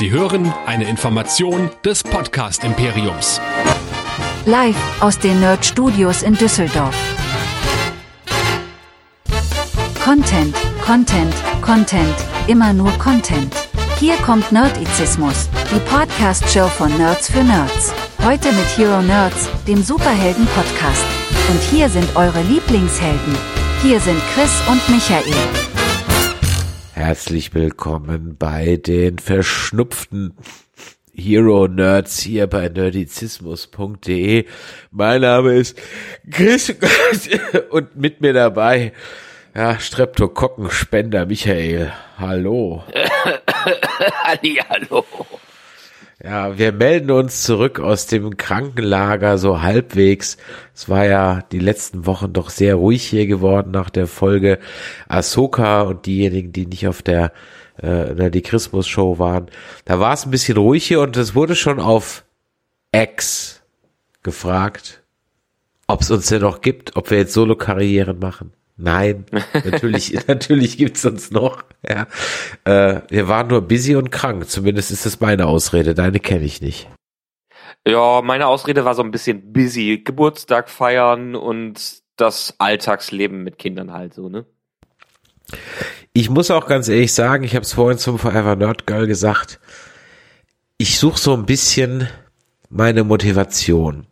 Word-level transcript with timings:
Sie 0.00 0.10
hören 0.10 0.50
eine 0.64 0.88
Information 0.88 1.68
des 1.84 2.02
Podcast 2.02 2.64
Imperiums. 2.64 3.38
Live 4.46 4.74
aus 5.02 5.18
den 5.18 5.40
Nerd 5.40 5.62
Studios 5.62 6.22
in 6.22 6.32
Düsseldorf. 6.32 6.96
Content, 10.02 10.56
Content, 10.86 11.34
Content, 11.60 12.14
immer 12.46 12.72
nur 12.72 12.92
Content. 12.92 13.54
Hier 13.98 14.16
kommt 14.24 14.50
Nerdizismus, 14.50 15.50
die 15.70 15.80
Podcast-Show 15.80 16.68
von 16.68 16.96
Nerds 16.96 17.30
für 17.30 17.44
Nerds. 17.44 17.92
Heute 18.24 18.52
mit 18.52 18.78
Hero 18.78 19.02
Nerds, 19.02 19.50
dem 19.68 19.82
Superhelden-Podcast. 19.82 21.04
Und 21.50 21.60
hier 21.70 21.90
sind 21.90 22.16
eure 22.16 22.40
Lieblingshelden. 22.44 23.36
Hier 23.82 24.00
sind 24.00 24.22
Chris 24.32 24.62
und 24.66 24.80
Michael. 24.88 25.69
Herzlich 27.00 27.54
willkommen 27.54 28.36
bei 28.38 28.76
den 28.76 29.18
verschnupften 29.18 30.34
Hero 31.14 31.66
Nerds 31.66 32.20
hier 32.20 32.46
bei 32.46 32.68
nerdizismus.de. 32.68 34.44
Mein 34.90 35.22
Name 35.22 35.54
ist 35.54 35.80
Chris 36.30 36.74
und 37.70 37.96
mit 37.96 38.20
mir 38.20 38.34
dabei 38.34 38.92
ja, 39.54 39.80
Streptokokkenspender 39.80 41.24
Michael. 41.24 41.90
Hallo. 42.18 42.84
Halli, 44.22 44.62
hallo. 44.68 45.06
Ja, 46.22 46.58
wir 46.58 46.72
melden 46.72 47.10
uns 47.12 47.44
zurück 47.44 47.80
aus 47.80 48.06
dem 48.06 48.36
Krankenlager 48.36 49.38
so 49.38 49.62
halbwegs. 49.62 50.36
Es 50.74 50.86
war 50.86 51.06
ja 51.06 51.42
die 51.50 51.58
letzten 51.58 52.04
Wochen 52.04 52.34
doch 52.34 52.50
sehr 52.50 52.74
ruhig 52.74 53.06
hier 53.06 53.26
geworden 53.26 53.70
nach 53.70 53.88
der 53.88 54.06
Folge 54.06 54.58
Ahsoka 55.08 55.80
und 55.80 56.04
diejenigen, 56.04 56.52
die 56.52 56.66
nicht 56.66 56.86
auf 56.86 57.00
der 57.00 57.32
äh, 57.78 58.30
die 58.30 58.42
Christmas 58.42 58.86
Show 58.86 59.18
waren. 59.18 59.46
Da 59.86 59.98
war 59.98 60.12
es 60.12 60.26
ein 60.26 60.30
bisschen 60.30 60.58
ruhig 60.58 60.86
hier 60.86 61.00
und 61.00 61.16
es 61.16 61.34
wurde 61.34 61.56
schon 61.56 61.80
auf 61.80 62.24
X 62.92 63.62
gefragt, 64.22 65.02
ob 65.86 66.02
es 66.02 66.10
uns 66.10 66.26
denn 66.26 66.42
noch 66.42 66.60
gibt, 66.60 66.96
ob 66.96 67.10
wir 67.10 67.16
jetzt 67.16 67.32
Solo-Karrieren 67.32 68.18
machen. 68.18 68.52
Nein, 68.82 69.26
natürlich, 69.52 70.18
natürlich 70.26 70.78
gibt's 70.78 71.04
uns 71.04 71.30
noch. 71.30 71.62
Ja. 71.86 72.06
Äh, 72.64 73.02
wir 73.08 73.28
waren 73.28 73.48
nur 73.48 73.60
busy 73.62 73.94
und 73.94 74.10
krank. 74.10 74.48
Zumindest 74.48 74.90
ist 74.90 75.04
das 75.04 75.20
meine 75.20 75.46
Ausrede. 75.46 75.94
Deine 75.94 76.18
kenne 76.18 76.44
ich 76.44 76.62
nicht. 76.62 76.88
Ja, 77.86 78.22
meine 78.22 78.46
Ausrede 78.46 78.84
war 78.84 78.94
so 78.94 79.02
ein 79.02 79.10
bisschen 79.10 79.52
busy. 79.52 80.02
Geburtstag 80.04 80.70
feiern 80.70 81.34
und 81.34 82.00
das 82.16 82.54
Alltagsleben 82.58 83.42
mit 83.42 83.58
Kindern 83.58 83.92
halt 83.92 84.14
so, 84.14 84.28
ne? 84.28 84.46
Ich 86.12 86.30
muss 86.30 86.50
auch 86.50 86.66
ganz 86.66 86.88
ehrlich 86.88 87.12
sagen, 87.12 87.44
ich 87.44 87.54
habe 87.54 87.64
es 87.64 87.72
vorhin 87.72 87.98
zum 87.98 88.18
Forever 88.18 88.56
Nerd 88.56 88.86
Girl 88.86 89.06
gesagt, 89.06 89.60
ich 90.78 90.98
suche 90.98 91.18
so 91.18 91.34
ein 91.34 91.46
bisschen 91.46 92.08
meine 92.68 93.04
Motivation. 93.04 94.06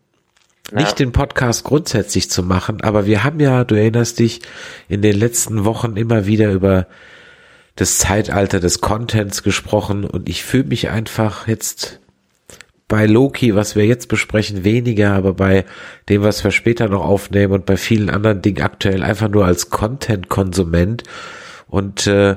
Nicht 0.73 0.99
den 0.99 1.13
Podcast 1.13 1.65
grundsätzlich 1.65 2.31
zu 2.31 2.43
machen, 2.43 2.83
aber 2.83 3.07
wir 3.07 3.25
haben 3.25 3.41
ja, 3.41 3.65
du 3.65 3.75
erinnerst 3.75 4.19
dich, 4.19 4.43
in 4.89 5.01
den 5.01 5.17
letzten 5.17 5.65
Wochen 5.65 5.97
immer 5.97 6.27
wieder 6.27 6.53
über 6.53 6.87
das 7.77 7.99
Zeitalter 7.99 8.61
des 8.61 8.81
Contents 8.81 9.43
gesprochen 9.43 10.05
und 10.05 10.29
ich 10.29 10.43
fühle 10.43 10.65
mich 10.65 10.91
einfach 10.91 11.49
jetzt 11.49 12.01
bei 12.89 13.07
Loki, 13.07 13.55
was 13.55 13.77
wir 13.77 13.87
jetzt 13.87 14.09
besprechen, 14.09 14.65
weniger, 14.65 15.13
aber 15.13 15.35
bei 15.35 15.65
dem, 16.09 16.23
was 16.23 16.43
wir 16.43 16.51
später 16.51 16.89
noch 16.89 17.05
aufnehmen 17.05 17.53
und 17.53 17.67
bei 17.67 17.77
vielen 17.77 18.11
anderen 18.11 18.43
Dingen 18.43 18.63
aktuell 18.63 19.03
einfach 19.03 19.29
nur 19.29 19.45
als 19.45 19.69
Content-Konsument. 19.69 21.03
Und 21.69 22.07
äh, 22.07 22.37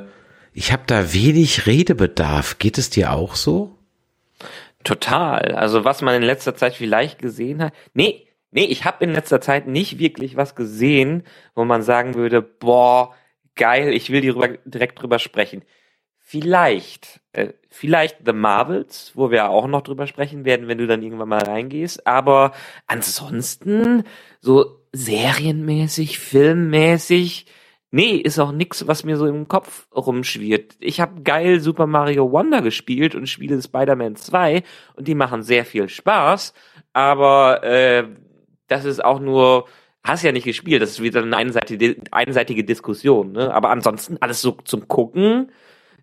ich 0.54 0.74
habe 0.74 0.84
da 0.86 1.14
wenig 1.14 1.66
Redebedarf. 1.66 2.60
Geht 2.60 2.78
es 2.78 2.90
dir 2.90 3.14
auch 3.14 3.36
so? 3.36 3.78
Total. 4.84 5.56
Also 5.56 5.84
was 5.84 6.02
man 6.02 6.16
in 6.16 6.24
letzter 6.24 6.56
Zeit 6.56 6.76
vielleicht 6.76 7.20
gesehen 7.20 7.62
hat. 7.62 7.74
Nee, 7.94 8.28
nee, 8.52 8.66
ich 8.66 8.86
habe 8.86 9.04
in 9.04 9.14
letzter 9.14 9.42
Zeit 9.42 9.68
nicht 9.68 10.00
wirklich 10.00 10.36
was 10.36 10.56
gesehen, 10.56 11.24
wo 11.56 11.66
man 11.66 11.82
sagen 11.84 12.16
würde, 12.16 12.42
boah, 12.42 13.14
geil, 13.56 13.94
ich 13.94 14.10
will 14.12 14.22
drüber, 14.22 14.50
direkt 14.66 15.02
drüber 15.02 15.20
sprechen. 15.20 15.64
Vielleicht, 16.20 17.20
äh, 17.34 17.50
vielleicht 17.70 18.20
The 18.26 18.34
Marvels, 18.34 19.12
wo 19.16 19.32
wir 19.32 19.50
auch 19.50 19.68
noch 19.68 19.82
drüber 19.82 20.08
sprechen 20.08 20.46
werden, 20.46 20.68
wenn 20.68 20.78
du 20.78 20.88
dann 20.88 21.02
irgendwann 21.02 21.30
mal 21.30 21.44
reingehst. 21.44 22.08
Aber 22.08 22.54
ansonsten 22.88 24.04
so 24.40 24.80
serienmäßig, 24.94 26.20
filmmäßig, 26.20 27.48
nee, 27.92 28.16
ist 28.16 28.40
auch 28.40 28.52
nix, 28.52 28.88
was 28.88 29.04
mir 29.04 29.18
so 29.18 29.28
im 29.28 29.48
Kopf 29.48 29.88
rumschwirrt. 29.94 30.76
Ich 30.80 31.00
habe 31.00 31.22
geil 31.22 31.60
Super 31.60 31.88
Mario 31.88 32.32
Wonder 32.32 32.62
gespielt 32.62 33.14
und 33.16 33.28
spiele 33.28 33.62
Spider-Man 33.62 34.16
2 34.16 34.64
und 34.96 35.08
die 35.08 35.16
machen 35.16 35.44
sehr 35.44 35.66
viel 35.66 35.90
Spaß, 35.90 36.54
aber 36.94 37.64
äh, 37.64 38.06
das 38.68 38.86
ist 38.86 39.04
auch 39.04 39.20
nur 39.20 39.68
hast 40.04 40.24
ja 40.24 40.32
nicht 40.32 40.46
gespielt, 40.46 40.82
das 40.82 40.92
ist 40.92 41.02
wieder 41.02 41.22
eine 41.22 41.38
einseitige, 41.38 41.98
einseitige 42.12 42.64
Diskussion, 42.64 43.34
ne? 43.34 43.54
Aber 43.54 43.70
ansonsten 43.70 44.18
alles 44.20 44.42
so 44.42 44.54
zum 44.64 44.88
Gucken, 44.88 45.52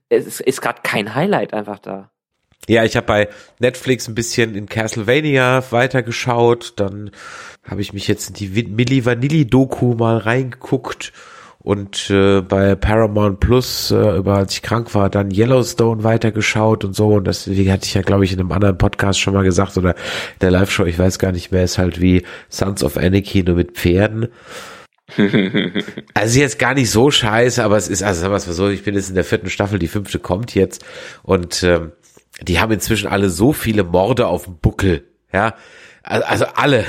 es 0.08 0.26
ist, 0.26 0.40
ist 0.40 0.60
gerade 0.60 0.80
kein 0.82 1.14
Highlight 1.14 1.52
einfach 1.52 1.78
da. 1.78 2.10
Ja, 2.68 2.84
ich 2.84 2.96
habe 2.96 3.06
bei 3.06 3.28
Netflix 3.60 4.08
ein 4.08 4.14
bisschen 4.14 4.54
in 4.54 4.66
Castlevania 4.66 5.64
weitergeschaut, 5.70 6.74
dann 6.76 7.10
habe 7.64 7.80
ich 7.80 7.92
mich 7.92 8.08
jetzt 8.08 8.28
in 8.28 8.34
die 8.34 8.64
Milli 8.64 9.04
Vanilli 9.04 9.46
Doku 9.46 9.94
mal 9.94 10.18
reingeguckt 10.18 11.12
und 11.60 12.08
äh, 12.10 12.40
bei 12.40 12.76
Paramount 12.76 13.40
Plus, 13.40 13.90
äh, 13.90 14.16
über 14.16 14.36
als 14.36 14.54
ich 14.54 14.62
krank 14.62 14.94
war, 14.94 15.10
dann 15.10 15.30
Yellowstone 15.30 16.04
weitergeschaut 16.04 16.84
und 16.84 16.94
so. 16.94 17.14
Und 17.14 17.24
das 17.24 17.46
hatte 17.46 17.84
ich 17.84 17.94
ja, 17.94 18.02
glaube 18.02 18.24
ich, 18.24 18.32
in 18.32 18.40
einem 18.40 18.52
anderen 18.52 18.78
Podcast 18.78 19.18
schon 19.18 19.34
mal 19.34 19.42
gesagt 19.42 19.76
oder 19.76 19.94
der 20.40 20.52
Live-Show, 20.52 20.84
ich 20.84 20.98
weiß 20.98 21.18
gar 21.18 21.32
nicht 21.32 21.50
mehr, 21.50 21.64
ist 21.64 21.78
halt 21.78 22.00
wie 22.00 22.24
Sons 22.48 22.84
of 22.84 22.96
Anarchy 22.96 23.42
nur 23.42 23.56
mit 23.56 23.72
Pferden. 23.72 24.28
also 26.14 26.38
jetzt 26.38 26.58
gar 26.58 26.74
nicht 26.74 26.90
so 26.90 27.10
scheiße, 27.10 27.62
aber 27.64 27.76
es 27.76 27.88
ist, 27.88 28.02
also 28.02 28.20
sagen 28.20 28.32
wir 28.32 28.36
es 28.36 28.46
mal 28.46 28.52
so, 28.52 28.68
ich 28.68 28.84
bin 28.84 28.94
jetzt 28.94 29.08
in 29.08 29.14
der 29.14 29.24
vierten 29.24 29.50
Staffel, 29.50 29.78
die 29.78 29.88
fünfte 29.88 30.18
kommt 30.18 30.54
jetzt 30.54 30.84
und 31.22 31.62
ähm, 31.62 31.92
die 32.42 32.60
haben 32.60 32.72
inzwischen 32.72 33.08
alle 33.08 33.30
so 33.30 33.52
viele 33.52 33.84
Morde 33.84 34.26
auf 34.26 34.44
dem 34.44 34.58
Buckel, 34.58 35.04
ja, 35.32 35.54
also 36.02 36.44
alle, 36.54 36.84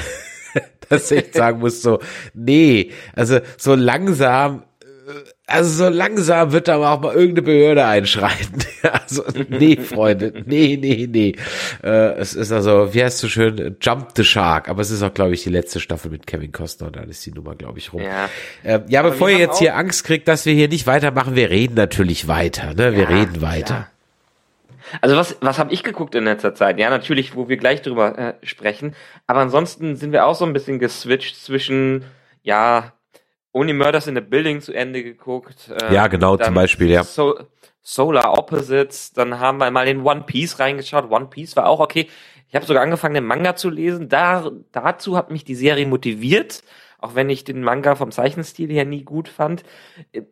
dass 0.89 1.11
ich 1.11 1.33
sagen 1.33 1.59
muss, 1.59 1.81
so, 1.81 1.99
nee, 2.33 2.91
also 3.15 3.39
so 3.57 3.75
langsam 3.75 4.63
also 5.47 5.85
so 5.85 5.89
langsam 5.89 6.51
wird 6.51 6.67
da 6.67 6.77
auch 6.77 7.01
mal 7.01 7.13
irgendeine 7.13 7.41
Behörde 7.41 7.85
einschreiten. 7.85 8.63
also, 8.83 9.23
nee, 9.49 9.77
Freunde, 9.77 10.33
nee, 10.45 10.77
nee, 10.79 11.07
nee. 11.09 11.35
Äh, 11.83 12.13
es 12.17 12.35
ist 12.35 12.51
also, 12.51 12.93
wie 12.93 13.03
heißt 13.03 13.17
so 13.17 13.27
schön, 13.27 13.77
Jump 13.81 14.09
the 14.15 14.23
Shark, 14.23 14.69
aber 14.69 14.81
es 14.81 14.91
ist 14.91 15.01
auch, 15.01 15.13
glaube 15.13 15.33
ich, 15.33 15.43
die 15.43 15.49
letzte 15.49 15.79
Staffel 15.79 16.11
mit 16.11 16.27
Kevin 16.27 16.51
Costner 16.51 16.87
und 16.87 16.95
dann 16.95 17.09
ist 17.09 17.25
die 17.25 17.31
Nummer, 17.31 17.55
glaube 17.55 17.79
ich, 17.79 17.91
rum. 17.93 18.01
Ja, 18.01 18.29
äh, 18.63 18.79
ja 18.87 19.01
bevor 19.01 19.29
ihr 19.29 19.39
jetzt 19.39 19.59
hier 19.59 19.75
Angst 19.75 20.03
kriegt, 20.03 20.27
dass 20.27 20.45
wir 20.45 20.53
hier 20.53 20.67
nicht 20.67 20.87
weitermachen, 20.87 21.35
wir 21.35 21.49
reden 21.49 21.75
natürlich 21.75 22.27
weiter, 22.27 22.73
ne? 22.73 22.93
Wir 22.93 23.03
ja, 23.03 23.09
reden 23.09 23.41
weiter. 23.41 23.73
Ja. 23.73 23.87
Also 25.01 25.15
was, 25.15 25.37
was 25.41 25.59
habe 25.59 25.73
ich 25.73 25.83
geguckt 25.83 26.15
in 26.15 26.25
letzter 26.25 26.55
Zeit? 26.55 26.79
Ja, 26.79 26.89
natürlich, 26.89 27.35
wo 27.35 27.49
wir 27.49 27.57
gleich 27.57 27.81
drüber 27.81 28.17
äh, 28.17 28.33
sprechen. 28.45 28.95
Aber 29.27 29.39
ansonsten 29.39 29.95
sind 29.95 30.11
wir 30.11 30.25
auch 30.25 30.35
so 30.35 30.45
ein 30.45 30.53
bisschen 30.53 30.79
geswitcht 30.79 31.35
zwischen, 31.35 32.05
ja, 32.41 32.93
Only 33.51 33.73
Murders 33.73 34.07
in 34.07 34.15
the 34.15 34.21
Building 34.21 34.61
zu 34.61 34.73
Ende 34.73 35.03
geguckt. 35.03 35.71
Ähm, 35.81 35.93
ja, 35.93 36.07
genau, 36.07 36.37
zum 36.37 36.53
Beispiel, 36.53 36.89
ja. 36.89 37.03
So 37.03 37.39
Solar 37.81 38.37
Opposites, 38.37 39.13
dann 39.13 39.39
haben 39.39 39.57
wir 39.57 39.71
mal 39.71 39.87
in 39.87 40.05
One 40.05 40.23
Piece 40.25 40.59
reingeschaut. 40.59 41.09
One 41.09 41.27
Piece 41.27 41.55
war 41.55 41.67
auch 41.67 41.79
okay. 41.79 42.07
Ich 42.47 42.55
habe 42.55 42.65
sogar 42.65 42.83
angefangen, 42.83 43.15
den 43.15 43.25
Manga 43.25 43.55
zu 43.55 43.69
lesen. 43.69 44.09
Da, 44.09 44.51
dazu 44.71 45.17
hat 45.17 45.31
mich 45.31 45.43
die 45.43 45.55
Serie 45.55 45.87
motiviert, 45.87 46.63
auch 46.99 47.15
wenn 47.15 47.29
ich 47.29 47.43
den 47.43 47.63
Manga 47.63 47.95
vom 47.95 48.11
Zeichenstil 48.11 48.69
her 48.71 48.85
nie 48.85 49.03
gut 49.03 49.27
fand. 49.27 49.63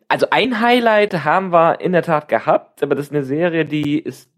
Also 0.08 0.26
ein 0.30 0.60
Highlight 0.60 1.24
haben 1.24 1.50
wir 1.52 1.80
in 1.80 1.92
der 1.92 2.02
Tat 2.02 2.28
gehabt, 2.28 2.82
aber 2.82 2.94
das 2.94 3.06
ist 3.06 3.12
eine 3.12 3.24
Serie, 3.24 3.64
die 3.64 3.98
ist 3.98 4.30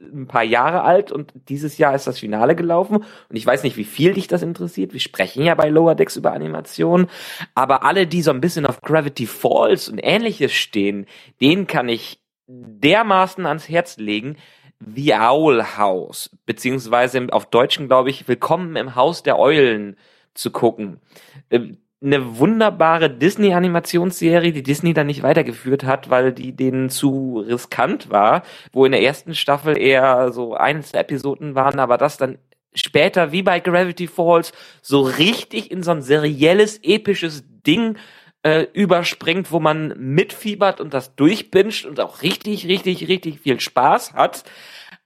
ein 0.00 0.26
paar 0.26 0.42
Jahre 0.42 0.82
alt 0.82 1.12
und 1.12 1.32
dieses 1.48 1.78
Jahr 1.78 1.94
ist 1.94 2.06
das 2.06 2.18
Finale 2.18 2.56
gelaufen 2.56 2.96
und 2.96 3.36
ich 3.36 3.46
weiß 3.46 3.62
nicht, 3.62 3.76
wie 3.76 3.84
viel 3.84 4.14
dich 4.14 4.28
das 4.28 4.42
interessiert. 4.42 4.92
Wir 4.92 5.00
sprechen 5.00 5.42
ja 5.42 5.54
bei 5.54 5.68
Lower 5.68 5.94
Decks 5.94 6.16
über 6.16 6.32
Animationen, 6.32 7.08
aber 7.54 7.84
alle, 7.84 8.06
die 8.06 8.22
so 8.22 8.30
ein 8.30 8.40
bisschen 8.40 8.66
auf 8.66 8.80
Gravity 8.80 9.26
Falls 9.26 9.88
und 9.88 9.98
ähnliches 9.98 10.52
stehen, 10.52 11.06
denen 11.40 11.66
kann 11.66 11.88
ich 11.88 12.20
dermaßen 12.46 13.46
ans 13.46 13.68
Herz 13.68 13.98
legen. 13.98 14.36
The 14.82 15.12
Owl 15.14 15.76
House, 15.76 16.30
beziehungsweise 16.46 17.26
auf 17.32 17.46
Deutschen 17.50 17.86
glaube 17.86 18.08
ich, 18.08 18.26
Willkommen 18.28 18.76
im 18.76 18.94
Haus 18.94 19.22
der 19.22 19.38
Eulen 19.38 19.96
zu 20.32 20.50
gucken 20.50 21.00
ähm, 21.50 21.78
eine 22.02 22.38
wunderbare 22.38 23.10
Disney-Animationsserie, 23.10 24.52
die 24.52 24.62
Disney 24.62 24.94
dann 24.94 25.06
nicht 25.06 25.22
weitergeführt 25.22 25.84
hat, 25.84 26.08
weil 26.08 26.32
die 26.32 26.56
denen 26.56 26.88
zu 26.88 27.44
riskant 27.46 28.10
war, 28.10 28.42
wo 28.72 28.86
in 28.86 28.92
der 28.92 29.02
ersten 29.02 29.34
Staffel 29.34 29.76
eher 29.76 30.32
so 30.32 30.54
Einzelepisoden 30.54 31.54
waren, 31.54 31.78
aber 31.78 31.98
das 31.98 32.16
dann 32.16 32.38
später 32.74 33.32
wie 33.32 33.42
bei 33.42 33.60
Gravity 33.60 34.06
Falls 34.06 34.52
so 34.80 35.02
richtig 35.02 35.70
in 35.70 35.82
so 35.82 35.90
ein 35.90 36.02
serielles, 36.02 36.80
episches 36.82 37.44
Ding 37.66 37.96
äh, 38.42 38.66
überspringt, 38.72 39.52
wo 39.52 39.60
man 39.60 39.94
mitfiebert 39.98 40.80
und 40.80 40.94
das 40.94 41.14
durchbinscht 41.16 41.84
und 41.84 42.00
auch 42.00 42.22
richtig, 42.22 42.66
richtig, 42.66 43.08
richtig 43.08 43.40
viel 43.40 43.60
Spaß 43.60 44.14
hat. 44.14 44.44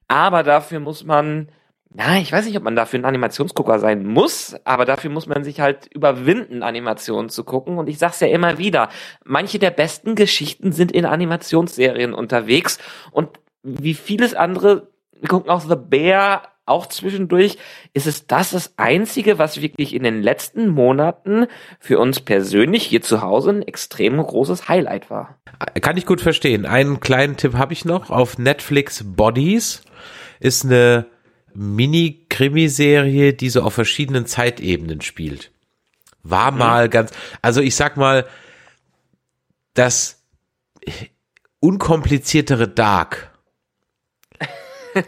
Aber 0.06 0.42
dafür 0.42 0.80
muss 0.80 1.04
man, 1.04 1.48
na, 1.96 2.18
ich 2.18 2.32
weiß 2.32 2.46
nicht, 2.46 2.56
ob 2.56 2.64
man 2.64 2.74
dafür 2.74 2.98
ein 2.98 3.04
Animationsgucker 3.04 3.78
sein 3.78 4.04
muss, 4.04 4.56
aber 4.64 4.84
dafür 4.84 5.10
muss 5.10 5.28
man 5.28 5.44
sich 5.44 5.60
halt 5.60 5.86
überwinden, 5.94 6.64
Animationen 6.64 7.28
zu 7.28 7.44
gucken. 7.44 7.78
Und 7.78 7.88
ich 7.88 7.98
sag's 7.98 8.18
ja 8.18 8.26
immer 8.26 8.58
wieder, 8.58 8.88
manche 9.24 9.60
der 9.60 9.70
besten 9.70 10.16
Geschichten 10.16 10.72
sind 10.72 10.90
in 10.90 11.06
Animationsserien 11.06 12.12
unterwegs 12.12 12.78
und 13.12 13.28
wie 13.62 13.94
vieles 13.94 14.34
andere, 14.34 14.88
wir 15.12 15.28
gucken 15.28 15.50
auch 15.50 15.60
The 15.60 15.76
Bear, 15.76 16.42
auch 16.66 16.86
zwischendurch, 16.86 17.58
ist 17.92 18.08
es 18.08 18.26
das 18.26 18.50
das 18.50 18.74
Einzige, 18.76 19.38
was 19.38 19.60
wirklich 19.60 19.94
in 19.94 20.02
den 20.02 20.20
letzten 20.20 20.68
Monaten 20.68 21.46
für 21.78 22.00
uns 22.00 22.20
persönlich 22.20 22.82
hier 22.82 23.02
zu 23.02 23.22
Hause 23.22 23.50
ein 23.50 23.62
extrem 23.62 24.16
großes 24.16 24.68
Highlight 24.68 25.10
war. 25.10 25.38
Kann 25.80 25.96
ich 25.96 26.06
gut 26.06 26.20
verstehen. 26.20 26.66
Einen 26.66 26.98
kleinen 26.98 27.36
Tipp 27.36 27.54
habe 27.54 27.72
ich 27.72 27.84
noch. 27.84 28.10
Auf 28.10 28.38
Netflix 28.38 29.04
Bodies 29.04 29.82
ist 30.40 30.64
eine 30.64 31.06
Mini-Krimiserie, 31.54 33.32
die 33.32 33.50
so 33.50 33.62
auf 33.62 33.74
verschiedenen 33.74 34.26
Zeitebenen 34.26 35.00
spielt. 35.00 35.50
War 36.22 36.50
mhm. 36.50 36.58
mal 36.58 36.88
ganz, 36.88 37.12
also 37.42 37.60
ich 37.60 37.76
sag 37.76 37.96
mal, 37.96 38.26
das 39.74 40.22
unkompliziertere 41.60 42.68
Dark 42.68 43.34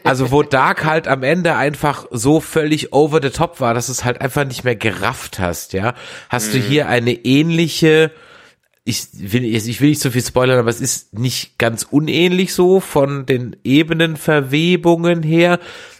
also 0.04 0.30
wo 0.30 0.42
Dark 0.42 0.84
halt 0.84 1.08
am 1.08 1.22
Ende 1.22 1.56
einfach 1.56 2.06
so 2.10 2.40
völlig 2.40 2.92
over 2.92 3.20
the 3.22 3.30
top 3.30 3.60
war, 3.60 3.74
dass 3.74 3.86
du 3.86 3.92
es 3.92 4.04
halt 4.04 4.20
einfach 4.20 4.44
nicht 4.44 4.64
mehr 4.64 4.76
gerafft 4.76 5.38
hast, 5.38 5.72
ja. 5.72 5.94
Hast 6.28 6.48
mhm. 6.48 6.52
du 6.52 6.58
hier 6.58 6.88
eine 6.88 7.12
ähnliche, 7.12 8.10
ich 8.84 9.06
will, 9.12 9.44
ich 9.44 9.80
will 9.80 9.90
nicht 9.90 10.00
so 10.00 10.10
viel 10.10 10.22
spoilern, 10.22 10.58
aber 10.58 10.70
es 10.70 10.80
ist 10.80 11.18
nicht 11.18 11.58
ganz 11.58 11.84
unähnlich 11.84 12.54
so 12.54 12.80
von 12.80 13.26
den 13.26 13.56
Ebenenverwebungen 13.64 15.22
her, 15.22 15.58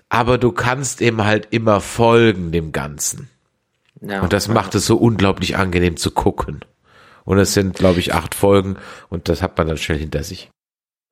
aber 0.08 0.38
du 0.38 0.53
kannst 0.53 1.03
eben 1.03 1.25
halt 1.25 1.49
immer 1.50 1.81
folgen 1.81 2.53
dem 2.53 2.73
Ganzen. 2.73 3.31
Ja, 4.00 4.20
und 4.20 4.32
das 4.32 4.49
macht 4.49 4.75
es 4.75 4.87
so 4.87 4.97
unglaublich 4.97 5.56
angenehm 5.56 5.97
zu 5.97 6.11
gucken. 6.11 6.61
Und 7.25 7.38
es 7.38 7.55
sind, 7.55 7.76
glaube 7.76 7.99
ich, 7.99 8.14
acht 8.14 8.35
Folgen 8.35 8.76
und 9.08 9.29
das 9.29 9.43
hat 9.43 9.58
man 9.58 9.67
dann 9.67 9.79
schnell 9.79 9.99
hinter 9.99 10.23
sich. 10.23 10.50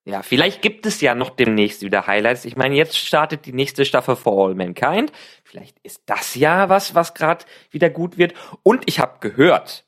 Ja, 0.06 0.22
vielleicht 0.22 0.60
gibt 0.60 0.84
es 0.84 1.00
ja 1.00 1.14
noch 1.14 1.30
demnächst 1.30 1.80
wieder 1.80 2.06
Highlights. 2.06 2.44
Ich 2.44 2.56
meine, 2.56 2.74
jetzt 2.74 2.98
startet 2.98 3.46
die 3.46 3.54
nächste 3.54 3.86
Staffel 3.86 4.16
For 4.16 4.48
All 4.48 4.54
Mankind. 4.54 5.10
Vielleicht 5.44 5.78
ist 5.82 6.02
das 6.06 6.34
ja 6.34 6.68
was, 6.68 6.94
was 6.94 7.14
gerade 7.14 7.46
wieder 7.70 7.88
gut 7.88 8.18
wird. 8.18 8.34
Und 8.62 8.82
ich 8.84 9.00
habe 9.00 9.14
gehört, 9.20 9.84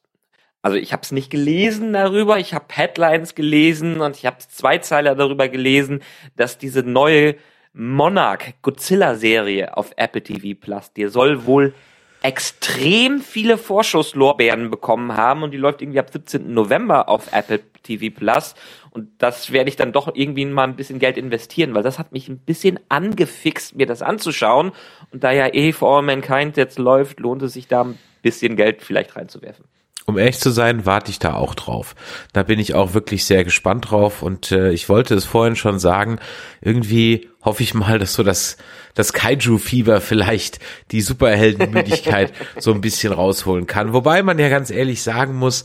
also 0.63 0.79
ich 0.79 0.93
habe 0.93 1.03
es 1.03 1.13
nicht 1.13 1.31
gelesen 1.31 1.93
darüber, 1.93 2.39
ich 2.39 2.55
habe 2.55 2.65
Headlines 2.73 3.35
gelesen 3.35 4.01
und 4.01 4.17
ich 4.17 4.25
habe 4.25 4.39
Zweizeiler 4.39 5.15
darüber 5.15 5.49
gelesen, 5.49 6.03
dass 6.35 6.57
diese 6.57 6.83
neue 6.83 7.37
Monarch 7.79 8.55
Godzilla 8.63 9.17
Serie 9.17 9.77
auf 9.77 9.93
Apple 9.97 10.23
TV 10.23 10.59
Plus, 10.59 10.93
die 10.95 11.09
soll 11.09 11.45
wohl 11.45 11.75
extrem 12.23 13.21
viele 13.21 13.59
Vorschusslorbeeren 13.59 14.71
bekommen 14.71 15.15
haben 15.15 15.43
und 15.43 15.51
die 15.51 15.59
läuft 15.59 15.83
irgendwie 15.83 16.01
ab 16.01 16.09
17. 16.11 16.55
November 16.55 17.09
auf 17.11 17.33
Apple 17.33 17.61
TV 17.83 18.13
Plus 18.17 18.55
und 18.91 19.11
das 19.19 19.53
werde 19.53 19.69
ich 19.69 19.77
dann 19.77 19.93
doch 19.93 20.13
irgendwie 20.15 20.47
mal 20.47 20.65
ein 20.65 20.75
bisschen 20.75 20.99
Geld 20.99 21.19
investieren, 21.19 21.75
weil 21.75 21.83
das 21.83 21.99
hat 21.99 22.13
mich 22.13 22.29
ein 22.29 22.39
bisschen 22.39 22.81
angefixt, 22.89 23.77
mir 23.77 23.87
das 23.87 24.01
anzuschauen 24.01 24.73
und 25.13 25.23
da 25.23 25.31
ja 25.31 25.53
eh 25.53 25.73
For 25.73 25.99
All 25.99 26.03
Mankind 26.03 26.57
jetzt 26.57 26.79
läuft, 26.79 27.21
lohnt 27.21 27.43
es 27.43 27.53
sich 27.53 27.69
da 27.69 27.85
ein 27.85 27.99
bisschen 28.23 28.57
Geld 28.57 28.83
vielleicht 28.83 29.17
reinzuwerfen. 29.17 29.67
Um 30.07 30.19
ehrlich 30.19 30.39
zu 30.39 30.51
sein, 30.51 30.87
warte 30.87 31.11
ich 31.11 31.19
da 31.19 31.35
auch 31.35 31.57
drauf. 31.57 31.97
Da 32.33 32.45
bin 32.45 32.61
ich 32.61 32.75
auch 32.75 32.95
wirklich 32.95 33.25
sehr 33.25 33.43
gespannt 33.43 33.91
drauf 33.91 34.23
und 34.23 34.53
äh, 34.53 34.71
ich 34.71 34.89
wollte 34.89 35.15
es 35.17 35.25
vorhin 35.25 35.57
schon 35.57 35.81
sagen, 35.81 36.21
irgendwie 36.61 37.29
hoffe 37.43 37.65
ich 37.65 37.75
mal, 37.75 37.99
dass 37.99 38.15
so 38.15 38.23
das 38.23 38.57
das 38.95 39.13
Kaiju-Fieber 39.13 40.01
vielleicht 40.01 40.59
die 40.91 41.03
Superheldenmüdigkeit 41.03 42.33
so 42.59 42.73
ein 42.73 42.81
bisschen 42.81 43.13
rausholen 43.13 43.67
kann. 43.67 43.93
Wobei 43.93 44.23
man 44.23 44.39
ja 44.39 44.49
ganz 44.49 44.71
ehrlich 44.71 45.03
sagen 45.03 45.35
muss, 45.35 45.65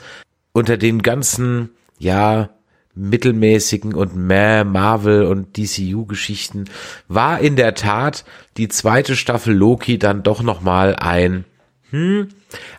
unter 0.53 0.77
den 0.77 1.01
ganzen, 1.01 1.69
ja, 1.97 2.49
mittelmäßigen 2.93 3.93
und 3.93 4.15
mehr 4.15 4.65
Marvel 4.65 5.23
und 5.23 5.55
DCU-Geschichten 5.55 6.65
war 7.07 7.39
in 7.39 7.55
der 7.55 7.73
Tat 7.73 8.25
die 8.57 8.67
zweite 8.67 9.15
Staffel 9.15 9.55
Loki 9.55 9.97
dann 9.97 10.23
doch 10.23 10.43
noch 10.43 10.59
mal 10.59 10.97
ein 10.97 11.45
hm, 11.91 12.29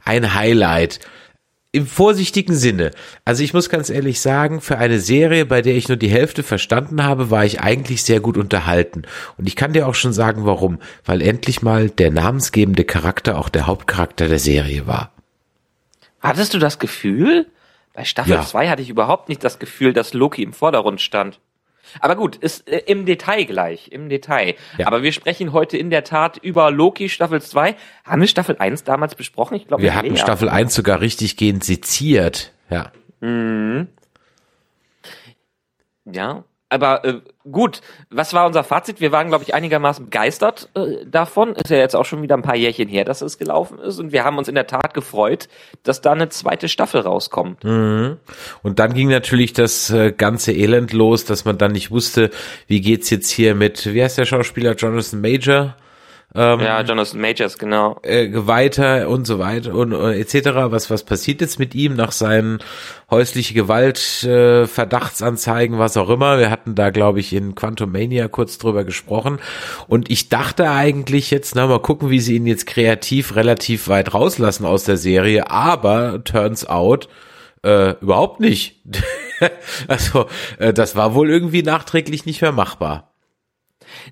ein 0.05 0.35
Highlight 0.35 1.01
im 1.73 1.87
vorsichtigen 1.87 2.55
Sinne. 2.55 2.91
Also 3.25 3.43
ich 3.43 3.55
muss 3.55 3.71
ganz 3.71 3.89
ehrlich 3.89 4.21
sagen, 4.21 4.61
für 4.61 4.77
eine 4.77 5.01
Serie, 5.01 5.47
bei 5.47 5.63
der 5.63 5.75
ich 5.75 5.89
nur 5.89 5.97
die 5.97 6.11
Hälfte 6.11 6.43
verstanden 6.43 7.03
habe, 7.03 7.31
war 7.31 7.47
ich 7.47 7.61
eigentlich 7.61 8.03
sehr 8.03 8.21
gut 8.21 8.37
unterhalten. 8.37 9.03
Und 9.39 9.49
ich 9.49 9.57
kann 9.57 9.73
dir 9.73 9.89
auch 9.89 9.95
schon 9.95 10.13
sagen, 10.13 10.45
warum. 10.45 10.79
Weil 11.05 11.23
endlich 11.23 11.63
mal 11.63 11.89
der 11.89 12.11
namensgebende 12.11 12.85
Charakter 12.85 13.39
auch 13.39 13.49
der 13.49 13.67
Hauptcharakter 13.67 14.29
der 14.29 14.39
Serie 14.39 14.87
war. 14.87 15.13
Hattest 16.21 16.53
du 16.53 16.59
das 16.59 16.79
Gefühl? 16.79 17.47
Bei 17.95 18.05
Staffel 18.05 18.41
2 18.43 18.65
ja. 18.65 18.71
hatte 18.71 18.83
ich 18.83 18.91
überhaupt 18.91 19.31
nicht 19.31 19.43
das 19.43 19.59
Gefühl, 19.59 19.95
dass 19.95 20.13
Loki 20.13 20.43
im 20.43 20.53
Vordergrund 20.53 21.01
stand. 21.01 21.41
Aber 22.01 22.17
gut, 22.17 22.37
ist 22.37 22.69
äh, 22.69 22.79
im 22.87 23.07
Detail 23.07 23.45
gleich, 23.45 23.91
im 23.91 24.09
Detail. 24.09 24.55
Ja. 24.79 24.87
Aber 24.87 25.03
wir 25.03 25.13
sprechen 25.13 25.53
heute 25.53 25.77
in 25.77 25.91
der 25.91 26.05
Tat 26.05 26.39
über 26.39 26.71
Loki 26.71 27.09
Staffel 27.09 27.41
2. 27.41 27.77
Haben 28.05 28.21
wir 28.21 28.29
Staffel 28.29 28.57
1 28.59 28.85
damals 28.85 29.15
besprochen? 29.15 29.57
Ich 29.57 29.69
glaube, 29.69 29.83
wir 29.83 29.95
hatten 29.95 30.09
mehr. 30.13 30.17
Staffel 30.17 30.49
1 30.49 30.75
sogar 30.75 31.01
richtig 31.01 31.37
gehend 31.37 31.65
seziert. 31.65 32.53
Ja. 32.71 32.93
Mhm. 33.21 33.89
Ja, 36.05 36.45
aber 36.73 37.05
äh, 37.05 37.21
gut, 37.51 37.83
was 38.11 38.33
war 38.33 38.47
unser 38.47 38.65
Fazit? 38.65 39.01
Wir 39.01 39.13
waren, 39.13 39.29
glaube 39.29 39.45
ich, 39.45 39.55
einigermaßen 39.55 40.07
begeistert 40.07 40.71
äh, 40.75 41.05
davon. 41.07 41.55
Ist 41.55 41.71
ja 41.71 41.77
jetzt 41.77 41.95
auch 41.95 42.07
schon 42.07 42.23
wieder 42.23 42.37
ein 42.37 42.43
paar 42.43 42.57
Jährchen 42.57 42.89
her, 42.89 43.05
dass 43.05 43.21
es 43.21 43.37
gelaufen 43.37 43.79
ist. 43.79 43.99
Und 43.99 44.13
wir 44.13 44.25
haben 44.25 44.39
uns 44.39 44.49
in 44.49 44.55
der 44.55 44.67
Tat 44.67 44.95
gefreut, 44.95 45.49
dass 45.83 46.01
da 46.01 46.13
eine 46.13 46.31
zweite 46.31 46.69
Staffel 46.69 47.03
rauskommt. 47.03 47.63
Mhm. 47.63 48.17
Und 48.63 48.79
dann 48.79 48.95
ging 48.95 49.09
natürlich 49.09 49.53
das 49.53 49.91
äh, 49.91 50.13
ganze 50.13 50.53
Elend 50.53 50.93
los, 50.93 51.25
dass 51.27 51.45
man 51.45 51.59
dann 51.59 51.73
nicht 51.73 51.91
wusste, 51.91 52.31
wie 52.67 52.81
geht's 52.81 53.11
jetzt 53.11 53.31
hier 53.31 53.55
mit, 53.55 53.93
wie 53.93 54.03
heißt 54.03 54.17
der 54.19 54.25
Schauspieler, 54.25 54.75
Jonathan 54.75 55.21
Major? 55.21 55.77
Ähm, 56.35 56.61
ja, 56.61 56.81
Jonathan 56.83 57.21
Majors, 57.21 57.59
genau. 57.59 57.99
Äh, 58.03 58.31
weiter 58.33 59.09
und 59.09 59.27
so 59.27 59.39
weiter 59.39 59.75
und 59.75 59.93
äh, 59.93 60.19
etc. 60.19 60.51
Was 60.71 60.91
was 60.91 61.05
passiert 61.05 61.43
jetzt 61.43 61.59
mit 61.59 61.75
ihm 61.75 61.95
nach 61.95 62.13
seinen 62.13 62.61
häusliche 63.11 63.53
Gewalt 63.53 64.25
äh, 64.25 64.67
Verdachtsanzeigen, 64.67 65.79
was 65.79 65.99
auch 65.99 66.09
immer? 66.09 66.39
Wir 66.39 66.51
hatten 66.51 66.75
da 66.75 66.91
glaube 66.91 67.21
ich 67.21 67.35
in 67.35 67.55
Quantum 67.55 67.93
Mania 67.93 68.29
kurz 68.29 68.57
drüber 68.57 68.85
gesprochen 68.85 69.41
und 69.89 70.11
ich 70.11 70.31
dachte 70.31 70.71
eigentlich 70.71 71.31
jetzt, 71.31 71.55
na 71.55 71.67
mal 71.67 71.81
gucken, 71.81 72.09
wie 72.09 72.21
sie 72.21 72.37
ihn 72.37 72.47
jetzt 72.47 72.67
kreativ 72.67 73.37
relativ 73.37 73.89
weit 73.89 74.15
rauslassen 74.15 74.65
aus 74.65 74.85
der 74.85 74.97
Serie, 74.97 75.51
aber 75.51 76.25
turns 76.25 76.67
out 76.67 77.09
äh, 77.63 77.93
überhaupt 78.01 78.41
nicht. 78.41 78.81
also 79.89 80.27
äh, 80.59 80.73
das 80.73 80.97
war 80.97 81.15
wohl 81.15 81.31
irgendwie 81.31 81.63
nachträglich 81.63 82.25
nicht 82.25 82.41
mehr 82.41 82.53
machbar. 82.53 83.12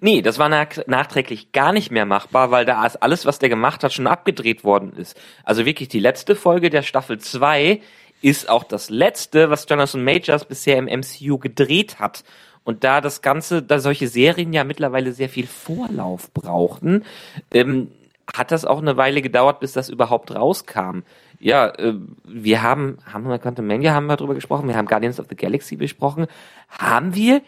Nee, 0.00 0.22
das 0.22 0.38
war 0.38 0.48
nachträglich 0.48 1.52
gar 1.52 1.72
nicht 1.72 1.90
mehr 1.90 2.06
machbar, 2.06 2.50
weil 2.50 2.64
da 2.64 2.82
alles, 3.00 3.26
was 3.26 3.38
der 3.38 3.48
gemacht 3.48 3.84
hat, 3.84 3.92
schon 3.92 4.06
abgedreht 4.06 4.64
worden 4.64 4.92
ist. 4.96 5.20
Also 5.44 5.64
wirklich 5.64 5.88
die 5.88 6.00
letzte 6.00 6.36
Folge 6.36 6.70
der 6.70 6.82
Staffel 6.82 7.18
2 7.18 7.80
ist 8.22 8.48
auch 8.48 8.64
das 8.64 8.90
letzte, 8.90 9.50
was 9.50 9.66
Jonathan 9.68 10.04
Majors 10.04 10.44
bisher 10.44 10.76
im 10.76 10.86
MCU 10.86 11.38
gedreht 11.38 11.98
hat. 11.98 12.24
Und 12.64 12.84
da 12.84 13.00
das 13.00 13.22
Ganze, 13.22 13.62
da 13.62 13.78
solche 13.78 14.08
Serien 14.08 14.52
ja 14.52 14.64
mittlerweile 14.64 15.12
sehr 15.12 15.28
viel 15.28 15.46
Vorlauf 15.46 16.32
brauchten, 16.32 17.04
ähm, 17.52 17.90
hat 18.36 18.52
das 18.52 18.64
auch 18.64 18.78
eine 18.78 18.96
Weile 18.96 19.22
gedauert, 19.22 19.60
bis 19.60 19.72
das 19.72 19.88
überhaupt 19.88 20.34
rauskam. 20.34 21.00
Ja, 21.40 21.68
äh, 21.68 21.94
wir 22.24 22.62
haben, 22.62 22.98
haben 23.10 23.28
wir 23.28 23.38
Quantum 23.38 23.66
Mania 23.66 23.94
haben 23.94 24.06
wir 24.06 24.16
drüber 24.16 24.34
gesprochen, 24.34 24.68
wir 24.68 24.76
haben 24.76 24.86
Guardians 24.86 25.18
of 25.18 25.26
the 25.28 25.36
Galaxy 25.36 25.76
besprochen. 25.76 26.26
Haben 26.68 27.14
wir 27.14 27.42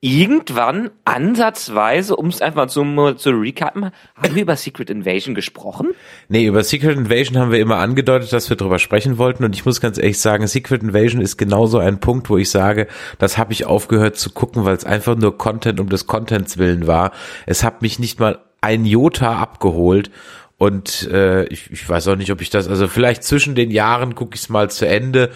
irgendwann 0.00 0.90
ansatzweise, 1.04 2.14
um 2.14 2.28
es 2.28 2.40
einfach 2.40 2.68
zu, 2.68 3.14
zu 3.14 3.30
recappen, 3.30 3.90
haben 4.14 4.34
wir 4.34 4.42
über 4.42 4.54
Secret 4.54 4.90
Invasion 4.90 5.34
gesprochen? 5.34 5.88
Nee, 6.28 6.46
über 6.46 6.62
Secret 6.62 6.96
Invasion 6.96 7.36
haben 7.36 7.50
wir 7.50 7.58
immer 7.58 7.78
angedeutet, 7.78 8.32
dass 8.32 8.48
wir 8.48 8.56
drüber 8.56 8.78
sprechen 8.78 9.18
wollten 9.18 9.44
und 9.44 9.56
ich 9.56 9.64
muss 9.64 9.80
ganz 9.80 9.98
ehrlich 9.98 10.20
sagen, 10.20 10.46
Secret 10.46 10.84
Invasion 10.84 11.20
ist 11.20 11.36
genauso 11.36 11.78
ein 11.78 11.98
Punkt, 11.98 12.30
wo 12.30 12.38
ich 12.38 12.48
sage, 12.48 12.86
das 13.18 13.38
habe 13.38 13.52
ich 13.52 13.66
aufgehört 13.66 14.16
zu 14.16 14.30
gucken, 14.30 14.64
weil 14.64 14.76
es 14.76 14.84
einfach 14.84 15.16
nur 15.16 15.36
Content 15.36 15.80
um 15.80 15.88
des 15.88 16.06
Contents 16.06 16.58
willen 16.58 16.86
war. 16.86 17.10
Es 17.46 17.64
hat 17.64 17.82
mich 17.82 17.98
nicht 17.98 18.20
mal 18.20 18.38
ein 18.60 18.84
Jota 18.84 19.36
abgeholt 19.38 20.12
und 20.58 21.08
äh, 21.10 21.44
ich, 21.46 21.72
ich 21.72 21.88
weiß 21.88 22.06
auch 22.06 22.16
nicht, 22.16 22.30
ob 22.30 22.40
ich 22.40 22.50
das, 22.50 22.68
also 22.68 22.86
vielleicht 22.86 23.24
zwischen 23.24 23.56
den 23.56 23.72
Jahren 23.72 24.14
gucke 24.14 24.36
ich 24.36 24.42
es 24.42 24.48
mal 24.48 24.70
zu 24.70 24.86
Ende 24.86 25.30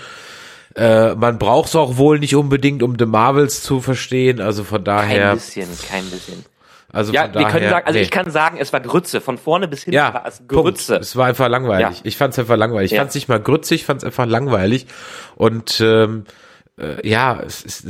äh, 0.75 1.15
man 1.15 1.39
braucht 1.39 1.69
es 1.69 1.77
auch 1.77 1.97
wohl 1.97 2.19
nicht 2.19 2.35
unbedingt, 2.35 2.83
um 2.83 2.97
The 2.99 3.07
Marvels 3.07 3.63
zu 3.63 3.81
verstehen. 3.81 4.41
Also 4.41 4.65
von 4.65 4.85
daher. 4.85 5.29
Kein 5.29 5.37
bisschen, 5.37 5.69
kein 5.89 6.05
bisschen. 6.11 6.45
Also 6.93 7.13
ja, 7.13 7.33
wir 7.33 7.47
können 7.47 7.71
sagen, 7.71 7.87
also 7.87 7.99
nee. 7.99 8.05
ich 8.05 8.11
kann 8.11 8.31
sagen, 8.31 8.59
es 8.61 8.71
war 8.75 8.81
Grütze, 8.81 9.23
von 9.23 9.39
vorne 9.39 9.67
bis 9.67 9.85
hinten 9.85 9.97
ja, 9.97 10.13
war 10.13 10.27
es 10.27 10.43
Grütze. 10.47 10.93
Punkt. 10.93 11.03
Es 11.03 11.17
war 11.17 11.27
einfach 11.27 11.49
langweilig. 11.49 11.99
Ja. 11.99 12.03
Ich 12.05 12.19
fand 12.19 12.35
es 12.35 12.39
einfach 12.39 12.59
langweilig. 12.59 12.93
Ich 12.93 12.97
ja. 12.97 13.01
fand 13.01 13.09
es 13.09 13.15
nicht 13.15 13.29
mal 13.29 13.41
grützig, 13.41 13.81
ich 13.81 13.87
fand 13.87 14.03
es 14.03 14.05
einfach 14.05 14.27
langweilig. 14.27 14.87
Und 15.35 15.81
ähm, 15.81 16.25
äh, 16.79 17.09
ja, 17.09 17.41
es 17.41 17.63
ist, 17.63 17.87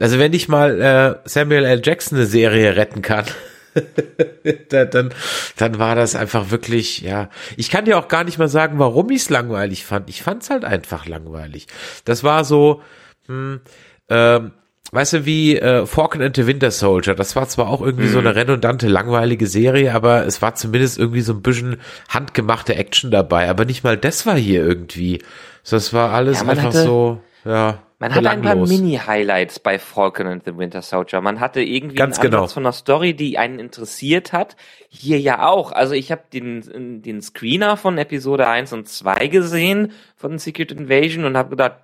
also 0.00 0.18
wenn 0.18 0.32
ich 0.32 0.48
mal 0.48 0.80
äh, 0.80 1.28
Samuel 1.28 1.64
L. 1.64 1.80
Jackson 1.84 2.18
eine 2.18 2.26
Serie 2.26 2.74
retten 2.74 3.00
kann, 3.00 3.26
dann, 4.70 5.10
dann 5.56 5.78
war 5.78 5.94
das 5.94 6.14
einfach 6.14 6.50
wirklich, 6.50 7.00
ja. 7.00 7.28
Ich 7.56 7.70
kann 7.70 7.84
dir 7.84 7.98
auch 7.98 8.08
gar 8.08 8.24
nicht 8.24 8.38
mal 8.38 8.48
sagen, 8.48 8.78
warum 8.78 9.10
ich 9.10 9.22
es 9.22 9.30
langweilig 9.30 9.84
fand. 9.84 10.08
Ich 10.08 10.22
fand 10.22 10.42
es 10.42 10.50
halt 10.50 10.64
einfach 10.64 11.06
langweilig. 11.06 11.66
Das 12.04 12.24
war 12.24 12.44
so, 12.44 12.82
hm, 13.26 13.60
ähm, 14.08 14.52
weißt 14.92 15.14
du, 15.14 15.26
wie 15.26 15.58
äh, 15.58 15.86
Falcon 15.86 16.22
and 16.22 16.36
the 16.36 16.46
Winter 16.46 16.70
Soldier, 16.70 17.14
das 17.14 17.36
war 17.36 17.48
zwar 17.48 17.68
auch 17.68 17.80
irgendwie 17.80 18.06
mhm. 18.06 18.12
so 18.12 18.18
eine 18.18 18.34
redundante, 18.34 18.88
langweilige 18.88 19.46
Serie, 19.46 19.94
aber 19.94 20.26
es 20.26 20.42
war 20.42 20.54
zumindest 20.54 20.98
irgendwie 20.98 21.22
so 21.22 21.32
ein 21.32 21.42
bisschen 21.42 21.78
handgemachte 22.08 22.74
Action 22.74 23.10
dabei, 23.10 23.48
aber 23.48 23.64
nicht 23.64 23.84
mal 23.84 23.96
das 23.96 24.26
war 24.26 24.36
hier 24.36 24.64
irgendwie. 24.64 25.22
Das 25.68 25.92
war 25.92 26.12
alles 26.12 26.42
ja, 26.42 26.48
einfach 26.48 26.64
hatte, 26.66 26.82
so, 26.84 27.20
ja. 27.44 27.82
Man 27.98 28.14
hatte 28.14 28.28
ein 28.28 28.42
paar 28.42 28.56
Mini-Highlights 28.56 29.60
bei 29.60 29.78
Falcon 29.78 30.26
and 30.26 30.44
the 30.44 30.56
Winter 30.56 30.82
Soldier. 30.82 31.22
Man 31.22 31.40
hatte 31.40 31.62
irgendwie 31.62 31.96
Ganz 31.96 32.18
einen 32.18 32.30
genau. 32.30 32.46
von 32.46 32.64
einer 32.64 32.72
Story, 32.72 33.14
die 33.14 33.38
einen 33.38 33.58
interessiert 33.58 34.34
hat. 34.34 34.56
Hier 34.90 35.18
ja 35.18 35.46
auch. 35.46 35.72
Also 35.72 35.94
ich 35.94 36.12
habe 36.12 36.24
den, 36.30 37.00
den 37.02 37.22
Screener 37.22 37.78
von 37.78 37.96
Episode 37.96 38.48
1 38.48 38.74
und 38.74 38.86
2 38.86 39.28
gesehen 39.28 39.92
von 40.14 40.38
Secret 40.38 40.72
Invasion 40.72 41.24
und 41.24 41.38
habe 41.38 41.50
gedacht, 41.50 41.76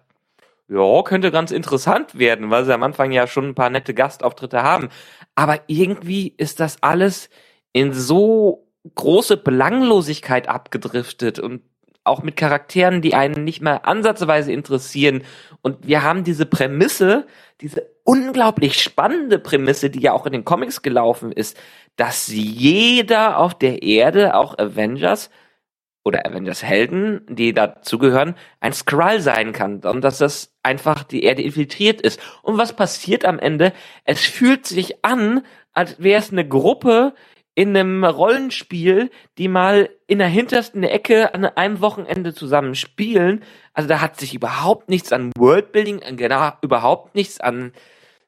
ja, 0.69 1.03
könnte 1.03 1.31
ganz 1.31 1.51
interessant 1.51 2.19
werden, 2.19 2.51
weil 2.51 2.67
sie 2.67 2.75
am 2.75 2.83
Anfang 2.83 3.11
ja 3.13 3.27
schon 3.27 3.49
ein 3.49 3.55
paar 3.55 3.71
nette 3.71 3.95
Gastauftritte 3.95 4.63
haben. 4.63 4.91
Aber 5.35 5.61
irgendwie 5.67 6.35
ist 6.37 6.61
das 6.61 6.83
alles 6.83 7.31
in 7.73 7.95
so 7.95 8.69
große 8.95 9.39
Belanglosigkeit 9.39 10.49
abgedriftet 10.49 11.39
und 11.39 11.63
auch 12.05 12.23
mit 12.23 12.37
Charakteren, 12.37 13.03
die 13.03 13.15
einen 13.15 13.45
nicht 13.45 13.63
mehr 13.63 13.87
ansatzweise 13.87 14.53
interessieren. 14.53 15.23
Und 15.61 15.87
wir 15.87 16.03
haben 16.03 16.25
diese 16.25 16.47
Prämisse, 16.47 17.27
diese 17.61 17.89
unglaublich 18.05 18.83
spannende 18.83 19.39
Prämisse, 19.39 19.91
die 19.91 20.01
ja 20.01 20.13
auch 20.13 20.27
in 20.27 20.33
den 20.33 20.45
Comics 20.45 20.83
gelaufen 20.83 21.33
ist, 21.33 21.57
dass 21.97 22.29
jeder 22.29 23.39
auf 23.39 23.55
der 23.55 23.83
Erde, 23.83 24.35
auch 24.35 24.59
Avengers, 24.59 25.31
oder 26.05 26.27
Avengers 26.27 26.63
Helden, 26.63 27.25
die 27.29 27.53
dazugehören, 27.53 28.35
ein 28.61 28.73
Skrull 28.73 29.21
sein 29.21 29.53
kann 29.53 29.81
und 29.85 30.03
dass 30.03 30.19
das 30.19 30.53
einfach 30.63 31.05
die 31.05 31.23
Erde 31.23 31.43
infiltriert 31.43 32.01
ist. 32.01 32.21
Und 32.43 32.59
was 32.59 32.75
passiert 32.75 33.25
am 33.25 33.39
Ende? 33.39 33.73
Es 34.05 34.21
fühlt 34.21 34.67
sich 34.67 35.05
an, 35.05 35.45
als 35.73 36.03
wäre 36.03 36.21
es 36.21 36.33
eine 36.33 36.47
Gruppe 36.47 37.15
in 37.55 37.77
einem 37.77 38.05
Rollenspiel, 38.05 39.11
die 39.39 39.49
mal 39.49 39.91
in 40.13 40.19
der 40.19 40.29
hintersten 40.29 40.83
Ecke 40.83 41.33
an 41.33 41.47
einem 41.47 41.81
Wochenende 41.81 42.35
zusammen 42.35 42.75
spielen. 42.75 43.43
Also 43.73 43.89
da 43.89 44.03
hat 44.03 44.21
sich 44.21 44.35
überhaupt 44.35 44.91
nichts 44.91 45.11
an 45.11 45.33
Worldbuilding, 45.39 46.03
genau, 46.17 46.53
überhaupt 46.61 47.15
nichts 47.15 47.41
an 47.41 47.73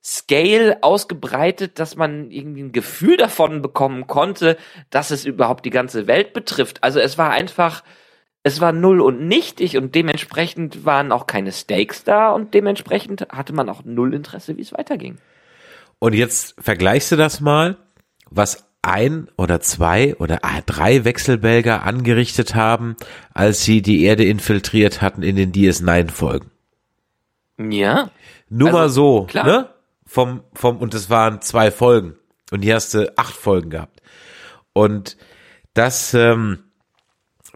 Scale 0.03 0.83
ausgebreitet, 0.83 1.79
dass 1.79 1.95
man 1.95 2.31
irgendwie 2.31 2.62
ein 2.62 2.73
Gefühl 2.73 3.19
davon 3.19 3.61
bekommen 3.61 4.07
konnte, 4.07 4.57
dass 4.88 5.11
es 5.11 5.26
überhaupt 5.26 5.67
die 5.67 5.71
ganze 5.71 6.07
Welt 6.07 6.33
betrifft. 6.33 6.83
Also 6.83 7.00
es 7.00 7.19
war 7.19 7.33
einfach, 7.33 7.85
es 8.43 8.62
war 8.62 8.73
null 8.73 9.03
und 9.03 9.29
nichtig 9.29 9.76
und 9.76 9.95
dementsprechend 9.95 10.87
waren 10.87 11.12
auch 11.12 11.26
keine 11.26 11.53
Stakes 11.53 12.03
da 12.03 12.31
und 12.31 12.55
dementsprechend 12.55 13.29
hatte 13.29 13.53
man 13.53 13.69
auch 13.69 13.85
null 13.85 14.14
Interesse, 14.14 14.57
wie 14.57 14.62
es 14.62 14.73
weiterging. 14.73 15.19
Und 15.99 16.14
jetzt 16.14 16.55
vergleichst 16.59 17.12
du 17.12 17.17
das 17.17 17.43
mal, 17.43 17.76
was 18.31 18.74
ein 18.87 19.29
oder 19.37 19.61
zwei 19.61 20.14
oder 20.17 20.41
drei 20.67 21.05
Wechselbelger 21.05 21.83
angerichtet 21.83 22.55
haben, 22.55 22.97
als 23.33 23.64
sie 23.64 23.83
die 23.83 24.05
Erde 24.05 24.25
infiltriert 24.25 25.03
hatten 25.03 25.23
in 25.23 25.37
den 25.37 25.53
DS9-Folgen. 25.53 26.50
Ja. 27.59 28.11
Nur 28.49 28.69
also, 28.69 28.79
mal 28.79 28.88
so, 28.88 29.25
klar. 29.26 29.47
ne? 29.47 29.69
vom, 30.07 30.43
vom, 30.55 30.79
und 30.79 30.95
es 30.95 31.11
waren 31.11 31.41
zwei 31.41 31.71
Folgen. 31.71 32.17
Und 32.50 32.62
hier 32.62 32.76
hast 32.76 32.95
du 32.95 33.12
acht 33.19 33.35
Folgen 33.35 33.71
gehabt. 33.71 34.00
Und 34.73 35.17
das, 35.73 36.14
ähm, 36.14 36.61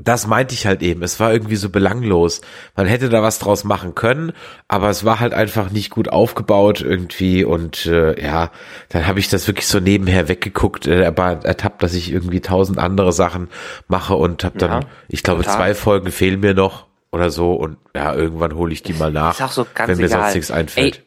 das 0.01 0.27
meinte 0.27 0.55
ich 0.55 0.67
halt 0.67 0.83
eben. 0.83 1.03
Es 1.03 1.19
war 1.21 1.33
irgendwie 1.33 1.57
so 1.57 1.71
belanglos. 1.71 2.41
Man 2.77 2.87
hätte 2.87 3.09
da 3.09 3.23
was 3.23 3.39
draus 3.39 3.65
machen 3.65 3.95
können, 3.95 4.33
aber 4.69 4.91
es 4.91 5.05
war 5.05 5.21
halt 5.21 5.35
einfach 5.35 5.71
nicht 5.71 5.91
gut 5.91 6.09
aufgebaut 6.09 6.81
irgendwie. 6.81 7.45
Und 7.45 7.87
äh, 7.87 8.21
ja, 8.23 8.51
dann 8.89 9.07
habe 9.07 9.19
ich 9.19 9.29
das 9.29 9.47
wirklich 9.47 9.67
so 9.67 9.81
nebenher 9.81 10.29
weggeguckt, 10.29 10.87
äh, 10.87 11.05
aber 11.05 11.45
ertappt, 11.45 11.83
dass 11.83 11.95
ich 11.95 12.13
irgendwie 12.13 12.41
tausend 12.41 12.79
andere 12.79 13.13
Sachen 13.13 13.49
mache 13.89 14.15
und 14.15 14.45
habe 14.45 14.59
dann, 14.59 14.83
ja, 14.83 14.89
ich 15.09 15.23
glaube, 15.23 15.43
total. 15.43 15.57
zwei 15.57 15.75
Folgen 15.75 16.13
fehlen 16.13 16.41
mir 16.41 16.55
noch 16.55 16.87
oder 17.11 17.31
so. 17.31 17.53
Und 17.53 17.79
ja, 17.95 18.15
irgendwann 18.15 18.55
hole 18.55 18.73
ich 18.73 18.83
die 18.83 18.93
mal 18.93 19.11
nach, 19.11 19.51
so 19.51 19.67
wenn 19.75 19.97
mir 19.97 20.07
egal. 20.07 20.23
sonst 20.23 20.35
nichts 20.35 20.51
einfällt. 20.51 20.97
Ey, 20.97 21.03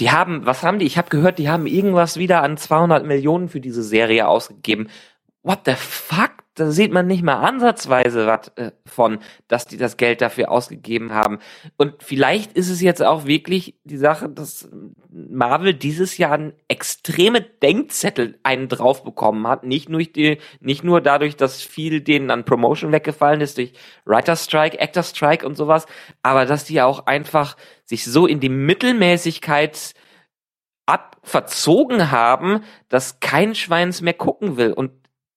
die 0.00 0.10
haben, 0.10 0.46
was 0.46 0.62
haben 0.62 0.78
die? 0.78 0.86
Ich 0.86 0.98
habe 0.98 1.10
gehört, 1.10 1.38
die 1.38 1.50
haben 1.50 1.66
irgendwas 1.66 2.16
wieder 2.16 2.42
an 2.42 2.56
200 2.56 3.06
Millionen 3.06 3.48
für 3.48 3.60
diese 3.60 3.82
Serie 3.82 4.26
ausgegeben. 4.26 4.88
What 5.42 5.60
the 5.66 5.74
fuck? 5.76 6.30
Da 6.54 6.70
sieht 6.72 6.92
man 6.92 7.06
nicht 7.06 7.22
mal 7.22 7.36
ansatzweise 7.36 8.26
was 8.26 8.48
äh, 8.56 8.72
von, 8.84 9.20
dass 9.46 9.66
die 9.66 9.76
das 9.76 9.96
Geld 9.96 10.20
dafür 10.20 10.50
ausgegeben 10.50 11.12
haben. 11.12 11.38
Und 11.76 12.02
vielleicht 12.02 12.52
ist 12.54 12.68
es 12.68 12.80
jetzt 12.80 13.02
auch 13.02 13.24
wirklich 13.24 13.76
die 13.84 13.96
Sache, 13.96 14.28
dass 14.28 14.68
Marvel 15.08 15.74
dieses 15.74 16.18
Jahr 16.18 16.32
einen 16.32 16.52
extreme 16.66 17.40
Denkzettel 17.40 18.38
einen 18.42 18.68
drauf 18.68 19.04
bekommen 19.04 19.46
hat. 19.46 19.64
Nicht 19.64 19.88
nur, 19.88 20.00
die, 20.00 20.38
nicht 20.60 20.82
nur 20.82 21.00
dadurch, 21.00 21.36
dass 21.36 21.62
viel 21.62 22.00
denen 22.00 22.30
an 22.32 22.44
Promotion 22.44 22.90
weggefallen 22.90 23.40
ist 23.40 23.56
durch 23.56 23.72
Writer 24.04 24.34
Strike, 24.34 24.80
Actor 24.80 25.04
Strike 25.04 25.46
und 25.46 25.56
sowas, 25.56 25.86
aber 26.22 26.46
dass 26.46 26.64
die 26.64 26.82
auch 26.82 27.06
einfach 27.06 27.56
sich 27.84 28.04
so 28.04 28.26
in 28.26 28.40
die 28.40 28.48
Mittelmäßigkeit 28.48 29.94
abverzogen 30.86 32.10
haben, 32.10 32.64
dass 32.88 33.20
kein 33.20 33.54
Schweins 33.54 34.00
mehr 34.00 34.14
gucken 34.14 34.56
will. 34.56 34.72
Und 34.72 34.90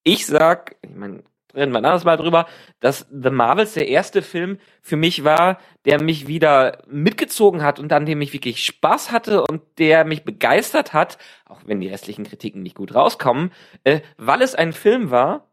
ich 0.04 0.26
sag, 0.26 0.76
ich 0.82 0.96
meine, 0.96 1.24
reden 1.56 1.72
wir 1.72 1.80
ein 1.80 1.86
anderes 1.86 2.04
Mal 2.04 2.18
drüber, 2.18 2.48
dass 2.80 3.08
The 3.12 3.30
Marvels 3.30 3.74
der 3.74 3.88
erste 3.88 4.22
Film 4.22 4.58
für 4.82 4.96
mich 4.96 5.24
war, 5.24 5.60
der 5.86 6.02
mich 6.02 6.28
wieder 6.28 6.80
mitgezogen 6.88 7.64
hat 7.64 7.80
und 7.80 7.94
an 7.94 8.06
dem 8.06 8.22
ich 8.22 8.34
wirklich 8.34 8.64
Spaß 8.66 9.12
hatte 9.12 9.44
und 9.44 9.62
der 9.78 10.06
mich 10.06 10.24
begeistert 10.24 10.94
hat, 10.94 11.18
auch 11.46 11.62
wenn 11.66 11.80
die 11.80 11.90
restlichen 11.90 12.26
Kritiken 12.26 12.64
nicht 12.64 12.76
gut 12.76 12.96
rauskommen, 12.96 13.52
äh, 13.84 14.02
weil 14.18 14.42
es 14.42 14.56
ein 14.56 14.74
Film 14.74 15.12
war, 15.12 15.50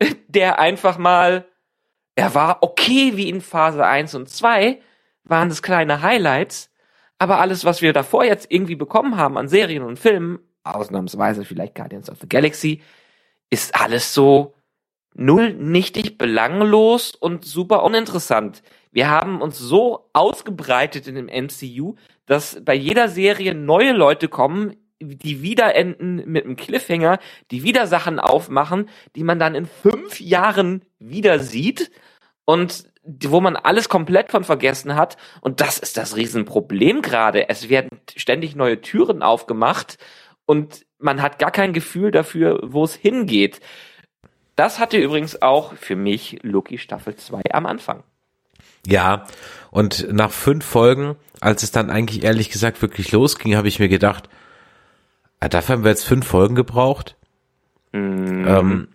der 0.28 0.58
einfach 0.58 0.98
mal, 0.98 1.46
er 2.14 2.34
war 2.34 2.62
okay 2.62 3.16
wie 3.16 3.28
in 3.28 3.40
Phase 3.40 3.84
1 3.84 4.14
und 4.14 4.28
2, 4.28 4.80
waren 5.24 5.50
es 5.50 5.62
kleine 5.62 6.02
Highlights, 6.02 6.70
aber 7.18 7.40
alles, 7.40 7.64
was 7.64 7.82
wir 7.82 7.92
davor 7.92 8.24
jetzt 8.24 8.50
irgendwie 8.50 8.76
bekommen 8.76 9.16
haben 9.16 9.36
an 9.36 9.48
Serien 9.48 9.82
und 9.82 9.98
Filmen, 9.98 10.38
ausnahmsweise 10.62 11.44
vielleicht 11.44 11.74
Guardians 11.74 12.08
of 12.10 12.18
the 12.20 12.28
Galaxy, 12.28 12.82
ist 13.50 13.74
alles 13.74 14.14
so 14.14 14.54
null 15.14 15.52
nichtig, 15.54 16.18
belanglos 16.18 17.14
und 17.14 17.44
super 17.44 17.82
uninteressant. 17.82 18.62
Wir 18.92 19.10
haben 19.10 19.42
uns 19.42 19.58
so 19.58 20.08
ausgebreitet 20.12 21.06
in 21.06 21.14
dem 21.14 21.26
MCU, 21.26 21.96
dass 22.26 22.62
bei 22.64 22.74
jeder 22.74 23.08
Serie 23.08 23.54
neue 23.54 23.92
Leute 23.92 24.28
kommen, 24.28 24.76
die 25.00 25.42
wieder 25.42 25.74
enden 25.74 26.22
mit 26.26 26.44
einem 26.44 26.56
Cliffhanger, 26.56 27.18
die 27.50 27.62
wieder 27.62 27.86
Sachen 27.86 28.18
aufmachen, 28.18 28.88
die 29.14 29.22
man 29.22 29.38
dann 29.38 29.54
in 29.54 29.66
fünf 29.66 30.20
Jahren 30.20 30.84
wieder 30.98 31.38
sieht 31.38 31.90
und 32.44 32.84
wo 33.04 33.40
man 33.40 33.56
alles 33.56 33.88
komplett 33.88 34.30
von 34.30 34.44
vergessen 34.44 34.94
hat. 34.94 35.16
Und 35.40 35.60
das 35.60 35.78
ist 35.78 35.96
das 35.96 36.16
Riesenproblem 36.16 37.02
gerade. 37.02 37.48
Es 37.48 37.68
werden 37.68 38.00
ständig 38.16 38.56
neue 38.56 38.80
Türen 38.80 39.22
aufgemacht 39.22 39.98
und 40.44 40.84
man 40.98 41.22
hat 41.22 41.38
gar 41.38 41.50
kein 41.50 41.72
Gefühl 41.72 42.10
dafür, 42.10 42.60
wo 42.62 42.84
es 42.84 42.94
hingeht. 42.94 43.60
Das 44.56 44.78
hatte 44.78 44.98
übrigens 44.98 45.40
auch 45.40 45.74
für 45.74 45.96
mich 45.96 46.38
Loki 46.42 46.78
Staffel 46.78 47.16
2 47.16 47.42
am 47.52 47.66
Anfang. 47.66 48.02
Ja, 48.86 49.24
und 49.70 50.12
nach 50.12 50.30
fünf 50.30 50.64
Folgen, 50.64 51.16
als 51.40 51.62
es 51.62 51.70
dann 51.70 51.90
eigentlich 51.90 52.24
ehrlich 52.24 52.50
gesagt 52.50 52.82
wirklich 52.82 53.12
losging, 53.12 53.56
habe 53.56 53.68
ich 53.68 53.78
mir 53.78 53.88
gedacht, 53.88 54.28
ah, 55.40 55.48
dafür 55.48 55.76
haben 55.76 55.84
wir 55.84 55.90
jetzt 55.90 56.04
fünf 56.04 56.26
Folgen 56.26 56.54
gebraucht. 56.54 57.16
Mhm. 57.92 58.46
Ähm, 58.46 58.88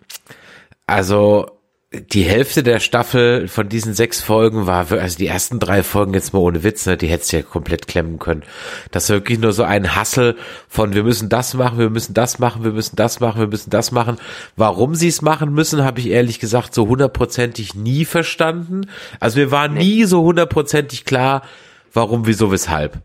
also 0.86 1.58
die 2.00 2.24
Hälfte 2.24 2.62
der 2.62 2.80
Staffel 2.80 3.48
von 3.48 3.68
diesen 3.68 3.94
sechs 3.94 4.20
Folgen 4.20 4.66
war, 4.66 4.90
also 4.90 5.16
die 5.16 5.26
ersten 5.26 5.58
drei 5.58 5.82
Folgen 5.82 6.14
jetzt 6.14 6.32
mal 6.32 6.40
ohne 6.40 6.62
Witz, 6.62 6.86
ne, 6.86 6.96
die 6.96 7.06
hättest 7.06 7.32
du 7.32 7.36
ja 7.38 7.42
komplett 7.42 7.86
klemmen 7.86 8.18
können. 8.18 8.42
Das 8.90 9.04
ist 9.04 9.10
wirklich 9.10 9.38
nur 9.38 9.52
so 9.52 9.62
ein 9.62 9.94
Hassel 9.94 10.36
von, 10.68 10.94
wir 10.94 11.04
müssen 11.04 11.28
das 11.28 11.54
machen, 11.54 11.78
wir 11.78 11.90
müssen 11.90 12.14
das 12.14 12.38
machen, 12.38 12.64
wir 12.64 12.72
müssen 12.72 12.96
das 12.96 13.20
machen, 13.20 13.40
wir 13.40 13.48
müssen 13.48 13.70
das 13.70 13.92
machen. 13.92 14.18
Warum 14.56 14.94
sie 14.94 15.08
es 15.08 15.22
machen 15.22 15.52
müssen, 15.52 15.84
habe 15.84 16.00
ich 16.00 16.08
ehrlich 16.08 16.40
gesagt 16.40 16.74
so 16.74 16.88
hundertprozentig 16.88 17.74
nie 17.74 18.04
verstanden. 18.04 18.82
Also 19.20 19.38
mir 19.38 19.50
war 19.50 19.68
nie 19.68 20.04
so 20.04 20.22
hundertprozentig 20.22 21.04
klar, 21.04 21.42
warum, 21.92 22.26
wieso, 22.26 22.50
weshalb. 22.50 22.98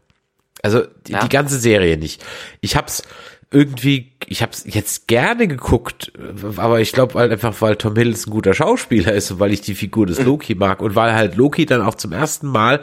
Also 0.61 0.83
die, 1.07 1.13
ja. 1.13 1.19
die 1.19 1.29
ganze 1.29 1.59
Serie 1.59 1.97
nicht. 1.97 2.23
Ich 2.61 2.75
hab's 2.75 3.03
irgendwie, 3.51 4.11
ich 4.27 4.43
habe 4.43 4.51
es 4.51 4.63
jetzt 4.67 5.07
gerne 5.07 5.47
geguckt, 5.47 6.11
aber 6.57 6.81
ich 6.81 6.91
glaube 6.91 7.17
halt 7.17 7.31
einfach, 7.31 7.59
weil 7.61 7.77
Tom 7.77 7.95
Hiddleston 7.95 8.31
ein 8.31 8.35
guter 8.35 8.53
Schauspieler 8.53 9.13
ist 9.13 9.31
und 9.31 9.39
weil 9.39 9.51
ich 9.51 9.61
die 9.61 9.73
Figur 9.73 10.05
des 10.05 10.21
Loki 10.21 10.53
mag 10.53 10.81
und 10.81 10.95
weil 10.95 11.13
halt 11.13 11.35
Loki 11.35 11.65
dann 11.65 11.81
auch 11.81 11.95
zum 11.95 12.11
ersten 12.11 12.47
Mal 12.47 12.81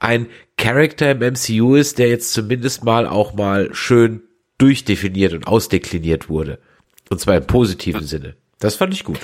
ein 0.00 0.26
Charakter 0.56 1.12
im 1.12 1.18
MCU 1.18 1.76
ist, 1.76 1.98
der 1.98 2.08
jetzt 2.08 2.32
zumindest 2.32 2.82
mal 2.82 3.06
auch 3.06 3.34
mal 3.34 3.72
schön 3.72 4.22
durchdefiniert 4.58 5.34
und 5.34 5.46
ausdekliniert 5.46 6.28
wurde. 6.28 6.58
Und 7.10 7.20
zwar 7.20 7.36
im 7.36 7.46
positiven 7.46 8.04
Sinne. 8.04 8.34
Das 8.58 8.74
fand 8.74 8.92
ich 8.92 9.04
gut. 9.04 9.20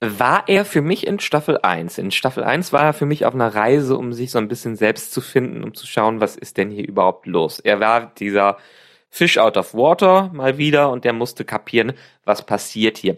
War 0.00 0.48
er 0.48 0.64
für 0.64 0.82
mich 0.82 1.06
in 1.06 1.20
Staffel 1.20 1.58
1. 1.58 1.98
In 1.98 2.10
Staffel 2.10 2.42
1 2.42 2.72
war 2.72 2.82
er 2.82 2.92
für 2.92 3.06
mich 3.06 3.24
auf 3.24 3.34
einer 3.34 3.54
Reise, 3.54 3.96
um 3.96 4.12
sich 4.12 4.32
so 4.32 4.38
ein 4.38 4.48
bisschen 4.48 4.74
selbst 4.74 5.12
zu 5.14 5.20
finden, 5.20 5.62
um 5.62 5.72
zu 5.72 5.86
schauen, 5.86 6.20
was 6.20 6.36
ist 6.36 6.56
denn 6.56 6.70
hier 6.70 6.86
überhaupt 6.86 7.26
los. 7.26 7.60
Er 7.60 7.78
war 7.78 8.12
dieser 8.18 8.58
Fish 9.14 9.38
out 9.38 9.56
of 9.56 9.74
water 9.74 10.28
mal 10.32 10.58
wieder 10.58 10.90
und 10.90 11.04
der 11.04 11.12
musste 11.12 11.44
kapieren, 11.44 11.92
was 12.24 12.44
passiert 12.44 12.98
hier. 12.98 13.16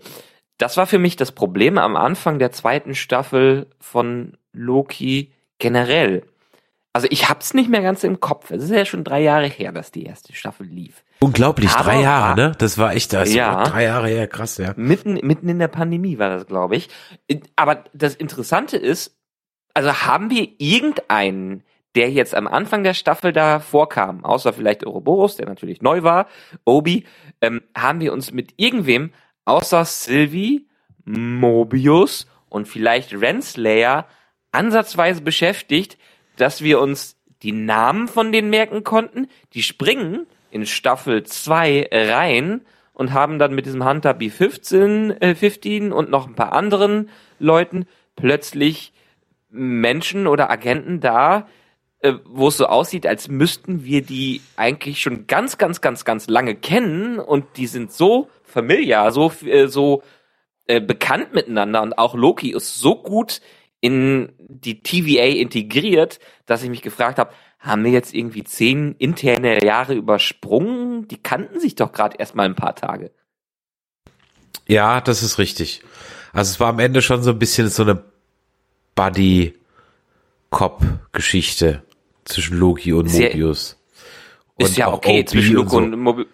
Das 0.59 0.76
war 0.76 0.87
für 0.87 0.99
mich 0.99 1.17
das 1.17 1.33
Problem 1.33 1.79
am 1.79 1.97
Anfang 1.97 2.38
der 2.38 2.53
zweiten 2.53 2.95
Staffel 2.95 3.67
von 3.81 4.37
Loki 4.53 5.33
generell. 5.59 6.23
Also 6.93 7.09
ich 7.11 7.31
hab's 7.31 7.55
nicht 7.55 7.71
mehr 7.71 7.81
ganz 7.81 8.05
im 8.05 8.21
Kopf. 8.21 8.50
Es 8.50 8.62
ist 8.62 8.71
ja 8.71 8.85
schon 8.85 9.05
drei 9.05 9.23
Jahre 9.23 9.47
her, 9.47 9.73
dass 9.73 9.91
die 9.91 10.05
erste 10.05 10.35
Staffel 10.35 10.67
lief. 10.67 11.03
Unglaublich, 11.21 11.71
Aber 11.71 11.85
drei 11.85 12.03
Jahre, 12.03 12.37
ne? 12.37 12.53
Das 12.59 12.76
war 12.76 12.95
echt 12.95 13.15
das. 13.15 13.33
Ja. 13.33 13.65
Drei 13.65 13.85
Jahre 13.85 14.09
her, 14.09 14.29
krass, 14.29 14.59
ja. 14.59 14.75
Mitten, 14.76 15.15
mitten 15.23 15.49
in 15.49 15.59
der 15.59 15.69
Pandemie 15.69 16.19
war 16.19 16.29
das, 16.29 16.47
glaube 16.47 16.76
ich. 16.76 16.91
Aber 17.57 17.85
das 17.95 18.15
Interessante 18.15 18.76
ist, 18.76 19.17
also 19.73 19.95
haben 19.95 20.29
wir 20.29 20.47
irgendeinen 20.59 21.62
der 21.97 22.11
jetzt 22.11 22.35
am 22.35 22.47
Anfang 22.47 22.85
der 22.85 22.95
Staffel 22.95 23.33
da 23.33 23.59
vorkam, 23.59 24.25
außer 24.25 24.53
vielleicht 24.53 24.87
Ouroboros, 24.87 25.37
der 25.37 25.47
natürlich 25.47 25.81
neu 25.81 26.03
war, 26.03 26.29
Obi, 26.65 27.05
ähm, 27.41 27.62
haben 27.76 28.00
wir 28.00 28.12
uns 28.12 28.33
mit 28.33 28.53
irgendwem 28.57 29.12
außer 29.47 29.85
Sylvie, 29.85 30.67
Mobius 31.05 32.26
und 32.49 32.69
vielleicht 32.69 33.19
Renslayer 33.19 34.07
ansatzweise 34.53 35.23
beschäftigt, 35.23 35.97
dass 36.37 36.62
wir 36.62 36.81
uns 36.81 37.17
die 37.43 37.53
Namen 37.53 38.09
von 38.09 38.33
denen 38.33 38.50
merken 38.50 38.85
konnten. 38.85 39.29
Die 39.55 39.62
springen 39.62 40.26
in 40.50 40.67
Staffel 40.67 41.23
2 41.23 41.88
rein 41.93 42.62
und 42.93 43.12
haben 43.12 43.38
dann 43.38 43.55
mit 43.55 43.67
diesem 43.67 43.85
Hunter 43.85 44.12
B15 44.12 45.21
äh, 45.21 45.35
15 45.35 45.93
und 45.93 46.11
noch 46.11 46.26
ein 46.26 46.35
paar 46.35 46.53
anderen 46.53 47.11
Leuten 47.38 47.87
plötzlich 48.17 48.93
Menschen 49.50 50.26
oder 50.26 50.50
Agenten 50.50 51.00
da, 51.00 51.47
äh, 52.00 52.15
wo 52.25 52.49
es 52.49 52.59
so 52.59 52.67
aussieht, 52.67 53.07
als 53.07 53.29
müssten 53.29 53.85
wir 53.85 54.03
die 54.03 54.43
eigentlich 54.57 55.00
schon 55.00 55.26
ganz, 55.26 55.59
ganz, 55.59 55.81
ganz, 55.81 56.05
ganz 56.05 56.29
lange 56.29 56.55
kennen 56.55 57.19
und 57.19 57.45
die 57.57 57.67
sind 57.67 57.93
so 57.93 58.29
familiar, 58.45 59.11
so, 59.12 59.33
äh, 59.45 59.69
so 59.69 60.03
äh, 60.67 60.81
bekannt 60.81 61.33
miteinander 61.33 61.83
und 61.83 61.97
auch 61.97 62.15
Loki 62.15 62.53
ist 62.53 62.79
so 62.79 62.97
gut 62.97 63.41
in 63.81 64.33
die 64.38 64.83
TVA 64.83 65.41
integriert, 65.41 66.19
dass 66.45 66.62
ich 66.62 66.71
mich 66.71 66.83
gefragt 66.83 67.19
habe, 67.19 67.33
haben 67.59 67.85
wir 67.85 67.93
jetzt 67.93 68.15
irgendwie 68.15 68.45
zehn 68.45 68.95
interne 68.99 69.65
Jahre 69.65 69.95
übersprungen? 69.95 71.09
Die 71.09 71.17
kannten 71.17 71.59
sich 71.61 71.76
doch 71.76 71.93
gerade 71.93 72.19
erst 72.19 72.35
mal 72.35 72.45
ein 72.45 72.55
paar 72.55 72.75
Tage. 72.75 73.11
Ja, 74.67 75.00
das 75.00 75.23
ist 75.23 75.38
richtig. 75.38 75.83
Also 76.33 76.50
es 76.50 76.61
war 76.61 76.69
am 76.69 76.79
Ende 76.79 77.00
schon 77.00 77.23
so 77.23 77.31
ein 77.31 77.38
bisschen 77.38 77.69
so 77.69 77.85
eine 77.85 78.05
Buddy-Cop-Geschichte 78.95 81.86
zwischen 82.26 82.59
Loki 82.59 82.92
und 82.92 83.06
ist 83.06 83.18
Mobius. 83.18 83.76
Ja, 84.59 84.66
ist 84.66 84.76
ja 84.76 84.92
okay 84.92 85.21
OP 85.21 85.28
zwischen 85.28 85.54
Loki 85.54 85.76
und, 85.76 85.90
so. 85.90 85.97
und 85.97 86.00
Mobius. 86.00 86.26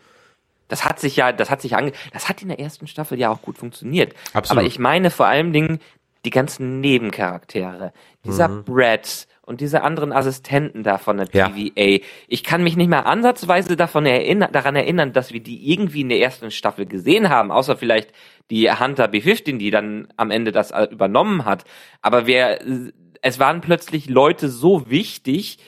Das 0.68 0.84
hat 0.86 1.00
sich 1.00 1.16
ja, 1.16 1.32
das 1.32 1.50
hat 1.50 1.60
sich 1.60 1.76
ange, 1.76 1.92
das 2.12 2.28
hat 2.28 2.40
in 2.40 2.48
der 2.48 2.58
ersten 2.58 2.86
Staffel 2.86 3.18
ja 3.18 3.30
auch 3.30 3.42
gut 3.42 3.58
funktioniert. 3.58 4.14
Absolut. 4.32 4.58
Aber 4.58 4.66
ich 4.66 4.78
meine 4.78 5.10
vor 5.10 5.26
allem 5.26 5.52
Dingen 5.52 5.80
die 6.24 6.30
ganzen 6.30 6.80
Nebencharaktere, 6.80 7.92
dieser 8.24 8.48
mhm. 8.48 8.64
Brad 8.64 9.26
und 9.44 9.60
diese 9.60 9.82
anderen 9.82 10.12
Assistenten 10.12 10.82
da 10.82 10.98
von 10.98 11.16
der 11.16 11.28
ja. 11.32 11.48
TVA. 11.48 12.04
Ich 12.28 12.44
kann 12.44 12.62
mich 12.62 12.76
nicht 12.76 12.88
mehr 12.88 13.06
ansatzweise 13.06 13.76
davon 13.76 14.06
erinnern, 14.06 14.50
daran 14.52 14.76
erinnern, 14.76 15.12
dass 15.12 15.32
wir 15.32 15.40
die 15.40 15.72
irgendwie 15.72 16.02
in 16.02 16.08
der 16.08 16.20
ersten 16.20 16.50
Staffel 16.50 16.86
gesehen 16.86 17.28
haben, 17.28 17.50
außer 17.50 17.76
vielleicht 17.76 18.12
die 18.50 18.70
Hunter 18.70 19.06
B15, 19.06 19.58
die 19.58 19.70
dann 19.70 20.08
am 20.16 20.30
Ende 20.30 20.52
das 20.52 20.72
übernommen 20.90 21.44
hat. 21.44 21.64
Aber 22.02 22.26
wer, 22.26 22.60
es 23.20 23.38
waren 23.38 23.60
plötzlich 23.60 24.08
Leute 24.08 24.48
so 24.48 24.88
wichtig, 24.88 25.58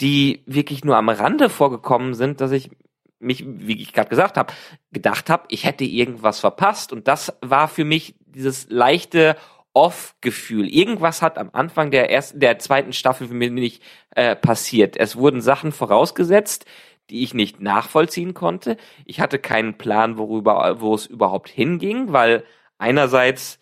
die 0.00 0.42
wirklich 0.46 0.84
nur 0.84 0.96
am 0.96 1.08
Rande 1.08 1.48
vorgekommen 1.48 2.14
sind, 2.14 2.40
dass 2.40 2.52
ich 2.52 2.70
mich, 3.18 3.44
wie 3.46 3.80
ich 3.80 3.92
gerade 3.92 4.10
gesagt 4.10 4.36
habe, 4.36 4.52
gedacht 4.92 5.30
habe, 5.30 5.44
ich 5.48 5.64
hätte 5.64 5.84
irgendwas 5.84 6.40
verpasst. 6.40 6.92
Und 6.92 7.08
das 7.08 7.32
war 7.40 7.68
für 7.68 7.84
mich 7.84 8.14
dieses 8.26 8.68
leichte 8.68 9.36
Off-Gefühl. 9.72 10.68
Irgendwas 10.68 11.22
hat 11.22 11.38
am 11.38 11.50
Anfang 11.52 11.90
der 11.90 12.10
ersten, 12.10 12.40
der 12.40 12.58
zweiten 12.58 12.92
Staffel 12.92 13.28
für 13.28 13.34
mich 13.34 13.50
nicht 13.50 13.82
äh, 14.10 14.36
passiert. 14.36 14.96
Es 14.96 15.16
wurden 15.16 15.40
Sachen 15.40 15.72
vorausgesetzt, 15.72 16.66
die 17.10 17.22
ich 17.22 17.34
nicht 17.34 17.60
nachvollziehen 17.60 18.34
konnte. 18.34 18.76
Ich 19.04 19.20
hatte 19.20 19.38
keinen 19.38 19.78
Plan, 19.78 20.18
worüber, 20.18 20.80
wo 20.80 20.94
es 20.94 21.06
überhaupt 21.06 21.48
hinging, 21.48 22.12
weil 22.12 22.44
einerseits 22.78 23.58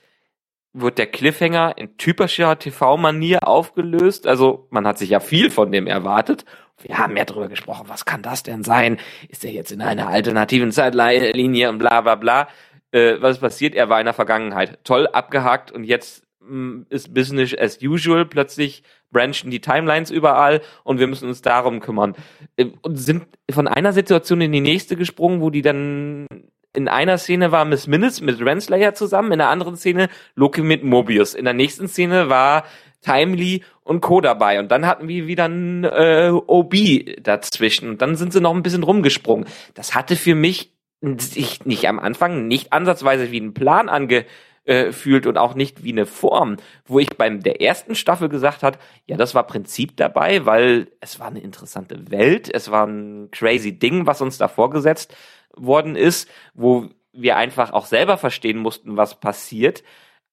wird 0.74 0.98
der 0.98 1.06
Cliffhanger 1.06 1.78
in 1.78 1.96
typischer 1.96 2.58
TV-Manier 2.58 3.46
aufgelöst. 3.46 4.26
Also 4.26 4.66
man 4.70 4.86
hat 4.86 4.98
sich 4.98 5.10
ja 5.10 5.20
viel 5.20 5.50
von 5.50 5.72
dem 5.72 5.86
erwartet. 5.86 6.44
Wir 6.82 6.98
haben 6.98 7.16
ja 7.16 7.24
drüber 7.24 7.48
gesprochen, 7.48 7.86
was 7.88 8.04
kann 8.04 8.22
das 8.22 8.42
denn 8.42 8.64
sein? 8.64 8.98
Ist 9.28 9.44
er 9.44 9.52
jetzt 9.52 9.70
in 9.70 9.80
einer 9.80 10.08
alternativen 10.08 10.72
Zeitlinie 10.72 11.70
und 11.70 11.78
bla 11.78 12.00
bla 12.00 12.16
bla. 12.16 12.48
Äh, 12.90 13.16
was 13.20 13.38
passiert? 13.38 13.74
Er 13.74 13.88
war 13.88 14.00
in 14.00 14.06
der 14.06 14.14
Vergangenheit 14.14 14.80
toll 14.82 15.06
abgehakt 15.06 15.70
und 15.70 15.84
jetzt 15.84 16.24
mh, 16.40 16.50
mm, 16.50 16.86
ist 16.90 17.14
Business 17.14 17.56
as 17.56 17.78
usual. 17.80 18.26
Plötzlich 18.26 18.82
branchen 19.12 19.52
die 19.52 19.60
Timelines 19.60 20.10
überall 20.10 20.60
und 20.82 20.98
wir 20.98 21.06
müssen 21.06 21.28
uns 21.28 21.40
darum 21.40 21.78
kümmern. 21.78 22.16
Äh, 22.56 22.66
und 22.82 22.96
sind 22.96 23.26
von 23.48 23.68
einer 23.68 23.92
Situation 23.92 24.40
in 24.40 24.50
die 24.50 24.60
nächste 24.60 24.96
gesprungen, 24.96 25.40
wo 25.40 25.50
die 25.50 25.62
dann 25.62 26.26
in 26.74 26.88
einer 26.88 27.18
Szene 27.18 27.52
war 27.52 27.64
Miss 27.64 27.86
Minutes 27.86 28.20
mit 28.20 28.40
Renslayer 28.40 28.94
zusammen, 28.94 29.32
in 29.32 29.38
der 29.38 29.48
anderen 29.48 29.76
Szene 29.76 30.08
Loki 30.34 30.62
mit 30.62 30.82
Mobius. 30.82 31.34
In 31.34 31.44
der 31.44 31.54
nächsten 31.54 31.88
Szene 31.88 32.28
war 32.28 32.64
Timely 33.00 33.62
und 33.82 34.00
Co. 34.00 34.20
dabei. 34.20 34.58
Und 34.58 34.70
dann 34.70 34.86
hatten 34.86 35.08
wir 35.08 35.26
wieder 35.26 35.44
ein 35.44 35.84
äh, 35.84 36.30
OB 36.30 36.74
dazwischen. 37.22 37.88
Und 37.90 38.02
dann 38.02 38.16
sind 38.16 38.32
sie 38.32 38.40
noch 38.40 38.54
ein 38.54 38.62
bisschen 38.62 38.82
rumgesprungen. 38.82 39.46
Das 39.74 39.94
hatte 39.94 40.16
für 40.16 40.34
mich 40.34 40.72
sich 41.18 41.64
nicht 41.64 41.86
am 41.88 41.98
Anfang 41.98 42.48
nicht 42.48 42.72
ansatzweise 42.72 43.30
wie 43.30 43.40
ein 43.40 43.52
Plan 43.52 43.90
angefühlt 43.90 45.26
und 45.26 45.36
auch 45.36 45.54
nicht 45.54 45.84
wie 45.84 45.92
eine 45.92 46.06
Form, 46.06 46.56
wo 46.86 46.98
ich 46.98 47.10
beim 47.18 47.42
der 47.42 47.60
ersten 47.60 47.94
Staffel 47.94 48.30
gesagt 48.30 48.62
hat, 48.62 48.78
ja, 49.06 49.18
das 49.18 49.34
war 49.34 49.46
Prinzip 49.46 49.98
dabei, 49.98 50.46
weil 50.46 50.88
es 51.00 51.20
war 51.20 51.26
eine 51.26 51.40
interessante 51.40 52.10
Welt, 52.10 52.48
es 52.52 52.70
war 52.70 52.86
ein 52.86 53.28
crazy 53.30 53.78
Ding, 53.78 54.06
was 54.06 54.22
uns 54.22 54.38
da 54.38 54.48
vorgesetzt 54.48 55.14
worden 55.56 55.96
ist, 55.96 56.28
wo 56.54 56.88
wir 57.12 57.36
einfach 57.36 57.72
auch 57.72 57.86
selber 57.86 58.18
verstehen 58.18 58.58
mussten, 58.58 58.96
was 58.96 59.20
passiert. 59.20 59.82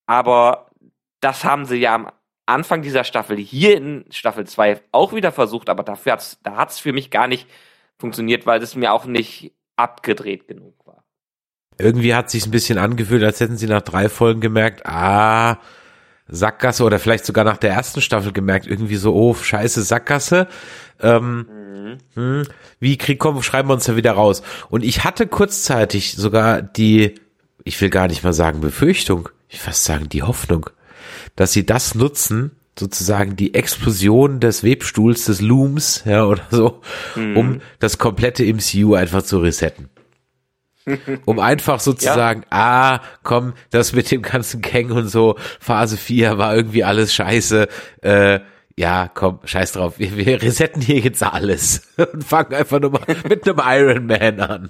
Aber 0.08 0.72
das 1.20 1.44
haben 1.44 1.66
sie 1.66 1.78
ja 1.78 1.96
am 1.96 2.12
Anfang 2.46 2.82
dieser 2.82 3.04
Staffel 3.04 3.38
hier 3.38 3.78
in 3.78 4.06
Staffel 4.10 4.46
2 4.46 4.82
auch 4.92 5.14
wieder 5.14 5.32
versucht, 5.32 5.70
aber 5.70 5.84
dafür 5.84 6.14
hat's, 6.14 6.40
da 6.44 6.58
hat's 6.58 6.80
für 6.80 6.92
mich 6.92 7.12
gar 7.12 7.28
nicht 7.28 7.48
funktioniert, 7.98 8.46
weil 8.46 8.62
es 8.62 8.76
mir 8.76 8.92
auch 8.92 9.06
nicht 9.06 9.54
abgedreht 9.78 10.48
genug 10.48 10.76
war. 10.86 11.06
Irgendwie 11.78 12.14
hat 12.14 12.30
sich 12.30 12.46
ein 12.46 12.52
bisschen 12.52 12.78
angefühlt, 12.78 13.24
als 13.24 13.40
hätten 13.40 13.58
sie 13.58 13.68
nach 13.68 13.82
drei 13.82 14.10
Folgen 14.10 14.42
gemerkt, 14.42 14.86
ah, 14.86 15.60
Sackgasse 16.28 16.84
oder 16.84 17.00
vielleicht 17.00 17.26
sogar 17.26 17.44
nach 17.44 17.58
der 17.58 17.72
ersten 17.72 18.02
Staffel 18.02 18.32
gemerkt, 18.32 18.68
irgendwie 18.68 18.96
so, 18.96 19.14
oh, 19.14 19.34
scheiße, 19.34 19.82
Sackgasse. 19.84 20.48
Ähm, 21.02 21.48
mhm. 21.76 21.98
hm, 22.16 22.44
wie 22.80 22.98
krieg, 22.98 23.20
komm, 23.20 23.42
schreiben 23.42 23.70
wir 23.70 23.74
uns 23.74 23.86
da 23.86 23.96
wieder 23.96 24.14
raus. 24.14 24.42
Und 24.70 24.84
ich 24.84 25.04
hatte 25.04 25.28
kurzzeitig 25.28 26.16
sogar 26.16 26.62
die, 26.62 27.16
ich 27.64 27.80
will 27.82 27.90
gar 27.90 28.08
nicht 28.08 28.24
mal 28.24 28.34
sagen 28.34 28.62
Befürchtung, 28.62 29.30
ich 29.50 29.60
fast 29.60 29.84
sagen 29.84 30.10
die 30.10 30.24
Hoffnung, 30.24 30.70
dass 31.36 31.52
sie 31.52 31.66
das 31.66 31.96
nutzen, 31.96 32.52
sozusagen 32.80 33.36
die 33.36 33.54
Explosion 33.54 34.40
des 34.40 34.64
Webstuhls, 34.64 35.26
des 35.26 35.42
Looms, 35.42 36.04
ja, 36.06 36.26
oder 36.26 36.44
so, 36.50 36.82
mhm. 37.16 37.38
um 37.38 37.62
das 37.80 37.98
komplette 37.98 38.46
MCU 38.46 38.96
einfach 38.96 39.24
zu 39.24 39.40
resetten 39.40 39.90
um 41.26 41.39
einfach 41.39 41.80
sozusagen, 41.80 42.41
ja. 42.41 42.48
ah, 42.52 43.02
komm, 43.24 43.54
das 43.70 43.94
mit 43.94 44.12
dem 44.12 44.22
ganzen 44.22 44.62
Gang 44.62 44.91
und 44.91 45.08
so, 45.08 45.36
Phase 45.60 45.98
4 45.98 46.38
war 46.38 46.56
irgendwie 46.56 46.84
alles 46.84 47.13
scheiße, 47.13 47.67
äh, 48.02 48.39
ja, 48.78 49.10
komm, 49.13 49.39
scheiß 49.44 49.74
drauf, 49.74 50.00
wir, 50.00 50.15
wir 50.17 50.41
resetten 50.41 50.82
hier 50.82 51.00
jetzt 51.00 51.24
alles 51.24 51.88
und 52.13 52.24
fangen 52.24 52.54
einfach 52.54 52.80
nur 52.80 52.91
mal 52.91 53.06
mit 53.28 53.48
einem 53.48 53.60
Iron 53.63 54.06
Man 54.06 54.39
an. 54.39 54.70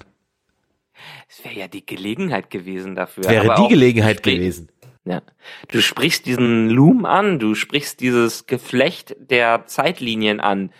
Es 1.29 1.43
wäre 1.45 1.55
ja 1.55 1.67
die 1.67 1.85
Gelegenheit 1.85 2.49
gewesen 2.49 2.95
dafür. 2.95 3.23
Wäre 3.23 3.55
die 3.55 3.69
Gelegenheit 3.69 4.21
gewesen. 4.21 4.69
Ja. 5.05 5.21
Du 5.69 5.81
sprichst 5.81 6.25
diesen 6.25 6.69
Loom 6.69 7.05
an, 7.05 7.39
du 7.39 7.55
sprichst 7.55 8.01
dieses 8.01 8.45
Geflecht 8.45 9.15
der 9.17 9.65
Zeitlinien 9.65 10.39
an 10.39 10.71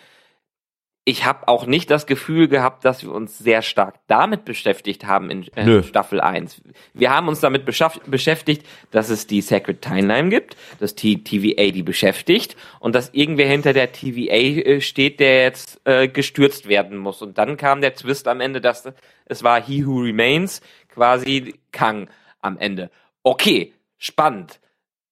ich 1.11 1.25
habe 1.25 1.49
auch 1.49 1.65
nicht 1.65 1.91
das 1.91 2.07
Gefühl 2.07 2.47
gehabt, 2.47 2.85
dass 2.85 3.03
wir 3.03 3.11
uns 3.11 3.37
sehr 3.37 3.61
stark 3.61 3.95
damit 4.07 4.45
beschäftigt 4.45 5.05
haben 5.05 5.29
in 5.29 5.45
äh, 5.57 5.83
Staffel 5.83 6.21
1. 6.21 6.61
Wir 6.93 7.11
haben 7.11 7.27
uns 7.27 7.41
damit 7.41 7.65
beschäftigt, 7.65 8.65
dass 8.91 9.09
es 9.09 9.27
die 9.27 9.41
Sacred 9.41 9.81
Timeline 9.81 10.29
gibt, 10.29 10.55
dass 10.79 10.95
die 10.95 11.21
TVA 11.21 11.71
die 11.71 11.83
beschäftigt 11.83 12.55
und 12.79 12.95
dass 12.95 13.13
irgendwer 13.13 13.47
hinter 13.47 13.73
der 13.73 13.91
TVA 13.91 14.35
äh, 14.35 14.81
steht, 14.81 15.19
der 15.19 15.43
jetzt 15.43 15.81
äh, 15.83 16.07
gestürzt 16.07 16.69
werden 16.69 16.97
muss. 16.97 17.21
Und 17.21 17.37
dann 17.37 17.57
kam 17.57 17.81
der 17.81 17.93
Twist 17.93 18.29
am 18.29 18.39
Ende, 18.39 18.61
dass 18.61 18.87
es 19.25 19.43
war 19.43 19.61
He 19.61 19.85
Who 19.85 19.99
Remains, 19.99 20.61
quasi 20.87 21.55
Kang 21.73 22.09
am 22.39 22.57
Ende. 22.57 22.89
Okay, 23.21 23.73
spannend, 23.97 24.61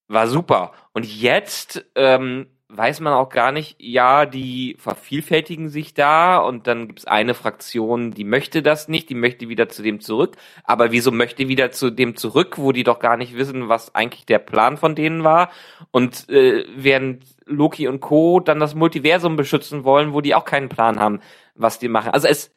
war 0.08 0.28
super. 0.28 0.72
Und 0.94 1.06
jetzt 1.06 1.86
ähm, 1.96 2.48
weiß 2.72 3.00
man 3.00 3.14
auch 3.14 3.30
gar 3.30 3.52
nicht, 3.52 3.76
ja, 3.80 4.28
die 4.28 4.76
vervielfältigen 4.78 5.70
sich 5.70 5.96
da 5.96 6.38
und 6.38 6.68
dann 6.68 6.88
gibt's 6.88 7.06
eine 7.06 7.34
Fraktion, 7.34 8.12
die 8.12 8.24
möchte 8.24 8.62
das 8.62 8.88
nicht, 8.88 9.10
die 9.10 9.16
möchte 9.16 9.50
wieder 9.50 9.70
zu 9.70 9.82
dem 9.82 10.00
zurück. 10.00 10.38
Aber 10.64 10.92
wieso 10.92 11.12
möchte 11.12 11.48
wieder 11.48 11.72
zu 11.72 11.90
dem 11.90 12.16
zurück, 12.16 12.60
wo 12.60 12.72
die 12.72 12.84
doch 12.84 13.00
gar 13.00 13.18
nicht 13.18 13.36
wissen, 13.36 13.70
was 13.70 13.96
eigentlich 13.96 14.28
der 14.28 14.38
Plan 14.38 14.78
von 14.78 14.94
denen 14.94 15.24
war? 15.24 15.50
Und 15.90 16.30
äh, 16.30 16.64
während 16.76 17.24
Loki 17.48 17.88
und 17.88 18.02
Co. 18.02 18.40
dann 18.40 18.60
das 18.60 18.76
Multiversum 18.76 19.36
beschützen 19.36 19.84
wollen, 19.84 20.14
wo 20.14 20.22
die 20.22 20.36
auch 20.36 20.46
keinen 20.46 20.70
Plan 20.70 21.00
haben, 21.00 21.22
was 21.56 21.80
die 21.80 21.90
machen. 21.90 22.12
Also 22.12 22.28
es, 22.28 22.52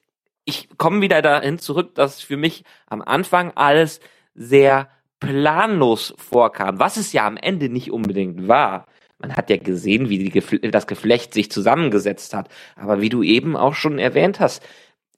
ich 0.44 0.68
komme 0.76 1.00
wieder 1.00 1.22
dahin 1.22 1.58
zurück, 1.58 1.94
dass 1.94 2.20
für 2.20 2.36
mich 2.36 2.64
am 2.86 3.00
Anfang 3.00 3.52
alles 3.54 4.00
sehr 4.34 4.90
planlos 5.20 6.12
vorkam, 6.18 6.78
was 6.78 6.98
es 6.98 7.14
ja 7.14 7.26
am 7.26 7.38
Ende 7.38 7.70
nicht 7.70 7.90
unbedingt 7.90 8.46
war 8.46 8.86
man 9.22 9.36
hat 9.36 9.48
ja 9.48 9.56
gesehen, 9.56 10.08
wie 10.08 10.18
die, 10.18 10.70
das 10.70 10.86
Geflecht 10.86 11.32
sich 11.32 11.50
zusammengesetzt 11.50 12.34
hat. 12.34 12.48
Aber 12.76 13.00
wie 13.00 13.08
du 13.08 13.22
eben 13.22 13.56
auch 13.56 13.74
schon 13.74 13.98
erwähnt 13.98 14.40
hast, 14.40 14.62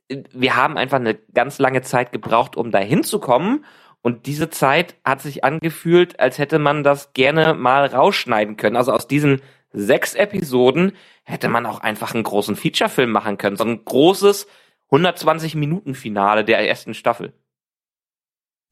wir 0.09 0.55
haben 0.55 0.77
einfach 0.77 0.99
eine 0.99 1.15
ganz 1.15 1.59
lange 1.59 1.83
Zeit 1.83 2.13
gebraucht, 2.13 2.57
um 2.57 2.71
dahin 2.71 3.03
zu 3.03 3.19
kommen. 3.19 3.65
Und 4.03 4.27
diese 4.27 4.51
Zeit 4.51 4.97
hat 5.05 5.23
sich 5.23 5.45
angefühlt, 5.45 6.21
als 6.21 6.39
hätte 6.39 6.59
man 6.59 6.85
das 6.85 7.15
gerne 7.15 7.55
mal 7.55 7.87
rausschneiden 7.87 8.57
können. 8.59 8.77
Also 8.77 8.93
aus 8.93 9.09
diesen 9.09 9.41
sechs 9.73 10.15
Episoden 10.15 10.93
hätte 11.25 11.49
man 11.49 11.65
auch 11.65 11.81
einfach 11.81 12.15
einen 12.15 12.23
großen 12.23 12.55
Featurefilm 12.55 13.11
machen 13.11 13.39
können. 13.39 13.57
So 13.57 13.65
ein 13.65 13.85
großes 13.85 14.47
120 14.91 15.55
Minuten 15.55 15.95
Finale 15.95 16.45
der 16.45 16.69
ersten 16.69 16.93
Staffel. 16.93 17.33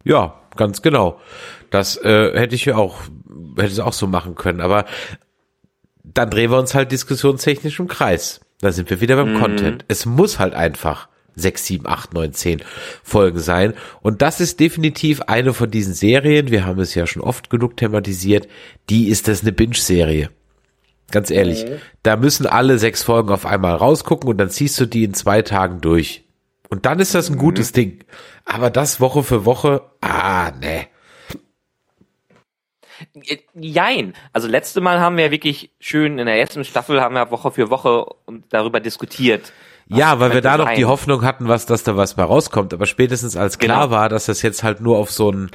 Ja, 0.04 0.40
ganz 0.56 0.82
genau. 0.82 1.20
Das 1.70 1.96
äh, 1.96 2.38
hätte 2.38 2.54
ich 2.54 2.64
ja 2.64 2.76
auch, 2.76 3.00
hätte 3.56 3.72
es 3.72 3.80
auch 3.80 3.92
so 3.92 4.06
machen 4.06 4.34
können. 4.34 4.60
Aber 4.60 4.84
dann 6.04 6.30
drehen 6.30 6.50
wir 6.50 6.58
uns 6.58 6.74
halt 6.74 6.92
diskussionstechnisch 6.92 7.78
im 7.80 7.88
Kreis. 7.88 8.40
Da 8.60 8.72
sind 8.72 8.90
wir 8.90 9.00
wieder 9.00 9.16
beim 9.16 9.34
mhm. 9.34 9.40
Content. 9.40 9.84
Es 9.88 10.06
muss 10.06 10.38
halt 10.38 10.54
einfach 10.54 11.08
sechs, 11.34 11.64
sieben, 11.64 11.86
acht, 11.86 12.14
neun, 12.14 12.32
zehn 12.32 12.62
Folgen 13.02 13.38
sein. 13.38 13.74
Und 14.02 14.22
das 14.22 14.40
ist 14.40 14.60
definitiv 14.60 15.22
eine 15.22 15.54
von 15.54 15.70
diesen 15.70 15.94
Serien. 15.94 16.50
Wir 16.50 16.66
haben 16.66 16.80
es 16.80 16.94
ja 16.94 17.06
schon 17.06 17.22
oft 17.22 17.50
genug 17.50 17.76
thematisiert. 17.76 18.48
Die 18.90 19.08
ist 19.08 19.28
das 19.28 19.42
eine 19.42 19.52
Binge-Serie. 19.52 20.30
Ganz 21.10 21.30
ehrlich. 21.30 21.64
Mhm. 21.64 21.76
Da 22.02 22.16
müssen 22.16 22.46
alle 22.46 22.78
sechs 22.78 23.02
Folgen 23.02 23.30
auf 23.30 23.46
einmal 23.46 23.76
rausgucken 23.76 24.28
und 24.28 24.38
dann 24.38 24.50
ziehst 24.50 24.78
du 24.80 24.86
die 24.86 25.04
in 25.04 25.14
zwei 25.14 25.42
Tagen 25.42 25.80
durch. 25.80 26.24
Und 26.72 26.86
dann 26.86 27.00
ist 27.00 27.14
das 27.14 27.28
ein 27.28 27.36
gutes 27.36 27.72
mhm. 27.72 27.74
Ding. 27.74 28.04
Aber 28.46 28.70
das 28.70 28.98
Woche 28.98 29.22
für 29.22 29.44
Woche, 29.44 29.82
ah, 30.00 30.52
ne. 30.58 30.86
Jein. 33.52 34.14
Also 34.32 34.48
letzte 34.48 34.80
Mal 34.80 34.98
haben 34.98 35.18
wir 35.18 35.30
wirklich 35.30 35.68
schön 35.80 36.18
in 36.18 36.24
der 36.24 36.40
ersten 36.40 36.64
Staffel 36.64 37.02
haben 37.02 37.14
wir 37.14 37.30
Woche 37.30 37.50
für 37.50 37.68
Woche 37.68 38.06
darüber 38.48 38.80
diskutiert. 38.80 39.52
Ja, 39.86 40.18
weil 40.18 40.32
wir 40.32 40.40
da 40.40 40.56
noch 40.56 40.72
die 40.72 40.86
Hoffnung 40.86 41.26
hatten, 41.26 41.46
was, 41.46 41.66
dass 41.66 41.84
da 41.84 41.98
was 41.98 42.14
bei 42.14 42.22
rauskommt. 42.22 42.72
Aber 42.72 42.86
spätestens 42.86 43.36
als 43.36 43.58
klar 43.58 43.88
genau. 43.88 43.94
war, 43.94 44.08
dass 44.08 44.24
das 44.24 44.40
jetzt 44.40 44.62
halt 44.62 44.80
nur 44.80 44.96
auf 44.96 45.10
so 45.10 45.30
ein, 45.30 45.50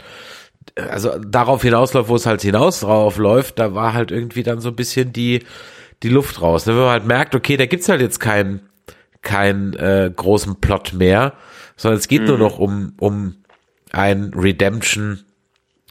also 0.75 1.17
darauf 1.17 1.63
hinausläuft, 1.63 2.09
wo 2.09 2.15
es 2.15 2.27
halt 2.27 2.43
hinaus 2.43 2.81
drauf 2.81 3.17
läuft, 3.17 3.57
da 3.57 3.73
war 3.73 3.93
halt 3.93 4.11
irgendwie 4.11 4.43
dann 4.43 4.59
so 4.59 4.69
ein 4.69 4.75
bisschen 4.75 5.13
die, 5.13 5.43
die 6.03 6.09
Luft 6.09 6.43
raus. 6.43 6.67
Ne? 6.67 6.73
Wenn 6.73 6.81
man 6.83 6.91
halt 6.91 7.07
merkt, 7.07 7.33
okay, 7.33 7.57
da 7.57 7.65
gibt's 7.65 7.89
halt 7.89 8.01
jetzt 8.01 8.19
keinen, 8.19 8.66
keinen 9.21 9.73
äh, 9.73 10.11
großen 10.15 10.59
Plot 10.59 10.93
mehr, 10.93 11.33
sondern 11.75 11.99
es 11.99 12.07
geht 12.07 12.21
mhm. 12.21 12.27
nur 12.27 12.37
noch 12.37 12.59
um, 12.59 12.93
um 12.99 13.35
ein 13.91 14.31
Redemption 14.35 15.23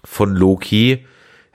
von 0.04 0.34
Loki, 0.34 1.04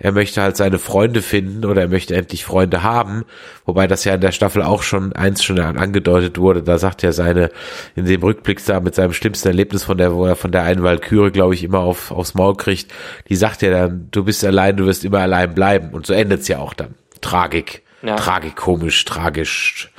er 0.04 0.12
möchte 0.12 0.42
halt 0.42 0.58
seine 0.58 0.80
Freunde 0.80 1.22
finden 1.22 1.64
oder 1.64 1.82
er 1.82 1.88
möchte 1.88 2.16
endlich 2.16 2.44
Freunde 2.44 2.82
haben, 2.82 3.24
wobei 3.66 3.86
das 3.86 4.04
ja 4.04 4.16
in 4.16 4.22
der 4.22 4.32
Staffel 4.32 4.64
auch 4.64 4.82
schon 4.82 5.14
eins 5.14 5.44
schon 5.44 5.60
angedeutet 5.60 6.40
wurde, 6.40 6.64
da 6.64 6.80
sagt 6.80 7.04
er 7.04 7.14
seine, 7.14 7.52
in 7.96 8.06
dem 8.06 8.24
Rückblick 8.24 8.66
da 8.66 8.80
mit 8.80 8.96
seinem 8.96 9.14
schlimmsten 9.14 9.50
Erlebnis 9.50 9.84
von 9.84 10.00
der, 10.00 10.16
wo 10.16 10.26
er 10.26 10.36
von 10.36 10.52
der 10.52 10.64
einen 10.64 10.82
Walküre, 10.82 11.32
glaube 11.32 11.54
ich, 11.54 11.64
immer 11.64 11.82
auf, 11.82 12.10
aufs 12.10 12.34
Maul 12.34 12.58
kriegt, 12.58 12.92
die 13.30 13.36
sagt 13.36 13.62
ja 13.62 13.70
dann, 13.70 14.08
du 14.10 14.24
bist 14.24 14.44
allein, 14.44 14.76
du 14.76 14.88
wirst 14.88 15.06
immer 15.06 15.20
allein 15.20 15.54
bleiben 15.54 15.90
und 15.92 16.08
so 16.08 16.14
endet's 16.14 16.48
ja 16.48 16.58
auch 16.58 16.74
dann. 16.74 16.96
Tragik, 17.22 17.84
ja. 18.02 18.16
tragikomisch, 18.16 19.06
tragisch, 19.06 19.92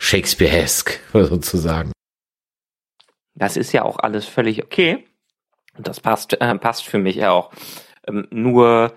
Shakespeare-esque, 0.00 0.98
sozusagen. 1.12 1.92
Das 3.34 3.56
ist 3.56 3.72
ja 3.72 3.84
auch 3.84 3.98
alles 3.98 4.26
völlig 4.26 4.64
okay. 4.64 5.06
Das 5.78 6.00
passt, 6.00 6.40
äh, 6.40 6.58
passt 6.58 6.84
für 6.84 6.98
mich 6.98 7.24
auch. 7.26 7.52
Ähm, 8.06 8.26
nur 8.30 8.92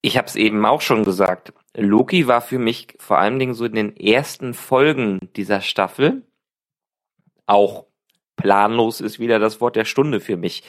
ich 0.00 0.16
habe 0.16 0.26
es 0.26 0.36
eben 0.36 0.64
auch 0.64 0.80
schon 0.80 1.04
gesagt. 1.04 1.52
Loki 1.74 2.26
war 2.26 2.40
für 2.40 2.58
mich 2.58 2.94
vor 2.98 3.18
allen 3.18 3.38
Dingen 3.38 3.54
so 3.54 3.64
in 3.64 3.74
den 3.74 3.96
ersten 3.96 4.54
Folgen 4.54 5.18
dieser 5.34 5.60
Staffel 5.60 6.22
auch 7.46 7.86
planlos 8.36 9.00
ist 9.00 9.18
wieder 9.18 9.38
das 9.38 9.60
Wort 9.60 9.76
der 9.76 9.84
Stunde 9.84 10.20
für 10.20 10.36
mich. 10.36 10.62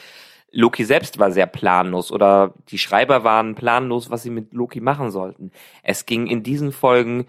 Loki 0.52 0.84
selbst 0.84 1.18
war 1.18 1.30
sehr 1.30 1.46
planlos 1.46 2.12
oder 2.12 2.54
die 2.68 2.78
Schreiber 2.78 3.24
waren 3.24 3.54
planlos, 3.54 4.10
was 4.10 4.22
sie 4.22 4.30
mit 4.30 4.52
Loki 4.52 4.80
machen 4.80 5.10
sollten. 5.10 5.50
Es 5.82 6.06
ging 6.06 6.26
in 6.26 6.42
diesen 6.42 6.72
Folgen 6.72 7.26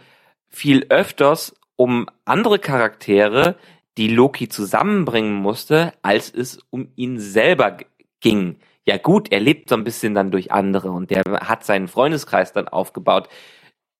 viel 0.47 0.85
öfters 0.89 1.53
um 1.77 2.07
andere 2.25 2.59
Charaktere, 2.59 3.55
die 3.97 4.09
Loki 4.09 4.49
zusammenbringen 4.49 5.33
musste, 5.33 5.93
als 6.01 6.29
es 6.29 6.59
um 6.69 6.89
ihn 6.95 7.19
selber 7.19 7.77
ging 8.19 8.57
ja 8.87 8.97
gut, 8.97 9.33
er 9.33 9.41
lebt 9.41 9.67
so 9.67 9.75
ein 9.75 9.83
bisschen 9.83 10.15
dann 10.15 10.31
durch 10.31 10.51
andere 10.53 10.91
und 10.91 11.11
der 11.11 11.23
hat 11.41 11.65
seinen 11.65 11.89
Freundeskreis 11.89 12.53
dann 12.53 12.69
aufgebaut. 12.69 13.27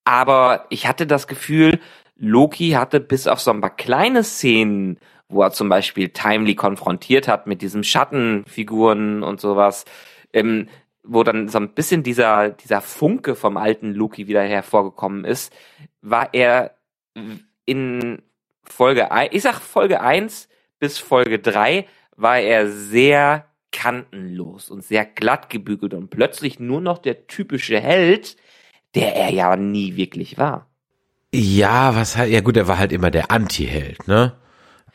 Aber 0.06 0.66
ich 0.70 0.88
hatte 0.88 1.06
das 1.06 1.28
Gefühl, 1.28 1.82
Loki 2.16 2.72
hatte 2.72 3.02
bis 3.02 3.28
auf 3.28 3.42
so 3.42 3.52
ein 3.52 3.60
paar 3.60 3.76
kleine 3.76 4.24
Szenen, 4.24 4.98
wo 5.28 5.44
er 5.44 5.52
zum 5.52 5.68
Beispiel 5.68 6.10
Timely 6.10 6.56
konfrontiert 6.56 7.28
hat 7.28 7.48
mit 7.48 7.62
diesen 7.62 7.84
Schattenfiguren 7.84 9.24
und 9.24 9.42
sowas, 9.42 9.84
ähm, 10.32 10.70
wo 11.04 11.24
dann 11.24 11.50
so 11.50 11.58
ein 11.60 11.74
bisschen 11.74 12.02
dieser, 12.04 12.52
dieser 12.52 12.80
Funke 12.80 13.36
vom 13.36 13.58
alten 13.58 13.94
Loki 13.94 14.28
wieder 14.28 14.42
hervorgekommen 14.44 15.26
ist, 15.26 15.54
war 16.02 16.34
er 16.34 16.78
in 17.68 18.24
Folge 18.64 19.12
1, 19.12 19.34
ich 19.34 19.44
sag 19.44 19.60
Folge 19.60 20.02
1 20.02 20.50
bis 20.80 20.98
Folge 20.98 21.38
3 21.38 21.86
war 22.16 22.40
er 22.40 22.72
sehr 22.72 23.46
kantenlos 23.72 24.72
und 24.72 24.84
sehr 24.84 25.06
glatt 25.06 25.50
gebügelt 25.52 25.94
und 25.94 26.10
plötzlich 26.10 26.60
nur 26.60 26.82
noch 26.82 26.98
der 26.98 27.28
typische 27.28 27.80
Held, 27.80 28.38
der 28.96 29.16
er 29.16 29.32
ja 29.32 29.56
nie 29.56 29.96
wirklich 29.96 30.38
war. 30.38 30.68
Ja, 31.34 31.96
was 31.96 32.18
halt, 32.18 32.32
ja 32.32 32.42
gut, 32.42 32.58
er 32.58 32.68
war 32.68 32.80
halt 32.80 32.92
immer 32.92 33.12
der 33.12 33.30
Anti-Held, 33.30 34.08
ne? 34.08 34.36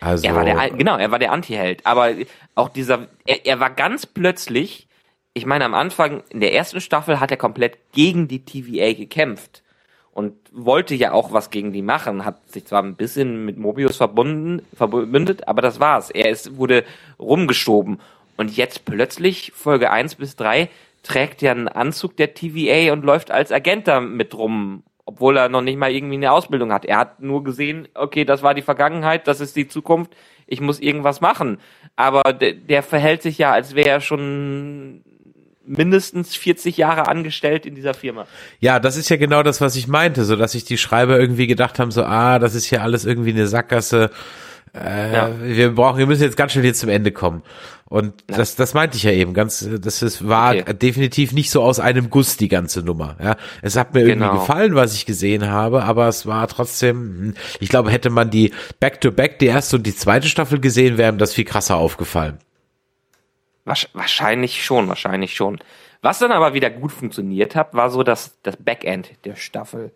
Also. 0.00 0.26
Er 0.26 0.34
war 0.34 0.44
der, 0.44 0.70
genau, 0.70 0.96
er 0.96 1.10
war 1.12 1.18
der 1.18 1.30
Anti-Held. 1.30 1.86
Aber 1.86 2.12
auch 2.56 2.70
dieser, 2.70 3.06
er, 3.24 3.46
er 3.46 3.60
war 3.60 3.70
ganz 3.70 4.06
plötzlich, 4.06 4.88
ich 5.34 5.46
meine, 5.46 5.64
am 5.64 5.74
Anfang, 5.74 6.22
in 6.30 6.40
der 6.40 6.54
ersten 6.54 6.80
Staffel 6.80 7.20
hat 7.20 7.30
er 7.30 7.36
komplett 7.36 7.92
gegen 7.92 8.26
die 8.26 8.44
TVA 8.44 8.94
gekämpft 8.94 9.62
und 10.12 10.34
wollte 10.52 10.94
ja 10.94 11.12
auch 11.12 11.32
was 11.32 11.50
gegen 11.50 11.72
die 11.72 11.82
machen, 11.82 12.24
hat 12.24 12.50
sich 12.50 12.66
zwar 12.66 12.82
ein 12.82 12.96
bisschen 12.96 13.44
mit 13.44 13.56
Mobius 13.56 13.96
verbunden, 13.96 14.62
verbündet, 14.74 15.48
aber 15.48 15.62
das 15.62 15.80
war's. 15.80 16.10
Er 16.10 16.30
ist, 16.30 16.56
wurde 16.56 16.84
rumgeschoben 17.18 17.98
und 18.36 18.56
jetzt 18.56 18.84
plötzlich, 18.84 19.52
Folge 19.54 19.90
1 19.90 20.16
bis 20.16 20.36
3, 20.36 20.68
trägt 21.02 21.42
er 21.42 21.52
einen 21.52 21.68
Anzug 21.68 22.16
der 22.16 22.34
TVA 22.34 22.92
und 22.92 23.04
läuft 23.04 23.30
als 23.30 23.52
Agent 23.52 23.88
da 23.88 24.00
mit 24.00 24.34
rum, 24.34 24.82
obwohl 25.04 25.36
er 25.36 25.48
noch 25.48 25.62
nicht 25.62 25.78
mal 25.78 25.90
irgendwie 25.90 26.14
eine 26.14 26.32
Ausbildung 26.32 26.72
hat. 26.72 26.84
Er 26.84 26.98
hat 26.98 27.20
nur 27.20 27.42
gesehen, 27.42 27.88
okay, 27.94 28.24
das 28.24 28.42
war 28.42 28.54
die 28.54 28.62
Vergangenheit, 28.62 29.26
das 29.26 29.40
ist 29.40 29.56
die 29.56 29.66
Zukunft, 29.68 30.14
ich 30.46 30.60
muss 30.60 30.80
irgendwas 30.80 31.20
machen. 31.20 31.58
Aber 31.96 32.32
der, 32.32 32.52
der 32.52 32.82
verhält 32.82 33.22
sich 33.22 33.38
ja, 33.38 33.52
als 33.52 33.74
wäre 33.74 33.88
er 33.88 34.00
schon 34.00 35.02
mindestens 35.66 36.36
40 36.36 36.76
Jahre 36.76 37.08
angestellt 37.08 37.66
in 37.66 37.74
dieser 37.74 37.94
Firma. 37.94 38.26
Ja, 38.60 38.80
das 38.80 38.96
ist 38.96 39.08
ja 39.08 39.16
genau 39.16 39.42
das, 39.42 39.60
was 39.60 39.76
ich 39.76 39.88
meinte, 39.88 40.24
so 40.24 40.36
dass 40.36 40.52
sich 40.52 40.64
die 40.64 40.78
Schreiber 40.78 41.18
irgendwie 41.18 41.46
gedacht 41.46 41.78
haben, 41.78 41.90
so, 41.90 42.04
ah, 42.04 42.38
das 42.38 42.54
ist 42.54 42.70
ja 42.70 42.80
alles 42.80 43.04
irgendwie 43.04 43.30
eine 43.30 43.46
Sackgasse 43.46 44.10
äh, 44.74 45.12
ja. 45.12 45.30
wir 45.42 45.74
brauchen, 45.74 45.98
wir 45.98 46.06
müssen 46.06 46.22
jetzt 46.22 46.36
ganz 46.36 46.52
schnell 46.52 46.64
hier 46.64 46.74
zum 46.74 46.88
Ende 46.88 47.12
kommen. 47.12 47.42
Und 47.84 48.14
ja. 48.30 48.38
das, 48.38 48.56
das 48.56 48.72
meinte 48.72 48.96
ich 48.96 49.02
ja 49.02 49.10
eben 49.10 49.34
ganz, 49.34 49.68
das 49.82 50.00
ist, 50.00 50.26
war 50.26 50.54
okay. 50.54 50.72
definitiv 50.72 51.32
nicht 51.32 51.50
so 51.50 51.62
aus 51.62 51.78
einem 51.78 52.08
Guss 52.08 52.38
die 52.38 52.48
ganze 52.48 52.80
Nummer. 52.80 53.16
Ja, 53.22 53.36
es 53.60 53.76
hat 53.76 53.92
mir 53.92 54.00
irgendwie 54.00 54.28
genau. 54.28 54.38
gefallen, 54.38 54.74
was 54.74 54.94
ich 54.94 55.04
gesehen 55.04 55.46
habe, 55.50 55.84
aber 55.84 56.08
es 56.08 56.24
war 56.24 56.48
trotzdem, 56.48 56.96
hm, 56.96 57.34
ich 57.60 57.68
glaube, 57.68 57.90
hätte 57.90 58.08
man 58.08 58.30
die 58.30 58.52
Back 58.80 59.02
to 59.02 59.12
Back, 59.12 59.38
die 59.40 59.46
erste 59.46 59.76
und 59.76 59.86
die 59.86 59.94
zweite 59.94 60.26
Staffel 60.28 60.58
gesehen, 60.58 60.96
wäre 60.96 61.12
das 61.14 61.34
viel 61.34 61.44
krasser 61.44 61.76
aufgefallen. 61.76 62.38
Wahrscheinlich 63.64 64.64
schon, 64.64 64.88
wahrscheinlich 64.88 65.34
schon. 65.34 65.60
Was 66.00 66.18
dann 66.18 66.32
aber 66.32 66.52
wieder 66.52 66.68
gut 66.68 66.90
funktioniert 66.90 67.54
hat, 67.54 67.74
war 67.74 67.90
so 67.90 68.02
das, 68.02 68.36
das 68.42 68.56
Backend 68.56 69.12
der 69.24 69.36
Staffel. 69.36 69.92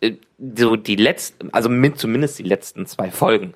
Äh, 0.00 0.14
so 0.38 0.76
die 0.76 0.96
letzten, 0.96 1.52
also 1.52 1.68
mit, 1.68 1.98
zumindest 1.98 2.38
die 2.38 2.44
letzten 2.44 2.86
zwei 2.86 3.10
Folgen. 3.10 3.54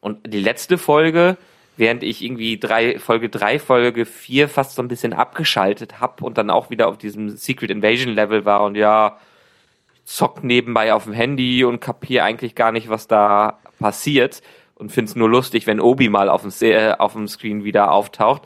Und 0.00 0.32
die 0.32 0.40
letzte 0.40 0.76
Folge, 0.76 1.38
während 1.78 2.02
ich 2.02 2.22
irgendwie 2.22 2.58
drei, 2.58 2.98
Folge 2.98 3.30
drei, 3.30 3.58
Folge 3.58 4.04
vier 4.04 4.48
fast 4.48 4.74
so 4.74 4.82
ein 4.82 4.88
bisschen 4.88 5.14
abgeschaltet 5.14 6.00
hab 6.00 6.20
und 6.22 6.36
dann 6.36 6.50
auch 6.50 6.68
wieder 6.68 6.88
auf 6.88 6.98
diesem 6.98 7.30
Secret 7.30 7.70
Invasion 7.70 8.14
Level 8.14 8.44
war 8.44 8.62
und 8.64 8.74
ja, 8.74 9.18
zock 10.04 10.44
nebenbei 10.44 10.92
auf 10.92 11.04
dem 11.04 11.12
Handy 11.12 11.64
und 11.64 11.80
kapier 11.80 12.24
eigentlich 12.24 12.54
gar 12.54 12.72
nicht, 12.72 12.88
was 12.88 13.08
da 13.08 13.58
passiert 13.78 14.42
und 14.76 14.92
find's 14.92 15.16
nur 15.16 15.28
lustig, 15.28 15.66
wenn 15.66 15.80
Obi 15.80 16.08
mal 16.08 16.28
auf 16.28 16.42
dem, 16.42 16.52
äh, 16.60 16.92
auf 16.92 17.14
dem 17.14 17.26
Screen 17.26 17.64
wieder 17.64 17.90
auftaucht, 17.90 18.42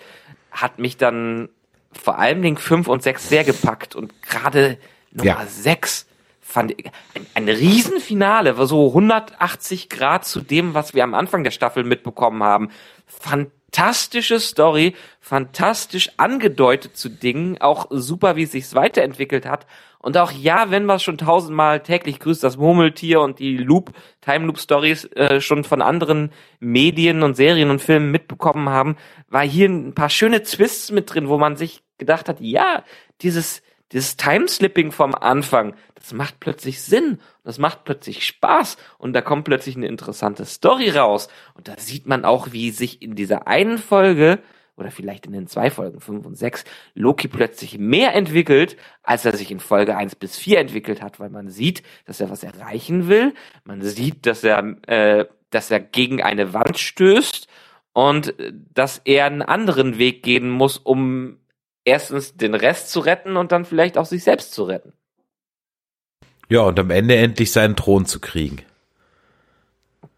hat 0.50 0.78
mich 0.78 0.96
dann 0.96 1.48
vor 1.92 2.18
allem 2.18 2.42
Dingen 2.42 2.56
5 2.56 2.88
und 2.88 3.02
6 3.02 3.28
sehr 3.28 3.44
gepackt 3.44 3.96
und 3.96 4.22
gerade 4.22 4.78
Nummer 5.12 5.40
ja. 5.42 5.46
6 5.46 6.06
fand 6.40 6.72
ich 6.72 6.86
ein, 7.14 7.26
ein 7.34 7.48
Riesenfinale, 7.48 8.58
war 8.58 8.66
so 8.66 8.88
180 8.88 9.88
Grad 9.88 10.24
zu 10.26 10.40
dem, 10.40 10.74
was 10.74 10.94
wir 10.94 11.04
am 11.04 11.14
Anfang 11.14 11.44
der 11.44 11.50
Staffel 11.50 11.84
mitbekommen 11.84 12.42
haben. 12.42 12.70
Fantastische 13.06 14.40
Story, 14.40 14.94
fantastisch 15.20 16.10
angedeutet 16.16 16.96
zu 16.96 17.08
Dingen, 17.08 17.60
auch 17.60 17.86
super, 17.90 18.36
wie 18.36 18.42
es 18.42 18.52
sich 18.52 18.74
weiterentwickelt 18.74 19.46
hat. 19.46 19.66
Und 20.02 20.16
auch 20.16 20.32
ja, 20.32 20.70
wenn 20.70 20.86
wir 20.86 20.98
schon 20.98 21.18
tausendmal 21.18 21.82
täglich 21.82 22.20
grüßt 22.20 22.42
das 22.42 22.56
Murmeltier 22.56 23.20
und 23.20 23.38
die 23.38 23.58
Loop, 23.58 23.92
Time 24.22 24.46
Loop 24.46 24.58
Stories 24.58 25.04
äh, 25.04 25.40
schon 25.42 25.62
von 25.62 25.82
anderen 25.82 26.32
Medien 26.58 27.22
und 27.22 27.36
Serien 27.36 27.70
und 27.70 27.82
Filmen 27.82 28.10
mitbekommen 28.10 28.70
haben, 28.70 28.96
war 29.28 29.42
hier 29.42 29.68
ein 29.68 29.94
paar 29.94 30.08
schöne 30.08 30.42
Twists 30.42 30.90
mit 30.90 31.12
drin, 31.12 31.28
wo 31.28 31.36
man 31.36 31.56
sich 31.56 31.82
gedacht 31.98 32.30
hat, 32.30 32.40
ja, 32.40 32.82
dieses, 33.20 33.62
dieses 33.92 34.16
Timeslipping 34.16 34.90
vom 34.90 35.14
Anfang, 35.14 35.74
das 35.94 36.14
macht 36.14 36.40
plötzlich 36.40 36.80
Sinn, 36.80 37.18
das 37.44 37.58
macht 37.58 37.84
plötzlich 37.84 38.26
Spaß 38.26 38.78
und 38.96 39.12
da 39.12 39.20
kommt 39.20 39.44
plötzlich 39.44 39.76
eine 39.76 39.86
interessante 39.86 40.46
Story 40.46 40.88
raus. 40.88 41.28
Und 41.52 41.68
da 41.68 41.74
sieht 41.76 42.06
man 42.06 42.24
auch, 42.24 42.52
wie 42.52 42.70
sich 42.70 43.02
in 43.02 43.16
dieser 43.16 43.46
einen 43.46 43.76
Folge 43.76 44.38
oder 44.80 44.90
vielleicht 44.90 45.26
in 45.26 45.32
den 45.32 45.46
zwei 45.46 45.70
Folgen, 45.70 46.00
fünf 46.00 46.26
und 46.26 46.36
sechs, 46.36 46.64
Loki 46.94 47.28
plötzlich 47.28 47.78
mehr 47.78 48.14
entwickelt, 48.14 48.76
als 49.02 49.24
er 49.24 49.36
sich 49.36 49.50
in 49.50 49.60
Folge 49.60 49.96
eins 49.96 50.16
bis 50.16 50.36
vier 50.36 50.58
entwickelt 50.58 51.02
hat, 51.02 51.20
weil 51.20 51.30
man 51.30 51.48
sieht, 51.48 51.82
dass 52.06 52.20
er 52.20 52.30
was 52.30 52.42
erreichen 52.42 53.08
will, 53.08 53.34
man 53.64 53.82
sieht, 53.82 54.26
dass 54.26 54.42
er, 54.42 54.76
äh, 54.88 55.26
dass 55.50 55.70
er 55.70 55.80
gegen 55.80 56.22
eine 56.22 56.52
Wand 56.52 56.78
stößt 56.78 57.46
und 57.92 58.38
äh, 58.40 58.52
dass 58.72 59.00
er 59.04 59.26
einen 59.26 59.42
anderen 59.42 59.98
Weg 59.98 60.22
gehen 60.22 60.50
muss, 60.50 60.78
um 60.78 61.38
erstens 61.84 62.36
den 62.36 62.54
Rest 62.54 62.90
zu 62.90 63.00
retten 63.00 63.36
und 63.36 63.52
dann 63.52 63.64
vielleicht 63.64 63.98
auch 63.98 64.06
sich 64.06 64.24
selbst 64.24 64.52
zu 64.52 64.64
retten. 64.64 64.92
Ja, 66.48 66.62
und 66.62 66.78
am 66.80 66.90
Ende 66.90 67.16
endlich 67.16 67.52
seinen 67.52 67.76
Thron 67.76 68.06
zu 68.06 68.18
kriegen. 68.18 68.62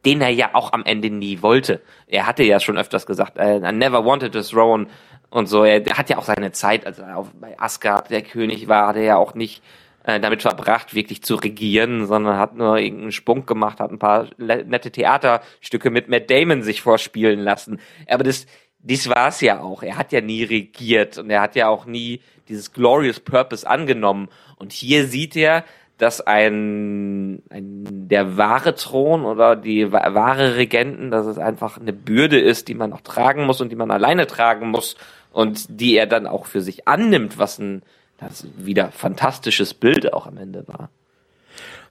Den 0.05 0.21
er 0.21 0.31
ja 0.31 0.51
auch 0.55 0.73
am 0.73 0.85
Ende 0.85 1.11
nie 1.11 1.43
wollte. 1.43 1.81
Er 2.07 2.27
hatte 2.27 2.43
ja 2.43 2.59
schon 2.61 2.77
öfters 2.77 3.07
gesagt, 3.07 3.39
äh, 3.39 3.59
I 3.59 3.73
never 3.73 4.05
wanted 4.05 4.35
a 4.37 4.43
throne 4.43 4.87
und 5.31 5.47
so. 5.47 5.65
Er, 5.65 5.87
er 5.87 5.99
hat 5.99 6.11
ja 6.11 6.19
auch 6.19 6.25
seine 6.25 6.53
Zeit, 6.53 6.87
als 6.87 6.99
er 6.99 7.17
auf, 7.17 7.31
bei 7.41 7.59
Asgard 7.59 8.11
der 8.11 8.23
König 8.23 8.69
war, 8.69 8.89
hat 8.89 8.97
er 8.97 9.03
ja 9.03 9.17
auch 9.17 9.35
nicht 9.35 9.63
äh, 10.05 10.21
damit 10.21 10.43
verbracht, 10.43 10.95
wirklich 10.95 11.23
zu 11.23 11.37
regieren, 11.37 12.07
sondern 12.07 12.39
hat 12.39 12.57
nur 12.57 12.79
irgendeinen 12.79 13.13
Spunk 13.13 13.47
gemacht, 13.47 13.81
hat 13.81 13.91
ein 13.91 13.99
paar 13.99 14.29
nette 14.39 14.91
Theaterstücke 14.91 15.91
mit 15.91 16.09
Matt 16.09 16.31
Damon 16.31 16.63
sich 16.63 16.83
vorspielen 16.83 17.41
lassen. 17.41 17.81
Aber 18.09 18.25
das, 18.25 18.47
dies 18.81 19.09
war 19.09 19.29
es 19.29 19.41
ja 19.41 19.61
auch. 19.61 19.83
Er 19.83 19.97
hat 19.97 20.13
ja 20.13 20.21
nie 20.21 20.43
regiert 20.43 21.19
und 21.19 21.31
er 21.31 21.41
hat 21.41 21.55
ja 21.55 21.69
auch 21.69 21.87
nie 21.87 22.21
dieses 22.49 22.73
Glorious 22.73 23.21
Purpose 23.21 23.69
angenommen. 23.69 24.29
Und 24.57 24.73
hier 24.73 25.07
sieht 25.07 25.37
er, 25.37 25.65
dass 25.99 26.21
ein, 26.21 27.43
ein 27.51 28.09
der 28.09 28.37
wahre 28.37 28.75
Thron 28.75 29.25
oder 29.25 29.57
die 29.57 29.93
wahre 29.93 30.57
Regenten, 30.57 31.11
dass 31.11 31.27
es 31.27 31.39
einfach 31.39 31.79
eine 31.79 31.93
Bürde 31.93 32.41
ist, 32.41 32.69
die 32.69 32.75
man 32.75 32.93
auch 32.93 33.03
tragen 33.03 33.45
muss 33.45 33.61
und 33.61 33.71
die 33.71 33.77
man 33.77 33.91
alleine 33.91 34.27
tragen 34.27 34.71
muss 34.71 34.97
und 35.33 35.67
die 35.69 35.97
er 35.97 36.07
dann 36.07 36.27
auch 36.27 36.47
für 36.47 36.61
sich 36.61 36.89
annimmt, 36.89 37.39
was 37.39 37.59
ein 37.59 37.83
das 38.19 38.47
wieder 38.57 38.93
fantastisches 38.93 39.75
Bild 39.75 40.13
auch 40.13 40.27
am 40.27 40.39
Ende 40.39 40.67
war. 40.69 40.91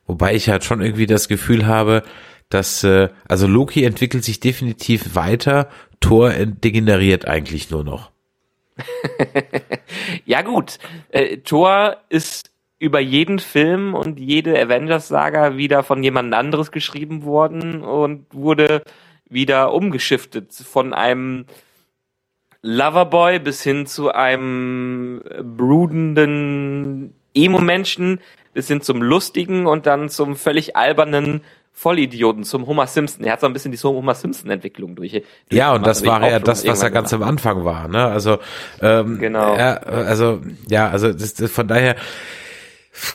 Wobei 0.07 0.33
ich 0.33 0.49
halt 0.49 0.63
schon 0.63 0.81
irgendwie 0.81 1.05
das 1.05 1.27
Gefühl 1.27 1.65
habe, 1.65 2.03
dass 2.49 2.83
äh, 2.83 3.09
also 3.27 3.47
Loki 3.47 3.83
entwickelt 3.83 4.23
sich 4.23 4.39
definitiv 4.39 5.15
weiter 5.15 5.69
Thor 5.99 6.31
degeneriert 6.31 7.27
eigentlich 7.27 7.69
nur 7.69 7.83
noch. 7.83 8.11
ja 10.25 10.41
gut, 10.41 10.79
äh, 11.09 11.37
Thor 11.37 11.97
ist 12.09 12.50
über 12.81 12.99
jeden 12.99 13.37
Film 13.37 13.93
und 13.93 14.19
jede 14.19 14.59
Avengers-Saga 14.59 15.55
wieder 15.55 15.83
von 15.83 16.01
jemand 16.01 16.33
anderes 16.33 16.71
geschrieben 16.71 17.23
worden 17.23 17.83
und 17.83 18.25
wurde 18.33 18.81
wieder 19.29 19.71
umgeschiftet 19.71 20.51
von 20.51 20.91
einem 20.91 21.45
Loverboy 22.63 23.37
bis 23.37 23.61
hin 23.61 23.85
zu 23.85 24.11
einem 24.11 25.21
broodenden 25.57 27.13
Emo-Menschen 27.35 28.19
bis 28.55 28.67
hin 28.67 28.81
zum 28.81 29.03
lustigen 29.03 29.67
und 29.67 29.85
dann 29.85 30.09
zum 30.09 30.35
völlig 30.35 30.75
albernen 30.75 31.41
Vollidioten 31.73 32.43
zum 32.43 32.65
Homer 32.65 32.87
Simpson. 32.87 33.23
Er 33.23 33.33
hat 33.33 33.41
so 33.41 33.47
ein 33.47 33.53
bisschen 33.53 33.71
die 33.71 33.77
Homer 33.77 34.15
Simpson-Entwicklung 34.15 34.95
durch, 34.95 35.11
durch. 35.11 35.23
Ja, 35.51 35.73
und 35.73 35.85
das 35.85 36.03
war 36.03 36.27
ja 36.27 36.39
das, 36.39 36.65
was 36.65 36.81
er 36.81 36.89
ganz 36.89 37.13
am 37.13 37.21
Anfang 37.21 37.63
war. 37.63 37.87
Ne? 37.87 38.03
Also 38.03 38.39
ähm, 38.81 39.19
genau. 39.19 39.53
Er, 39.53 39.85
also 39.85 40.41
ja, 40.67 40.89
also 40.89 41.13
das, 41.13 41.35
das, 41.35 41.51
von 41.51 41.67
daher 41.67 41.95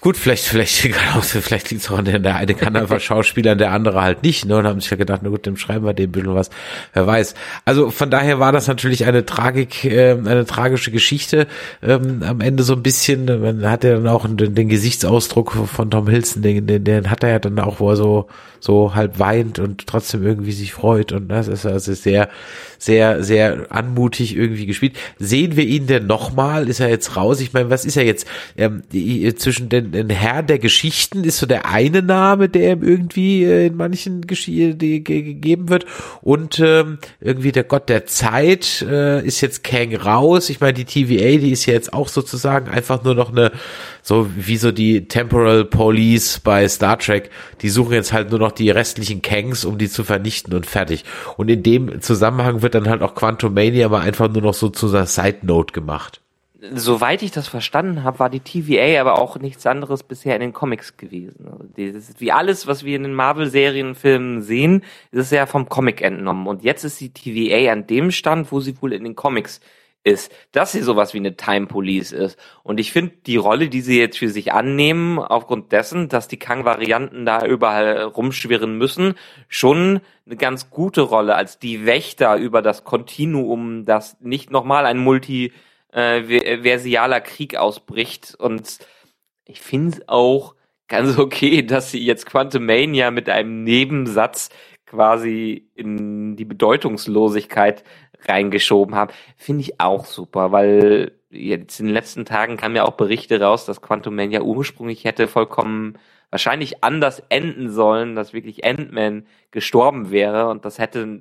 Gut, 0.01 0.17
vielleicht, 0.17 0.47
vielleicht, 0.47 0.75
vielleicht 1.23 1.71
liegt 1.71 1.83
es 1.83 1.91
auch 1.91 1.99
an 1.99 2.07
der, 2.07 2.19
der 2.19 2.37
eine 2.37 2.55
kann 2.55 2.77
einfach 2.77 2.99
Schauspielern, 3.01 3.59
der 3.59 3.73
andere 3.73 4.01
halt 4.01 4.23
nicht, 4.23 4.47
ne? 4.47 4.57
Und 4.57 4.67
haben 4.67 4.81
sich 4.81 4.91
ja 4.91 4.97
gedacht, 4.97 5.21
na 5.23 5.29
gut, 5.29 5.45
dem 5.45 5.59
schreiben 5.59 5.85
wir 5.85 5.93
dem 5.93 6.13
bisschen 6.13 6.35
was, 6.35 6.49
wer 6.95 7.07
weiß. 7.07 7.35
Also 7.67 7.91
von 7.91 8.11
daher 8.11 8.39
war 8.39 8.53
das 8.53 8.69
natürlich 8.69 9.05
eine 9.05 9.27
Tragik, 9.27 9.85
äh, 9.85 10.13
eine 10.13 10.47
tragische 10.47 10.91
Geschichte, 10.91 11.47
ähm, 11.83 12.23
am 12.23 12.41
Ende 12.41 12.63
so 12.63 12.73
ein 12.73 12.83
bisschen, 12.83 13.27
man 13.27 13.69
hat 13.71 13.85
ja 13.85 13.93
dann 13.97 14.09
auch 14.09 14.27
den, 14.27 14.55
den 14.55 14.69
Gesichtsausdruck 14.71 15.53
von 15.53 15.91
Tom 15.91 16.09
Hilson, 16.09 16.41
den, 16.41 16.67
den, 16.67 16.83
den 16.83 17.11
hat 17.11 17.23
er 17.23 17.31
ja 17.31 17.39
dann 17.39 17.59
auch, 17.59 17.79
wo 17.79 17.91
er 17.91 17.97
so, 17.97 18.29
so 18.61 18.95
halb 18.95 19.19
weint 19.19 19.59
und 19.59 19.87
trotzdem 19.87 20.23
irgendwie 20.23 20.53
sich 20.53 20.73
freut 20.73 21.13
und 21.13 21.29
das 21.29 21.49
ist 21.49 21.67
also 21.67 21.93
sehr, 21.93 22.29
sehr, 22.79 23.23
sehr 23.23 23.67
anmutig 23.71 24.37
irgendwie 24.37 24.67
gespielt. 24.67 24.97
Sehen 25.19 25.57
wir 25.57 25.65
ihn 25.65 25.87
denn 25.87 26.07
nochmal? 26.07 26.69
Ist 26.69 26.81
er 26.81 26.89
jetzt 26.89 27.17
raus? 27.17 27.41
Ich 27.41 27.53
meine, 27.53 27.71
was 27.71 27.85
ist 27.85 27.97
er 27.97 28.05
jetzt? 28.05 28.27
Ähm, 28.57 28.83
die, 28.93 29.35
zwischen 29.35 29.66
den, 29.69 29.93
den 29.93 30.11
Herr 30.11 30.43
der 30.43 30.59
Geschichten 30.59 31.25
ist 31.25 31.39
so 31.39 31.47
der 31.47 31.67
eine 31.67 32.03
Name, 32.03 32.49
der 32.49 32.73
ihm 32.73 32.83
irgendwie 32.83 33.45
äh, 33.45 33.67
in 33.67 33.77
manchen 33.77 34.27
Geschichten 34.27 34.79
gegeben 34.79 35.69
wird 35.69 35.87
und 36.23 36.59
ähm, 36.61 36.99
irgendwie 37.21 37.53
der 37.53 37.65
Gott 37.65 37.89
der 37.89 38.07
Zeit 38.07 38.83
äh, 38.83 39.25
ist 39.25 39.41
jetzt 39.41 39.65
Kang 39.65 39.95
raus. 39.95 40.51
Ich 40.51 40.61
meine, 40.61 40.75
die 40.75 40.85
TVA, 40.85 41.39
die 41.39 41.51
ist 41.51 41.67
ja 41.67 41.75
jetzt 41.75 41.93
auch 41.93 42.09
sozusagen 42.09 42.69
einfach 42.69 43.03
nur 43.05 43.15
noch 43.15 43.31
eine 43.31 43.53
so 44.03 44.31
wie 44.37 44.57
so 44.57 44.71
die 44.71 45.09
Temporal 45.09 45.65
Police 45.65 46.39
bei 46.39 46.69
Star 46.69 46.97
Trek, 46.97 47.31
die 47.63 47.69
suchen 47.69 47.95
jetzt 47.95 48.13
halt 48.13 48.31
nur 48.31 48.39
noch 48.39 48.53
die 48.53 48.71
restlichen 48.71 49.21
Kangs, 49.21 49.65
um 49.65 49.79
die 49.79 49.89
zu 49.89 50.05
vernichten 50.05 50.55
und 50.55 50.65
fertig. 50.65 51.05
Und 51.37 51.51
in 51.51 51.65
dem 51.65 52.01
Zusammenhang 52.01 52.63
wird 52.63 52.77
dann 52.77 52.89
halt 52.89 53.03
auch 53.03 53.17
Quantum 53.17 53.55
Mania 53.55 53.89
mal 53.89 54.03
einfach 54.03 54.31
nur 54.31 54.43
noch 54.43 54.55
so 54.55 54.69
zu 54.69 54.89
einer 54.89 55.07
Side 55.07 55.39
Note 55.43 55.73
gemacht. 55.73 56.21
Soweit 56.75 57.23
ich 57.23 57.31
das 57.31 57.49
verstanden 57.49 58.05
habe, 58.05 58.19
war 58.19 58.31
die 58.31 58.41
TVA 58.41 59.01
aber 59.01 59.19
auch 59.19 59.39
nichts 59.39 59.67
anderes 59.67 60.03
bisher 60.03 60.35
in 60.35 60.41
den 60.41 60.53
Comics 60.53 60.97
gewesen. 60.97 61.47
Also 61.51 61.65
ist 61.77 62.21
wie 62.21 62.33
alles, 62.33 62.67
was 62.67 62.85
wir 62.85 62.97
in 62.97 63.03
den 63.03 63.15
Marvel-Serien, 63.15 63.95
Filmen 63.95 64.43
sehen, 64.43 64.83
ist 65.11 65.27
es 65.27 65.31
ja 65.31 65.47
vom 65.47 65.69
Comic 65.69 66.03
entnommen. 66.03 66.47
Und 66.47 66.63
jetzt 66.63 66.85
ist 66.85 67.01
die 67.01 67.13
TVA 67.13 67.73
an 67.73 67.87
dem 67.87 68.11
Stand, 68.11 68.53
wo 68.53 68.61
sie 68.61 68.81
wohl 68.81 68.93
in 68.93 69.05
den 69.05 69.17
Comics 69.17 69.61
ist, 70.07 70.33
dass 70.53 70.73
sie 70.73 70.83
sowas 70.83 71.15
wie 71.15 71.19
eine 71.19 71.37
Time 71.37 71.67
Police 71.67 72.13
ist. 72.13 72.39
Und 72.63 72.79
ich 72.79 72.93
finde 72.93 73.13
die 73.27 73.37
Rolle, 73.37 73.69
die 73.69 73.81
sie 73.81 73.99
jetzt 73.99 74.19
für 74.19 74.29
sich 74.29 74.53
annehmen, 74.53 75.19
aufgrund 75.19 75.73
dessen, 75.73 76.09
dass 76.09 76.29
die 76.29 76.39
Kang-Varianten 76.39 77.27
da 77.27 77.45
überall 77.45 78.03
rumschwirren 78.05 78.79
müssen, 78.79 79.15
schon 79.49 80.01
eine 80.25 80.37
ganz 80.37 80.71
gute 80.71 81.01
Rolle 81.01 81.35
als 81.35 81.59
die 81.59 81.87
Wächter 81.87 82.37
über 82.37 82.63
das 82.63 82.85
Kontinuum, 82.85 83.85
dass 83.85 84.17
nicht 84.21 84.53
nochmal 84.53 84.87
ein 84.87 84.99
multiversialer 84.99 85.66
äh, 85.97 87.21
Krieg 87.21 87.57
ausbricht. 87.57 88.37
Und 88.39 88.79
ich 89.45 89.61
finde 89.61 89.97
es 89.97 90.09
auch 90.09 90.55
ganz 90.89 91.19
okay, 91.19 91.63
dass 91.63 91.91
sie 91.91 92.05
jetzt 92.05 92.27
Quantum 92.27 92.67
Mania 92.67 93.11
mit 93.11 93.29
einem 93.29 93.65
Nebensatz 93.65 94.51
quasi 94.87 95.69
in 95.75 96.37
die 96.37 96.45
Bedeutungslosigkeit 96.45 97.83
reingeschoben 98.29 98.95
haben, 98.95 99.13
finde 99.37 99.63
ich 99.63 99.81
auch 99.81 100.05
super, 100.05 100.53
weil 100.53 101.13
jetzt 101.31 101.81
in 101.81 101.87
den 101.87 101.95
letzten 101.95 102.25
Tagen 102.25 102.57
kamen 102.57 102.77
ja 102.77 102.85
auch 102.85 102.93
Berichte 102.95 103.41
raus, 103.41 103.67
dass 103.67 103.83
Quantum 103.83 104.15
Man 104.15 104.31
ja 104.31 104.43
ursprünglich 104.43 105.05
hätte 105.05 105.29
vollkommen 105.29 105.99
wahrscheinlich 106.31 106.83
anders 106.85 107.23
enden 107.29 107.71
sollen, 107.71 108.15
dass 108.15 108.33
wirklich 108.33 108.65
Ant-Man 108.65 109.27
gestorben 109.51 110.11
wäre 110.11 110.49
und 110.49 110.65
das 110.65 110.79
hätte 110.79 111.21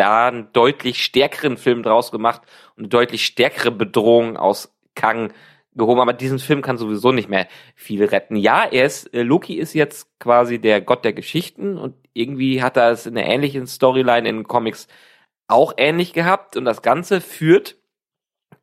da 0.00 0.28
einen 0.28 0.52
deutlich 0.52 1.04
stärkeren 1.04 1.58
Film 1.58 1.82
draus 1.82 2.10
gemacht 2.10 2.42
und 2.76 2.84
eine 2.84 2.88
deutlich 2.88 3.26
stärkere 3.26 3.70
Bedrohung 3.70 4.38
aus 4.38 4.74
Kang 4.94 5.32
gehoben, 5.74 6.00
aber 6.00 6.14
diesen 6.14 6.38
Film 6.38 6.62
kann 6.62 6.78
sowieso 6.78 7.12
nicht 7.12 7.28
mehr 7.28 7.46
viel 7.74 8.04
retten. 8.04 8.36
Ja, 8.36 8.64
er 8.64 8.86
ist, 8.86 9.12
äh, 9.14 9.22
Loki 9.22 9.54
ist 9.54 9.74
jetzt 9.74 10.08
quasi 10.18 10.58
der 10.58 10.80
Gott 10.80 11.04
der 11.04 11.12
Geschichten 11.12 11.76
und 11.76 11.94
irgendwie 12.14 12.62
hat 12.62 12.76
er 12.76 12.90
es 12.90 13.06
in 13.06 13.16
einer 13.16 13.28
ähnlichen 13.28 13.66
Storyline 13.66 14.28
in 14.28 14.36
den 14.36 14.48
Comics 14.48 14.88
auch 15.46 15.74
ähnlich 15.76 16.12
gehabt 16.12 16.56
und 16.56 16.64
das 16.64 16.80
Ganze 16.80 17.20
führt 17.20 17.76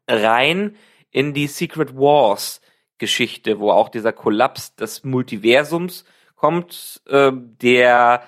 rein 0.08 0.76
in 1.12 1.34
die 1.34 1.48
Secret 1.48 1.96
Wars 1.96 2.62
Geschichte, 2.98 3.60
wo 3.60 3.72
auch 3.72 3.90
dieser 3.90 4.12
Kollaps 4.12 4.76
des 4.76 5.04
Multiversums 5.04 6.04
kommt, 6.36 7.02
äh, 7.08 7.32
der 7.32 8.24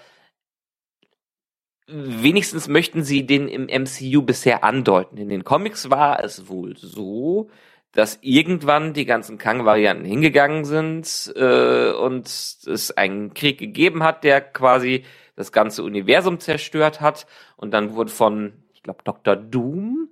wenigstens 1.92 2.68
möchten 2.68 3.04
sie 3.04 3.26
den 3.26 3.48
im 3.48 3.66
MCU 3.66 4.22
bisher 4.22 4.64
andeuten. 4.64 5.18
In 5.18 5.30
den 5.30 5.44
Comics 5.44 5.90
war 5.90 6.24
es 6.24 6.48
wohl 6.48 6.76
so, 6.78 7.50
dass 7.92 8.20
irgendwann 8.22 8.94
die 8.94 9.06
ganzen 9.06 9.38
Kang-Varianten 9.38 10.06
hingegangen 10.06 10.64
sind 10.64 11.34
äh, 11.36 11.92
und 11.92 12.28
es 12.28 12.92
einen 12.96 13.34
Krieg 13.34 13.58
gegeben 13.58 14.04
hat, 14.04 14.24
der 14.24 14.42
quasi 14.42 15.06
das 15.36 15.52
ganze 15.52 15.84
Universum 15.84 16.40
zerstört 16.40 17.02
hat. 17.02 17.26
Und 17.58 17.72
dann 17.72 17.96
wurde 17.96 18.12
von, 18.12 18.54
ich 18.74 18.84
glaube, 18.84 19.00
Dr. 19.04 19.36
Doom 19.36 20.10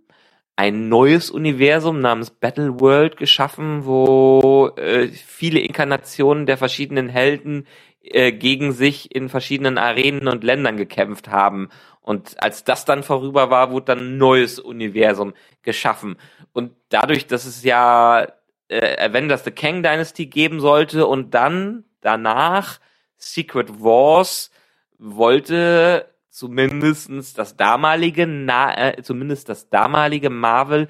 ein 0.57 0.89
neues 0.89 1.29
Universum 1.29 1.99
namens 1.99 2.31
Battle 2.31 2.79
World 2.79 3.15
geschaffen, 3.15 3.85
wo 3.85 4.71
äh, 4.75 5.07
viele 5.09 5.59
Inkarnationen 5.59 6.47
der 6.47 6.57
verschiedenen 6.57 7.09
Helden 7.09 7.67
äh, 8.13 8.31
gegen 8.31 8.71
sich 8.71 9.13
in 9.13 9.29
verschiedenen 9.29 9.77
Arenen 9.77 10.27
und 10.27 10.43
Ländern 10.43 10.77
gekämpft 10.77 11.29
haben. 11.29 11.69
Und 12.01 12.41
als 12.41 12.63
das 12.63 12.85
dann 12.85 13.03
vorüber 13.03 13.49
war, 13.49 13.71
wurde 13.71 13.87
dann 13.87 13.99
ein 13.99 14.17
neues 14.17 14.59
Universum 14.59 15.33
geschaffen. 15.61 16.15
Und 16.53 16.71
dadurch, 16.89 17.27
dass 17.27 17.45
es 17.45 17.63
ja 17.63 18.27
äh, 18.69 18.97
Avengers 19.03 19.43
The 19.43 19.51
Kang 19.51 19.83
Dynasty 19.83 20.27
geben 20.27 20.59
sollte 20.59 21.05
und 21.05 21.33
dann 21.33 21.83
danach 22.01 22.79
Secret 23.17 23.81
Wars 23.81 24.51
wollte 24.97 26.13
zumindestens 26.29 27.33
das 27.33 27.57
damalige, 27.57 28.27
Na 28.27 28.77
äh, 28.77 29.01
zumindest 29.01 29.49
das 29.49 29.69
damalige 29.69 30.29
Marvel 30.29 30.87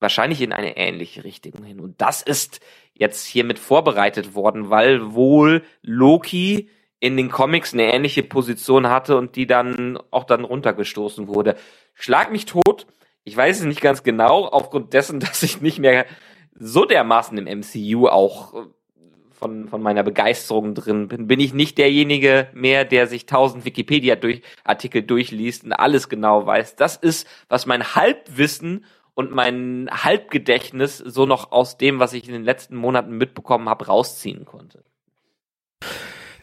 wahrscheinlich 0.00 0.40
in 0.40 0.52
eine 0.52 0.76
ähnliche 0.76 1.24
Richtung 1.24 1.62
hin. 1.64 1.80
Und 1.80 2.00
das 2.00 2.22
ist 2.22 2.60
jetzt 2.94 3.26
hiermit 3.26 3.58
vorbereitet 3.58 4.34
worden, 4.34 4.70
weil 4.70 5.14
wohl 5.14 5.62
Loki 5.82 6.70
in 7.00 7.16
den 7.16 7.30
Comics 7.30 7.72
eine 7.72 7.92
ähnliche 7.92 8.22
Position 8.22 8.88
hatte 8.88 9.16
und 9.16 9.36
die 9.36 9.46
dann 9.46 9.98
auch 10.10 10.24
dann 10.24 10.44
runtergestoßen 10.44 11.28
wurde. 11.28 11.56
Schlag 11.94 12.32
mich 12.32 12.44
tot. 12.44 12.86
Ich 13.24 13.36
weiß 13.36 13.60
es 13.60 13.66
nicht 13.66 13.80
ganz 13.80 14.02
genau, 14.02 14.46
aufgrund 14.46 14.92
dessen, 14.94 15.20
dass 15.20 15.42
ich 15.42 15.60
nicht 15.60 15.78
mehr 15.78 16.06
so 16.58 16.84
dermaßen 16.84 17.38
im 17.38 17.60
MCU 17.60 18.08
auch 18.08 18.52
von, 19.38 19.68
von 19.68 19.80
meiner 19.80 20.02
Begeisterung 20.02 20.74
drin 20.74 21.06
bin, 21.06 21.28
bin 21.28 21.38
ich 21.38 21.54
nicht 21.54 21.78
derjenige 21.78 22.48
mehr, 22.52 22.84
der 22.84 23.06
sich 23.06 23.26
tausend 23.26 23.64
Wikipedia-Artikel 23.64 25.02
durchliest 25.02 25.64
und 25.64 25.72
alles 25.72 26.08
genau 26.08 26.44
weiß. 26.44 26.74
Das 26.74 26.96
ist, 26.96 27.28
was 27.48 27.66
mein 27.66 27.94
Halbwissen 27.94 28.84
und 29.18 29.32
mein 29.32 29.88
Halbgedächtnis 29.90 30.98
so 30.98 31.26
noch 31.26 31.50
aus 31.50 31.76
dem, 31.76 31.98
was 31.98 32.12
ich 32.12 32.26
in 32.26 32.32
den 32.32 32.44
letzten 32.44 32.76
Monaten 32.76 33.18
mitbekommen 33.18 33.68
habe, 33.68 33.86
rausziehen 33.86 34.44
konnte. 34.44 34.84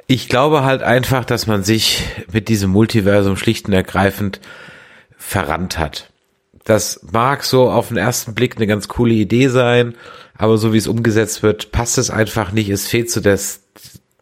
Ich 0.07 0.27
glaube 0.27 0.63
halt 0.63 0.83
einfach, 0.83 1.23
dass 1.23 1.47
man 1.47 1.63
sich 1.63 2.03
mit 2.31 2.49
diesem 2.49 2.69
Multiversum 2.71 3.38
schlicht 3.38 3.67
und 3.67 3.73
ergreifend 3.73 4.41
verrannt 5.15 5.79
hat. 5.79 6.11
Das 6.65 7.01
mag 7.11 7.43
so 7.43 7.71
auf 7.71 7.88
den 7.88 7.97
ersten 7.97 8.35
Blick 8.35 8.57
eine 8.57 8.67
ganz 8.67 8.88
coole 8.88 9.13
Idee 9.13 9.47
sein 9.47 9.95
aber 10.38 10.57
so 10.57 10.73
wie 10.73 10.77
es 10.77 10.88
umgesetzt 10.88 11.43
wird, 11.43 11.71
passt 11.71 11.97
es 11.97 12.09
einfach 12.09 12.51
nicht. 12.51 12.69
Es 12.69 12.88
fehlt 12.88 13.09
so 13.09 13.21
das, 13.21 13.61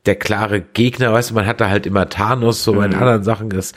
der 0.05 0.15
klare 0.15 0.61
Gegner, 0.61 1.13
weißt 1.13 1.31
du, 1.31 1.33
man 1.33 1.45
hatte 1.45 1.69
halt 1.69 1.85
immer 1.85 2.09
Thanos, 2.09 2.63
so 2.63 2.73
mhm. 2.73 2.81
anderen 2.81 3.23
Sachen, 3.23 3.49
das 3.49 3.71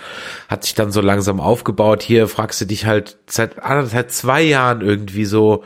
hat 0.49 0.65
sich 0.65 0.75
dann 0.75 0.91
so 0.91 1.01
langsam 1.01 1.41
aufgebaut. 1.41 2.03
Hier 2.03 2.27
fragst 2.27 2.61
du 2.61 2.65
dich 2.65 2.85
halt 2.85 3.17
seit 3.27 3.63
anderthalb, 3.63 4.11
zwei 4.11 4.43
Jahren 4.43 4.81
irgendwie 4.81 5.25
so, 5.25 5.63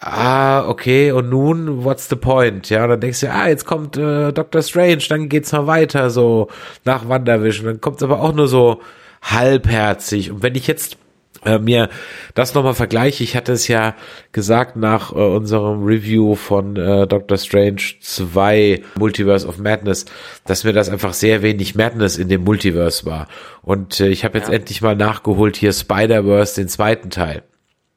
ah, 0.00 0.66
okay, 0.68 1.12
und 1.12 1.28
nun, 1.28 1.84
what's 1.84 2.08
the 2.08 2.16
point? 2.16 2.70
Ja, 2.70 2.84
und 2.84 2.90
dann 2.90 3.00
denkst 3.00 3.20
du, 3.20 3.30
ah, 3.32 3.48
jetzt 3.48 3.66
kommt 3.66 3.96
äh, 3.96 4.32
Doctor 4.32 4.62
Strange, 4.62 5.02
dann 5.08 5.28
geht's 5.28 5.52
mal 5.52 5.66
weiter, 5.66 6.10
so 6.10 6.48
nach 6.84 7.08
Wandervision. 7.08 7.66
Dann 7.66 7.80
kommt's 7.80 8.02
aber 8.02 8.20
auch 8.20 8.32
nur 8.32 8.48
so 8.48 8.80
halbherzig. 9.22 10.30
Und 10.30 10.42
wenn 10.42 10.54
ich 10.54 10.66
jetzt 10.66 10.96
äh, 11.44 11.58
mir 11.58 11.88
das 12.34 12.54
nochmal 12.54 12.74
vergleiche, 12.74 13.24
ich 13.24 13.36
hatte 13.36 13.52
es 13.52 13.68
ja 13.68 13.94
gesagt 14.32 14.76
nach 14.76 15.12
äh, 15.12 15.16
unserem 15.16 15.84
Review 15.84 16.34
von 16.34 16.76
äh, 16.76 17.06
Doctor 17.06 17.38
Strange 17.38 17.82
2 18.00 18.82
Multiverse 18.98 19.46
of 19.46 19.58
Madness, 19.58 20.06
dass 20.46 20.64
mir 20.64 20.72
das 20.72 20.88
einfach 20.88 21.14
sehr 21.14 21.42
wenig 21.42 21.74
Madness 21.74 22.16
in 22.16 22.28
dem 22.28 22.44
Multiverse 22.44 23.06
war. 23.06 23.28
Und 23.62 24.00
äh, 24.00 24.08
ich 24.08 24.24
habe 24.24 24.38
jetzt 24.38 24.48
ja. 24.48 24.54
endlich 24.54 24.82
mal 24.82 24.96
nachgeholt 24.96 25.56
hier 25.56 25.72
Spider-Verse, 25.72 26.60
den 26.60 26.68
zweiten 26.68 27.10
Teil. 27.10 27.42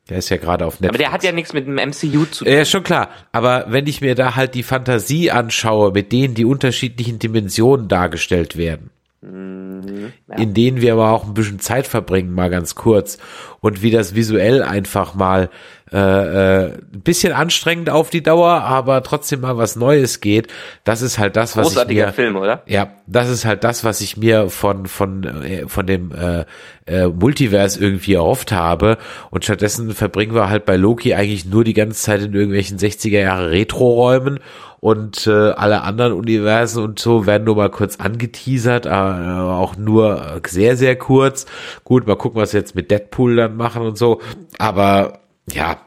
Der 0.10 0.17
ist 0.17 0.29
ja 0.29 0.38
gerade 0.38 0.65
auf 0.65 0.82
Netflix. 0.82 0.89
Aber 0.89 0.97
der 0.97 1.12
hat 1.13 1.23
ja 1.23 1.32
nichts 1.32 1.53
mit 1.53 1.65
dem 1.65 1.75
MCU 1.75 2.25
zu 2.25 2.43
tun. 2.43 2.53
Ja, 2.53 2.65
schon 2.65 2.84
klar. 2.84 3.10
Aber 3.32 3.65
wenn 3.69 3.88
ich 3.88 4.01
mir 4.01 4.15
da 4.15 4.36
halt 4.36 4.53
die 4.53 4.63
Fantasie 4.63 5.32
anschaue, 5.32 5.91
mit 5.91 6.12
denen 6.12 6.34
die 6.34 6.45
unterschiedlichen 6.45 7.19
Dimensionen 7.19 7.88
dargestellt 7.88 8.58
werden, 8.58 8.89
Mhm. 9.24 10.12
In 10.38 10.54
denen 10.54 10.82
wir 10.82 10.94
aber 10.94 11.12
auch 11.12 11.26
ein 11.26 11.34
bisschen 11.34 11.60
Zeit 11.60 11.88
verbringen, 11.88 12.34
mal 12.34 12.50
ganz 12.50 12.76
kurz. 12.76 13.18
Und 13.62 13.82
wie 13.82 13.92
das 13.92 14.16
visuell 14.16 14.62
einfach 14.62 15.14
mal 15.14 15.50
äh, 15.93 15.97
äh, 15.97 16.71
ein 16.71 17.01
bisschen 17.01 17.34
anstrengend 17.34 17.89
auf 17.89 18.10
die 18.10 18.23
Dauer, 18.23 18.63
aber 18.63 19.03
trotzdem 19.03 19.41
mal 19.41 19.58
was 19.58 19.75
Neues 19.75 20.21
geht. 20.21 20.47
Das 20.84 21.03
ist 21.03 21.19
halt 21.19 21.36
das, 21.36 21.56
was 21.56 21.67
Großartiger 21.67 22.01
ich 22.01 22.08
mir, 22.08 22.13
Film, 22.13 22.36
oder? 22.36 22.63
Ja, 22.65 22.93
das 23.06 23.29
ist 23.29 23.45
halt 23.45 23.63
das, 23.63 23.84
was 23.84 24.01
ich 24.01 24.17
mir 24.17 24.49
von 24.49 24.88
von 24.88 25.23
äh, 25.43 25.67
von 25.67 25.86
dem 25.86 26.12
äh, 26.12 26.45
äh, 26.88 27.08
Multiverse 27.08 27.79
irgendwie 27.79 28.15
erhofft 28.15 28.51
habe. 28.51 28.97
Und 29.29 29.43
stattdessen 29.43 29.91
verbringen 29.93 30.34
wir 30.34 30.49
halt 30.49 30.65
bei 30.65 30.77
Loki 30.77 31.13
eigentlich 31.13 31.45
nur 31.45 31.63
die 31.63 31.73
ganze 31.73 32.01
Zeit 32.01 32.21
in 32.21 32.34
irgendwelchen 32.34 32.79
60er 32.79 33.19
Jahre 33.19 33.51
Retro-Räumen 33.51 34.39
und 34.79 35.27
äh, 35.27 35.51
alle 35.51 35.84
anderen 35.84 36.12
Universen 36.12 36.84
und 36.84 36.99
so 36.99 37.25
werden 37.25 37.45
nur 37.45 37.56
mal 37.56 37.69
kurz 37.69 37.97
angeteasert, 37.97 38.86
aber 38.86 39.25
äh, 39.25 39.53
auch 39.53 39.77
nur 39.77 40.41
sehr, 40.45 40.75
sehr 40.75 40.97
kurz. 40.97 41.45
Gut, 41.86 42.06
mal 42.06 42.17
gucken, 42.17 42.41
was 42.41 42.51
wir 42.51 42.60
jetzt 42.60 42.75
mit 42.75 42.91
Deadpool 42.91 43.38
dann 43.38 43.56
machen 43.56 43.84
und 43.84 43.97
so. 43.97 44.19
Aber 44.58 45.19
ja, 45.51 45.77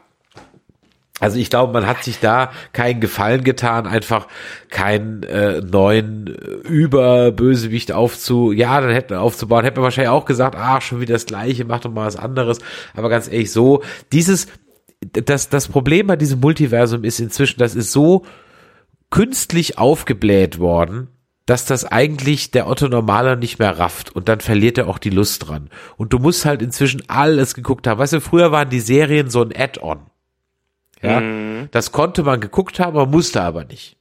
also 1.19 1.39
ich 1.39 1.49
glaube, 1.49 1.73
man 1.73 1.87
hat 1.87 2.03
sich 2.03 2.19
da 2.19 2.51
keinen 2.73 2.99
Gefallen 2.99 3.43
getan, 3.43 3.87
einfach 3.87 4.27
keinen 4.69 5.23
äh, 5.23 5.61
neuen 5.61 6.27
äh, 6.27 6.67
Überbösewicht 6.67 7.91
aufzu, 7.91 8.51
ja, 8.51 8.79
dann 8.79 8.91
hätten 8.91 9.15
aufzubauen, 9.15 9.63
hätte 9.63 9.77
man 9.77 9.85
wahrscheinlich 9.85 10.11
auch 10.11 10.25
gesagt, 10.25 10.55
ah, 10.55 10.79
schon 10.79 11.01
wieder 11.01 11.13
das 11.13 11.25
Gleiche, 11.25 11.65
mach 11.65 11.79
doch 11.79 11.91
mal 11.91 12.05
was 12.05 12.17
anderes. 12.17 12.59
Aber 12.95 13.09
ganz 13.09 13.27
ehrlich, 13.27 13.51
so 13.51 13.81
dieses, 14.11 14.45
das 15.11 15.49
das 15.49 15.67
Problem 15.67 16.05
bei 16.05 16.17
diesem 16.17 16.39
Multiversum 16.39 17.03
ist 17.03 17.19
inzwischen, 17.19 17.59
das 17.59 17.73
ist 17.73 17.91
so 17.91 18.23
künstlich 19.09 19.79
aufgebläht 19.79 20.59
worden, 20.59 21.07
dass 21.47 21.65
das 21.65 21.85
eigentlich 21.85 22.51
der 22.51 22.67
Otto 22.67 22.89
Normaler 22.89 23.37
nicht 23.37 23.57
mehr 23.57 23.79
rafft 23.79 24.13
und 24.13 24.27
dann 24.27 24.41
verliert 24.41 24.77
er 24.77 24.87
auch 24.89 24.99
die 24.99 25.09
Lust 25.09 25.47
dran. 25.47 25.69
Und 25.95 26.11
du 26.11 26.19
musst 26.19 26.45
halt 26.45 26.61
inzwischen 26.61 27.03
alles 27.07 27.55
geguckt 27.55 27.87
haben. 27.87 27.99
Weißt 27.99 28.13
du, 28.13 28.21
früher 28.21 28.51
waren 28.51 28.69
die 28.69 28.81
Serien 28.81 29.29
so 29.29 29.41
ein 29.41 29.55
Add-on. 29.55 30.01
Ja, 31.01 31.21
mhm. 31.21 31.69
das 31.71 31.93
konnte 31.93 32.23
man 32.23 32.41
geguckt 32.41 32.79
haben, 32.79 32.97
man 32.97 33.09
musste 33.09 33.41
aber 33.41 33.63
nicht. 33.63 33.95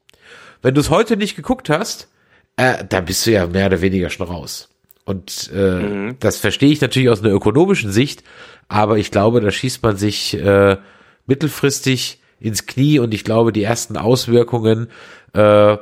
Wenn 0.60 0.74
du 0.74 0.80
es 0.80 0.90
heute 0.90 1.16
nicht 1.16 1.36
geguckt 1.36 1.70
hast, 1.70 2.08
äh, 2.56 2.84
dann 2.84 3.04
bist 3.04 3.24
du 3.26 3.30
ja 3.30 3.46
mehr 3.46 3.66
oder 3.66 3.80
weniger 3.80 4.10
schon 4.10 4.26
raus. 4.26 4.68
Und 5.04 5.48
äh, 5.54 5.70
mhm. 5.70 6.16
das 6.18 6.38
verstehe 6.38 6.72
ich 6.72 6.80
natürlich 6.80 7.10
aus 7.10 7.22
einer 7.22 7.32
ökonomischen 7.32 7.92
Sicht, 7.92 8.24
aber 8.66 8.98
ich 8.98 9.12
glaube, 9.12 9.40
da 9.40 9.52
schießt 9.52 9.84
man 9.84 9.96
sich 9.96 10.34
äh, 10.34 10.78
mittelfristig 11.26 12.20
ins 12.40 12.66
Knie 12.66 12.98
und 12.98 13.14
ich 13.14 13.22
glaube, 13.22 13.52
die 13.52 13.62
ersten 13.62 13.96
Auswirkungen 13.96 14.88
äh, 15.32 15.76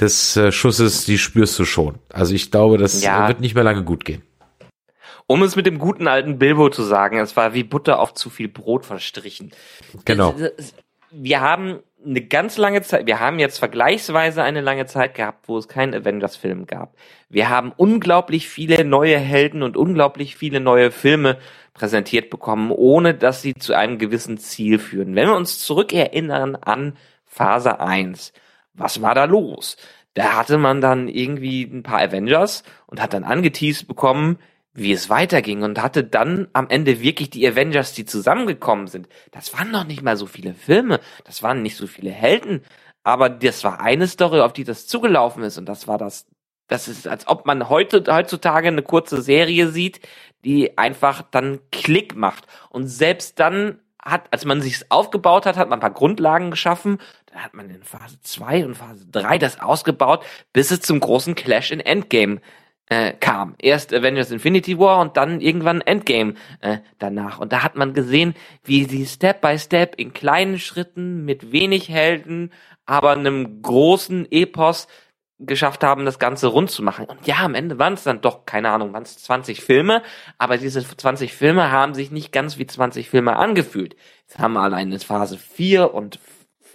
des 0.00 0.36
äh, 0.36 0.52
Schusses, 0.52 1.04
die 1.04 1.18
spürst 1.18 1.58
du 1.58 1.64
schon. 1.64 1.98
Also 2.12 2.34
ich 2.34 2.50
glaube, 2.50 2.78
das 2.78 3.02
ja. 3.02 3.28
wird 3.28 3.40
nicht 3.40 3.54
mehr 3.54 3.64
lange 3.64 3.84
gut 3.84 4.04
gehen. 4.04 4.22
Um 5.26 5.42
es 5.42 5.56
mit 5.56 5.66
dem 5.66 5.78
guten 5.78 6.08
alten 6.08 6.38
Bilbo 6.38 6.70
zu 6.70 6.82
sagen, 6.82 7.18
es 7.18 7.36
war 7.36 7.52
wie 7.52 7.64
Butter 7.64 7.98
auf 7.98 8.14
zu 8.14 8.30
viel 8.30 8.48
Brot 8.48 8.86
verstrichen. 8.86 9.52
Genau. 10.04 10.34
Wir 11.10 11.40
haben 11.40 11.80
eine 12.04 12.22
ganz 12.22 12.56
lange 12.56 12.82
Zeit, 12.82 13.06
wir 13.06 13.20
haben 13.20 13.38
jetzt 13.38 13.58
vergleichsweise 13.58 14.42
eine 14.42 14.60
lange 14.60 14.86
Zeit 14.86 15.14
gehabt, 15.14 15.48
wo 15.48 15.58
es 15.58 15.68
keinen 15.68 15.94
Avengers-Film 15.94 16.66
gab. 16.66 16.94
Wir 17.28 17.50
haben 17.50 17.72
unglaublich 17.76 18.48
viele 18.48 18.84
neue 18.84 19.18
Helden 19.18 19.62
und 19.62 19.76
unglaublich 19.76 20.36
viele 20.36 20.60
neue 20.60 20.90
Filme 20.90 21.38
präsentiert 21.74 22.30
bekommen, 22.30 22.70
ohne 22.70 23.14
dass 23.14 23.42
sie 23.42 23.54
zu 23.54 23.74
einem 23.74 23.98
gewissen 23.98 24.38
Ziel 24.38 24.78
führen. 24.78 25.14
Wenn 25.14 25.28
wir 25.28 25.36
uns 25.36 25.58
zurückerinnern 25.58 26.56
an 26.56 26.96
Phase 27.26 27.80
1, 27.80 28.32
was 28.78 29.02
war 29.02 29.14
da 29.14 29.24
los? 29.24 29.76
Da 30.14 30.36
hatte 30.36 30.58
man 30.58 30.80
dann 30.80 31.08
irgendwie 31.08 31.62
ein 31.62 31.82
paar 31.82 32.00
Avengers 32.00 32.64
und 32.86 33.00
hat 33.00 33.12
dann 33.12 33.24
angeteased 33.24 33.86
bekommen, 33.86 34.38
wie 34.72 34.92
es 34.92 35.10
weiterging 35.10 35.62
und 35.62 35.82
hatte 35.82 36.04
dann 36.04 36.48
am 36.52 36.68
Ende 36.68 37.00
wirklich 37.00 37.30
die 37.30 37.46
Avengers, 37.46 37.92
die 37.94 38.04
zusammengekommen 38.04 38.86
sind. 38.86 39.08
Das 39.32 39.52
waren 39.56 39.70
noch 39.70 39.84
nicht 39.84 40.02
mal 40.02 40.16
so 40.16 40.26
viele 40.26 40.54
Filme, 40.54 41.00
das 41.24 41.42
waren 41.42 41.62
nicht 41.62 41.76
so 41.76 41.86
viele 41.86 42.10
Helden, 42.10 42.62
aber 43.02 43.28
das 43.28 43.64
war 43.64 43.80
eine 43.80 44.06
Story, 44.06 44.40
auf 44.40 44.52
die 44.52 44.64
das 44.64 44.86
zugelaufen 44.86 45.42
ist 45.42 45.58
und 45.58 45.66
das 45.66 45.88
war 45.88 45.98
das, 45.98 46.26
das 46.68 46.88
ist, 46.88 47.08
als 47.08 47.26
ob 47.26 47.46
man 47.46 47.68
heute, 47.68 48.04
heutzutage 48.08 48.68
eine 48.68 48.82
kurze 48.82 49.22
Serie 49.22 49.68
sieht, 49.68 50.00
die 50.44 50.78
einfach 50.78 51.22
dann 51.22 51.60
Klick 51.72 52.16
macht 52.16 52.46
und 52.70 52.86
selbst 52.86 53.40
dann 53.40 53.80
hat, 54.04 54.32
als 54.32 54.44
man 54.44 54.60
sich's 54.60 54.86
aufgebaut 54.90 55.46
hat, 55.46 55.56
hat 55.56 55.68
man 55.68 55.78
ein 55.78 55.80
paar 55.80 55.90
Grundlagen 55.90 56.50
geschaffen. 56.50 56.98
Dann 57.30 57.44
hat 57.44 57.54
man 57.54 57.70
in 57.70 57.82
Phase 57.82 58.20
2 58.20 58.64
und 58.64 58.74
Phase 58.74 59.06
3 59.10 59.38
das 59.38 59.60
ausgebaut, 59.60 60.24
bis 60.52 60.70
es 60.70 60.80
zum 60.80 61.00
großen 61.00 61.34
Clash 61.34 61.70
in 61.70 61.80
Endgame 61.80 62.40
äh, 62.86 63.12
kam. 63.12 63.54
Erst 63.58 63.92
Avengers 63.92 64.30
Infinity 64.30 64.78
War 64.78 65.00
und 65.00 65.16
dann 65.16 65.40
irgendwann 65.40 65.80
Endgame 65.80 66.34
äh, 66.60 66.78
danach. 66.98 67.38
Und 67.38 67.52
da 67.52 67.62
hat 67.62 67.76
man 67.76 67.94
gesehen, 67.94 68.34
wie 68.64 68.84
sie 68.84 69.06
Step 69.06 69.40
by 69.40 69.58
Step 69.58 69.94
in 69.96 70.12
kleinen 70.12 70.58
Schritten 70.58 71.24
mit 71.24 71.52
wenig 71.52 71.88
Helden, 71.88 72.52
aber 72.86 73.12
einem 73.12 73.62
großen 73.62 74.26
Epos 74.30 74.88
geschafft 75.40 75.84
haben, 75.84 76.04
das 76.04 76.18
Ganze 76.18 76.48
rund 76.48 76.70
zu 76.70 76.82
machen. 76.82 77.04
Und 77.04 77.26
ja, 77.26 77.36
am 77.36 77.54
Ende 77.54 77.78
waren 77.78 77.92
es 77.92 78.02
dann 78.02 78.20
doch, 78.20 78.44
keine 78.44 78.70
Ahnung, 78.70 78.92
waren 78.92 79.04
es 79.04 79.18
20 79.18 79.60
Filme, 79.60 80.02
aber 80.36 80.58
diese 80.58 80.84
20 80.84 81.32
Filme 81.32 81.70
haben 81.70 81.94
sich 81.94 82.10
nicht 82.10 82.32
ganz 82.32 82.58
wie 82.58 82.66
20 82.66 83.08
Filme 83.08 83.36
angefühlt. 83.36 83.94
Jetzt 84.26 84.40
haben 84.40 84.54
wir 84.54 84.62
allein 84.62 84.90
in 84.90 84.98
Phase 84.98 85.38
4 85.38 85.94
und 85.94 86.18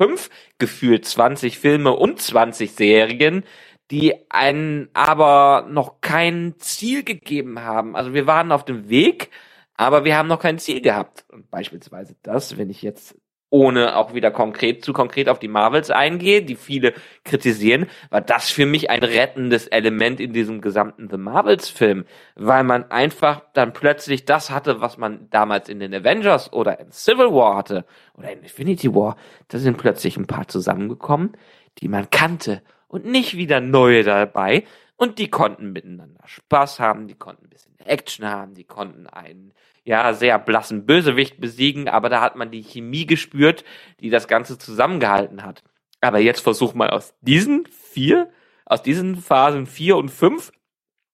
5 0.04 0.30
gefühlt 0.58 1.06
20 1.06 1.60
Filme 1.60 1.94
und 1.94 2.22
20 2.22 2.74
Serien, 2.74 3.44
die 3.90 4.30
einen 4.30 4.90
aber 4.94 5.68
noch 5.70 6.02
kein 6.02 6.56
Ziel 6.58 7.04
gegeben 7.04 7.62
haben. 7.62 7.96
Also 7.96 8.14
wir 8.14 8.28
waren 8.28 8.52
auf 8.52 8.66
dem 8.66 8.90
Weg, 8.90 9.30
aber 9.76 10.04
wir 10.04 10.18
haben 10.18 10.28
noch 10.28 10.40
kein 10.40 10.60
Ziel 10.60 10.82
gehabt. 10.82 11.26
Und 11.32 11.50
beispielsweise 11.50 12.16
das, 12.22 12.58
wenn 12.58 12.70
ich 12.70 12.82
jetzt 12.82 13.16
ohne 13.54 13.98
auch 13.98 14.16
wieder 14.16 14.32
konkret 14.32 14.84
zu 14.84 14.94
konkret 14.94 15.30
auf 15.30 15.38
die 15.38 15.48
Marvels 15.48 15.92
eingehe, 15.92 16.42
die 16.42 16.56
viele 16.56 16.94
kritisieren, 17.24 17.86
war 18.10 18.22
das 18.22 18.50
für 18.50 18.66
mich 18.66 18.90
ein 18.90 19.04
rettendes 19.04 19.68
Element 19.68 20.20
in 20.20 20.34
diesem 20.34 20.60
gesamten 20.60 21.08
The 21.08 21.18
Marvels 21.18 21.70
Film, 21.70 22.06
weil 22.34 22.64
man 22.64 22.90
einfach 22.90 23.44
dann 23.54 23.72
plötzlich 23.72 24.26
das 24.26 24.50
hatte, 24.50 24.82
was 24.82 24.98
man 24.98 25.30
damals 25.30 25.70
in 25.70 25.80
den 25.80 25.94
Avengers 25.94 26.52
oder 26.52 26.80
in 26.80 26.92
Civil 26.92 27.28
War 27.28 27.56
hatte 27.56 27.86
oder 28.18 28.32
in 28.32 28.42
Infinity 28.42 28.96
War. 28.96 29.18
Da 29.50 29.60
sind 29.60 29.78
plötzlich 29.78 30.18
ein 30.18 30.26
paar 30.26 30.48
zusammengekommen, 30.48 31.38
die 31.78 31.90
man 31.90 32.10
kannte 32.10 32.64
und 32.88 33.06
nicht 33.06 33.38
wieder 33.38 33.62
neue 33.62 34.04
dabei. 34.04 34.64
Und 34.96 35.20
die 35.20 35.30
konnten 35.30 35.74
miteinander 35.74 36.24
Spaß 36.26 36.80
haben, 36.80 37.08
die 37.08 37.14
konnten 37.14 37.46
ein 37.46 37.50
bisschen 37.50 37.80
Action 37.86 38.26
haben, 38.26 38.56
die 38.56 38.64
konnten 38.64 39.06
einen, 39.06 39.54
ja, 39.84 40.14
sehr 40.14 40.40
blassen 40.40 40.86
Bösewicht 40.86 41.40
besiegen, 41.40 41.90
aber 41.90 42.10
da 42.10 42.22
hat 42.22 42.36
man 42.36 42.52
die 42.52 42.64
Chemie 42.64 43.06
gespürt, 43.06 43.64
die 44.00 44.10
das 44.10 44.28
Ganze 44.28 44.58
zusammengehalten 44.58 45.44
hat. 45.44 45.64
Aber 46.02 46.20
jetzt 46.20 46.42
versuch 46.42 46.74
mal 46.74 46.90
aus 46.90 47.14
diesen 47.22 47.66
vier, 47.68 48.30
aus 48.66 48.82
diesen 48.82 49.18
Phasen 49.18 49.68
vier 49.68 49.98
und 49.98 50.10
fünf, 50.10 50.52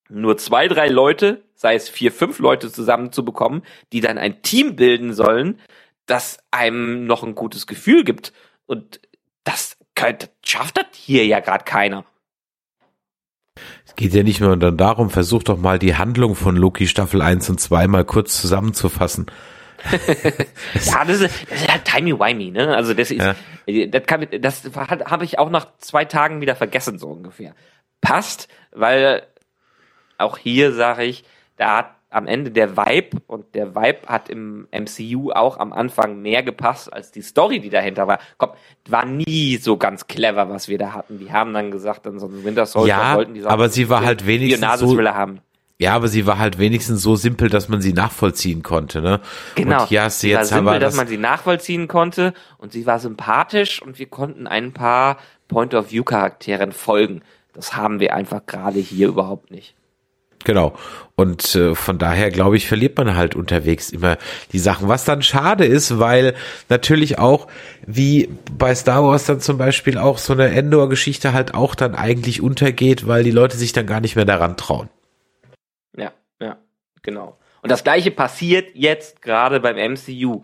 nur 0.09 0.37
zwei, 0.37 0.67
drei 0.67 0.87
Leute, 0.87 1.43
sei 1.53 1.75
es 1.75 1.89
vier, 1.89 2.11
fünf 2.11 2.39
Leute 2.39 2.71
zusammenzubekommen, 2.71 3.63
die 3.93 4.01
dann 4.01 4.17
ein 4.17 4.41
Team 4.41 4.75
bilden 4.75 5.13
sollen, 5.13 5.59
das 6.05 6.39
einem 6.51 7.05
noch 7.05 7.23
ein 7.23 7.35
gutes 7.35 7.67
Gefühl 7.67 8.03
gibt. 8.03 8.33
Und 8.65 8.99
das 9.43 9.77
könnte, 9.95 10.29
schafft 10.43 10.77
das 10.77 10.87
hier 10.93 11.25
ja 11.25 11.39
gerade 11.39 11.65
keiner. 11.65 12.05
Es 13.85 13.95
geht 13.95 14.13
ja 14.13 14.23
nicht 14.23 14.41
nur 14.41 14.55
dann 14.57 14.77
darum, 14.77 15.09
versuch 15.09 15.43
doch 15.43 15.57
mal 15.57 15.79
die 15.79 15.95
Handlung 15.95 16.35
von 16.35 16.55
Loki 16.55 16.87
Staffel 16.87 17.21
1 17.21 17.49
und 17.49 17.59
2 17.59 17.87
mal 17.87 18.05
kurz 18.05 18.39
zusammenzufassen. 18.39 19.27
ja, 20.85 21.05
das 21.05 21.21
ist, 21.21 21.49
das 21.49 21.61
ist 21.61 21.71
halt 21.71 21.85
timey-wimey, 21.85 22.51
ne? 22.51 22.75
Also 22.75 22.93
das 22.93 23.11
ist, 23.11 23.21
ja. 23.21 23.87
das, 23.87 24.03
kann, 24.05 24.27
das 24.39 24.63
habe 24.75 25.23
ich 25.23 25.39
auch 25.39 25.49
nach 25.49 25.67
zwei 25.77 26.05
Tagen 26.05 26.41
wieder 26.41 26.55
vergessen, 26.55 26.99
so 26.99 27.07
ungefähr. 27.07 27.55
Passt, 28.01 28.49
weil 28.71 29.23
auch 30.17 30.37
hier 30.37 30.73
sage 30.73 31.05
ich, 31.05 31.23
da 31.55 31.77
hat 31.77 31.95
am 32.09 32.27
Ende 32.27 32.51
der 32.51 32.75
Vibe 32.75 33.17
und 33.27 33.53
der 33.53 33.75
Vibe 33.75 34.07
hat 34.07 34.29
im 34.29 34.67
MCU 34.71 35.31
auch 35.31 35.57
am 35.57 35.71
Anfang 35.71 36.21
mehr 36.21 36.41
gepasst 36.43 36.91
als 36.91 37.11
die 37.11 37.21
Story, 37.21 37.59
die 37.59 37.69
dahinter 37.69 38.07
war. 38.07 38.19
Komm, 38.37 38.51
war 38.87 39.05
nie 39.05 39.57
so 39.57 39.77
ganz 39.77 40.07
clever, 40.07 40.49
was 40.49 40.67
wir 40.67 40.77
da 40.77 40.93
hatten. 40.93 41.19
Die 41.19 41.31
haben 41.31 41.53
dann 41.53 41.71
gesagt, 41.71 42.05
dann 42.05 42.19
so 42.19 42.27
ein 42.27 42.43
Winter 42.43 42.65
Soldier 42.65 42.95
ja, 42.95 43.15
wollten 43.15 43.33
die 43.35 43.41
Sachen 43.41 43.53
aber 43.53 43.69
sie 43.69 43.89
war 43.89 44.03
halt 44.03 44.25
wenigstens 44.25 44.79
so, 44.79 44.97
haben. 44.97 45.41
Ja, 45.77 45.93
aber 45.93 46.07
sie 46.09 46.25
war 46.25 46.39
halt 46.39 46.59
wenigstens 46.59 47.01
so 47.01 47.15
simpel, 47.15 47.49
dass 47.49 47.69
man 47.69 47.79
sie 47.79 47.93
nachvollziehen 47.93 48.63
konnte, 48.63 49.01
ne? 49.01 49.21
Genau. 49.55 49.83
Und 49.83 49.91
du 49.91 50.09
sie 50.09 50.29
jetzt 50.29 50.37
war 50.37 50.45
simpel, 50.45 50.67
aber 50.67 50.79
dass 50.79 50.95
man 50.95 51.07
sie 51.07 51.17
nachvollziehen 51.17 51.87
konnte 51.87 52.33
und 52.57 52.73
sie 52.73 52.85
war 52.85 52.99
sympathisch 52.99 53.81
und 53.81 53.97
wir 53.99 54.07
konnten 54.07 54.45
ein 54.45 54.73
paar 54.73 55.17
Point-of-View-Charakteren 55.47 56.73
folgen. 56.73 57.21
Das 57.53 57.75
haben 57.75 57.99
wir 57.99 58.13
einfach 58.13 58.45
gerade 58.45 58.79
hier 58.79 59.07
überhaupt 59.07 59.51
nicht. 59.51 59.75
Genau. 60.45 60.75
Und 61.15 61.53
äh, 61.55 61.75
von 61.75 61.97
daher, 61.97 62.31
glaube 62.31 62.55
ich, 62.55 62.67
verliert 62.67 62.97
man 62.97 63.15
halt 63.15 63.35
unterwegs 63.35 63.89
immer 63.89 64.17
die 64.53 64.59
Sachen. 64.59 64.87
Was 64.87 65.03
dann 65.03 65.21
schade 65.21 65.65
ist, 65.65 65.99
weil 65.99 66.33
natürlich 66.69 67.19
auch, 67.19 67.47
wie 67.85 68.29
bei 68.57 68.73
Star 68.73 69.03
Wars 69.03 69.25
dann 69.25 69.41
zum 69.41 69.57
Beispiel 69.57 69.97
auch 69.97 70.17
so 70.17 70.31
eine 70.31 70.49
Endor-Geschichte 70.49 71.33
halt 71.33 71.53
auch 71.53 71.75
dann 71.75 71.93
eigentlich 71.93 72.41
untergeht, 72.41 73.05
weil 73.05 73.23
die 73.23 73.31
Leute 73.31 73.57
sich 73.57 73.73
dann 73.73 73.85
gar 73.85 73.99
nicht 73.99 74.15
mehr 74.15 74.25
daran 74.25 74.55
trauen. 74.55 74.89
Ja, 75.97 76.13
ja, 76.39 76.57
genau. 77.01 77.37
Und 77.61 77.69
das 77.69 77.83
gleiche 77.83 78.11
passiert 78.11 78.71
jetzt 78.73 79.21
gerade 79.21 79.59
beim 79.59 79.75
MCU. 79.75 80.43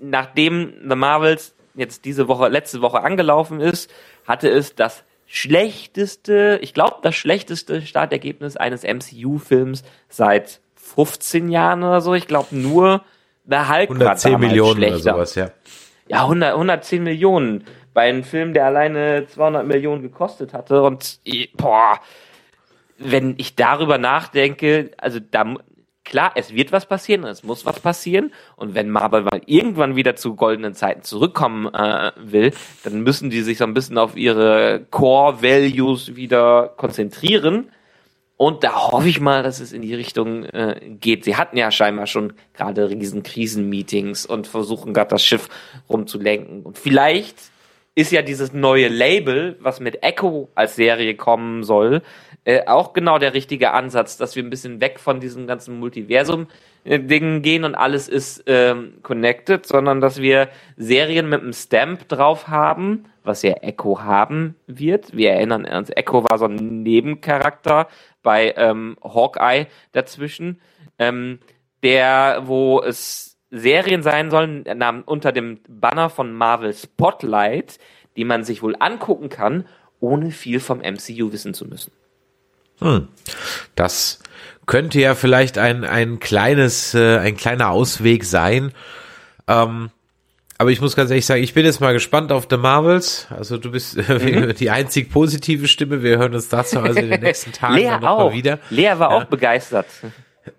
Nachdem 0.00 0.74
The 0.88 0.96
Marvels 0.96 1.54
jetzt 1.74 2.04
diese 2.04 2.26
Woche, 2.26 2.48
letzte 2.48 2.82
Woche 2.82 3.02
angelaufen 3.02 3.60
ist, 3.60 3.88
hatte 4.26 4.48
es 4.48 4.74
das 4.74 5.04
schlechteste, 5.34 6.58
ich 6.60 6.74
glaube, 6.74 6.96
das 7.00 7.14
schlechteste 7.14 7.80
Startergebnis 7.80 8.58
eines 8.58 8.82
MCU-Films 8.84 9.82
seit 10.10 10.60
15 10.74 11.48
Jahren 11.48 11.82
oder 11.82 12.02
so. 12.02 12.12
Ich 12.12 12.26
glaube, 12.26 12.54
nur 12.54 13.02
der 13.44 13.66
Hulk 13.70 13.88
110 13.88 14.38
Millionen 14.38 14.76
schlechter. 14.76 15.14
oder 15.14 15.24
sowas, 15.24 15.34
ja. 15.34 15.50
Ja, 16.06 16.24
100, 16.24 16.52
110 16.52 17.02
Millionen. 17.02 17.64
Bei 17.94 18.10
einem 18.10 18.24
Film, 18.24 18.52
der 18.52 18.66
alleine 18.66 19.26
200 19.26 19.66
Millionen 19.66 20.02
gekostet 20.02 20.52
hatte 20.52 20.82
und, 20.82 21.20
boah, 21.56 21.98
wenn 22.98 23.34
ich 23.38 23.56
darüber 23.56 23.96
nachdenke, 23.96 24.90
also 24.98 25.18
da, 25.18 25.54
klar, 26.12 26.32
es 26.36 26.54
wird 26.54 26.70
was 26.70 26.86
passieren, 26.86 27.24
es 27.24 27.42
muss 27.42 27.66
was 27.66 27.80
passieren. 27.80 28.32
Und 28.54 28.74
wenn 28.74 28.90
Marvel 28.90 29.22
mal 29.22 29.40
irgendwann 29.46 29.96
wieder 29.96 30.14
zu 30.14 30.36
goldenen 30.36 30.74
Zeiten 30.74 31.02
zurückkommen 31.02 31.72
äh, 31.74 32.12
will, 32.16 32.52
dann 32.84 33.00
müssen 33.00 33.30
die 33.30 33.40
sich 33.40 33.58
so 33.58 33.64
ein 33.64 33.74
bisschen 33.74 33.98
auf 33.98 34.14
ihre 34.14 34.86
Core 34.90 35.42
Values 35.42 36.14
wieder 36.14 36.68
konzentrieren. 36.76 37.70
Und 38.36 38.62
da 38.62 38.90
hoffe 38.90 39.08
ich 39.08 39.20
mal, 39.20 39.42
dass 39.42 39.60
es 39.60 39.72
in 39.72 39.82
die 39.82 39.94
Richtung 39.94 40.44
äh, 40.44 40.80
geht. 41.00 41.24
Sie 41.24 41.36
hatten 41.36 41.56
ja 41.56 41.70
scheinbar 41.70 42.06
schon 42.06 42.34
gerade 42.54 42.90
riesen 42.90 43.22
Krisenmeetings 43.22 44.26
und 44.26 44.46
versuchen 44.46 44.92
gerade 44.92 45.10
das 45.10 45.24
Schiff 45.24 45.48
rumzulenken. 45.88 46.62
Und 46.62 46.76
vielleicht 46.76 47.51
ist 47.94 48.10
ja 48.10 48.22
dieses 48.22 48.52
neue 48.52 48.88
Label, 48.88 49.56
was 49.60 49.80
mit 49.80 50.02
Echo 50.02 50.50
als 50.54 50.76
Serie 50.76 51.14
kommen 51.14 51.62
soll, 51.62 52.02
äh, 52.44 52.66
auch 52.66 52.92
genau 52.94 53.18
der 53.18 53.34
richtige 53.34 53.72
Ansatz, 53.72 54.16
dass 54.16 54.34
wir 54.34 54.42
ein 54.42 54.50
bisschen 54.50 54.80
weg 54.80 54.98
von 54.98 55.20
diesem 55.20 55.46
ganzen 55.46 55.78
Multiversum-Dingen 55.78 57.36
äh, 57.36 57.40
gehen 57.40 57.64
und 57.64 57.74
alles 57.74 58.08
ist 58.08 58.44
ähm, 58.46 58.94
connected, 59.02 59.66
sondern 59.66 60.00
dass 60.00 60.20
wir 60.20 60.48
Serien 60.76 61.28
mit 61.28 61.42
einem 61.42 61.52
Stamp 61.52 62.08
drauf 62.08 62.48
haben, 62.48 63.04
was 63.24 63.42
ja 63.42 63.52
Echo 63.52 64.00
haben 64.00 64.56
wird. 64.66 65.14
Wir 65.14 65.32
erinnern 65.32 65.66
uns, 65.66 65.90
Echo 65.90 66.24
war 66.24 66.38
so 66.38 66.46
ein 66.46 66.82
Nebencharakter 66.82 67.88
bei 68.22 68.54
ähm, 68.56 68.96
Hawkeye 69.02 69.66
dazwischen, 69.92 70.60
ähm, 70.98 71.40
der, 71.82 72.42
wo 72.46 72.80
es 72.80 73.31
Serien 73.52 74.02
sein 74.02 74.30
sollen, 74.30 74.64
unter 75.04 75.30
dem 75.30 75.60
Banner 75.68 76.08
von 76.08 76.32
Marvel 76.32 76.72
Spotlight, 76.72 77.78
die 78.16 78.24
man 78.24 78.44
sich 78.44 78.62
wohl 78.62 78.74
angucken 78.80 79.28
kann, 79.28 79.66
ohne 80.00 80.30
viel 80.30 80.58
vom 80.58 80.78
MCU 80.78 81.32
wissen 81.32 81.52
zu 81.52 81.66
müssen. 81.66 81.92
Hm. 82.80 83.08
Das 83.74 84.20
könnte 84.66 85.00
ja 85.00 85.14
vielleicht 85.14 85.58
ein, 85.58 85.84
ein 85.84 86.18
kleines, 86.18 86.94
äh, 86.94 87.18
ein 87.18 87.36
kleiner 87.36 87.70
Ausweg 87.70 88.24
sein. 88.24 88.72
Ähm, 89.46 89.90
aber 90.56 90.70
ich 90.70 90.80
muss 90.80 90.96
ganz 90.96 91.10
ehrlich 91.10 91.26
sagen, 91.26 91.42
ich 91.42 91.54
bin 91.54 91.64
jetzt 91.66 91.80
mal 91.80 91.92
gespannt 91.92 92.32
auf 92.32 92.46
The 92.48 92.56
Marvels. 92.56 93.26
Also 93.30 93.58
du 93.58 93.70
bist 93.70 93.96
mhm. 93.96 94.54
die 94.58 94.70
einzig 94.70 95.10
positive 95.10 95.68
Stimme. 95.68 96.02
Wir 96.02 96.18
hören 96.18 96.34
uns 96.34 96.48
dazu 96.48 96.80
also 96.80 96.98
in 97.00 97.10
den 97.10 97.20
nächsten 97.20 97.52
Tagen 97.52 97.74
Lea 97.74 97.98
noch 98.00 98.08
auch. 98.08 98.30
mal 98.30 98.32
wieder. 98.32 98.60
Lea 98.70 98.92
war 98.96 99.10
ja. 99.10 99.16
auch 99.16 99.24
begeistert. 99.24 99.86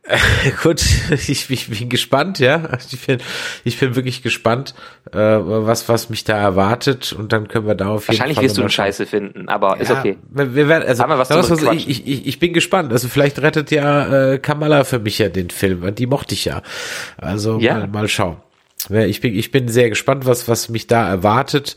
Gut, 0.63 0.81
ich, 1.11 1.49
ich, 1.49 1.67
bin 1.69 1.89
gespannt, 1.89 2.39
ja. 2.39 2.69
Ich 2.89 3.05
bin, 3.05 3.19
ich 3.65 3.79
bin 3.79 3.95
wirklich 3.95 4.21
gespannt, 4.23 4.75
äh, 5.11 5.17
was, 5.17 5.89
was 5.89 6.09
mich 6.09 6.23
da 6.23 6.37
erwartet 6.37 7.11
und 7.11 7.33
dann 7.33 7.49
können 7.49 7.67
wir 7.67 7.75
da 7.75 7.89
auf 7.89 8.07
jeden 8.07 8.19
Wahrscheinlich 8.19 8.35
Fall 8.35 8.45
wirst 8.45 8.57
du 8.57 8.61
einen 8.61 8.69
Scheiße 8.69 9.05
finden, 9.05 9.49
aber 9.49 9.75
ja, 9.75 9.81
ist 9.81 9.91
okay. 9.91 10.17
Wir 10.29 10.69
werden, 10.69 10.87
also, 10.87 11.03
was 11.07 11.29
was, 11.29 11.61
ich, 11.73 12.07
ich, 12.07 12.27
ich 12.27 12.39
bin 12.39 12.53
gespannt. 12.53 12.93
Also 12.93 13.09
vielleicht 13.09 13.41
rettet 13.41 13.71
ja 13.71 14.33
äh, 14.33 14.39
Kamala 14.39 14.85
für 14.85 14.99
mich 14.99 15.17
ja 15.19 15.27
den 15.27 15.49
Film, 15.49 15.93
die 15.95 16.07
mochte 16.07 16.33
ich 16.33 16.45
ja. 16.45 16.61
Also 17.17 17.59
ja. 17.59 17.79
Mal, 17.79 17.87
mal 17.87 18.07
schauen. 18.07 18.37
Ich 18.89 19.21
bin, 19.21 19.37
ich 19.37 19.51
bin 19.51 19.67
sehr 19.67 19.89
gespannt, 19.89 20.25
was, 20.25 20.47
was 20.47 20.69
mich 20.69 20.87
da 20.87 21.07
erwartet. 21.07 21.75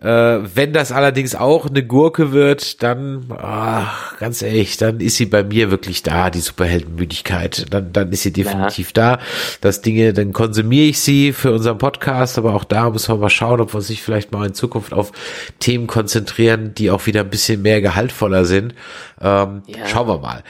Äh, 0.00 0.06
wenn 0.54 0.72
das 0.72 0.92
allerdings 0.92 1.34
auch 1.34 1.66
eine 1.66 1.84
Gurke 1.84 2.32
wird, 2.32 2.82
dann, 2.82 3.26
ach, 3.36 4.16
ganz 4.18 4.42
ehrlich, 4.42 4.76
dann 4.76 5.00
ist 5.00 5.16
sie 5.16 5.26
bei 5.26 5.42
mir 5.42 5.70
wirklich 5.70 6.02
da, 6.02 6.30
die 6.30 6.40
Superheldenmüdigkeit. 6.40 7.66
Dann, 7.70 7.92
dann 7.92 8.12
ist 8.12 8.22
sie 8.22 8.32
definitiv 8.32 8.88
ja. 8.96 9.16
da. 9.16 9.22
Das 9.60 9.80
Dinge, 9.80 10.12
dann 10.12 10.32
konsumiere 10.32 10.86
ich 10.86 11.00
sie 11.00 11.32
für 11.32 11.52
unseren 11.52 11.78
Podcast, 11.78 12.38
aber 12.38 12.54
auch 12.54 12.64
da 12.64 12.90
müssen 12.90 13.12
wir 13.12 13.18
mal 13.18 13.30
schauen, 13.30 13.60
ob 13.60 13.72
wir 13.72 13.78
uns 13.78 13.88
nicht 13.88 14.02
vielleicht 14.02 14.30
mal 14.30 14.46
in 14.46 14.54
Zukunft 14.54 14.92
auf 14.92 15.12
Themen 15.58 15.86
konzentrieren, 15.86 16.74
die 16.74 16.90
auch 16.90 17.06
wieder 17.06 17.20
ein 17.20 17.30
bisschen 17.30 17.62
mehr 17.62 17.80
gehaltvoller 17.80 18.44
sind. 18.44 18.74
Ähm, 19.20 19.62
ja. 19.66 19.86
Schauen 19.86 20.08
wir 20.08 20.18
mal. 20.18 20.42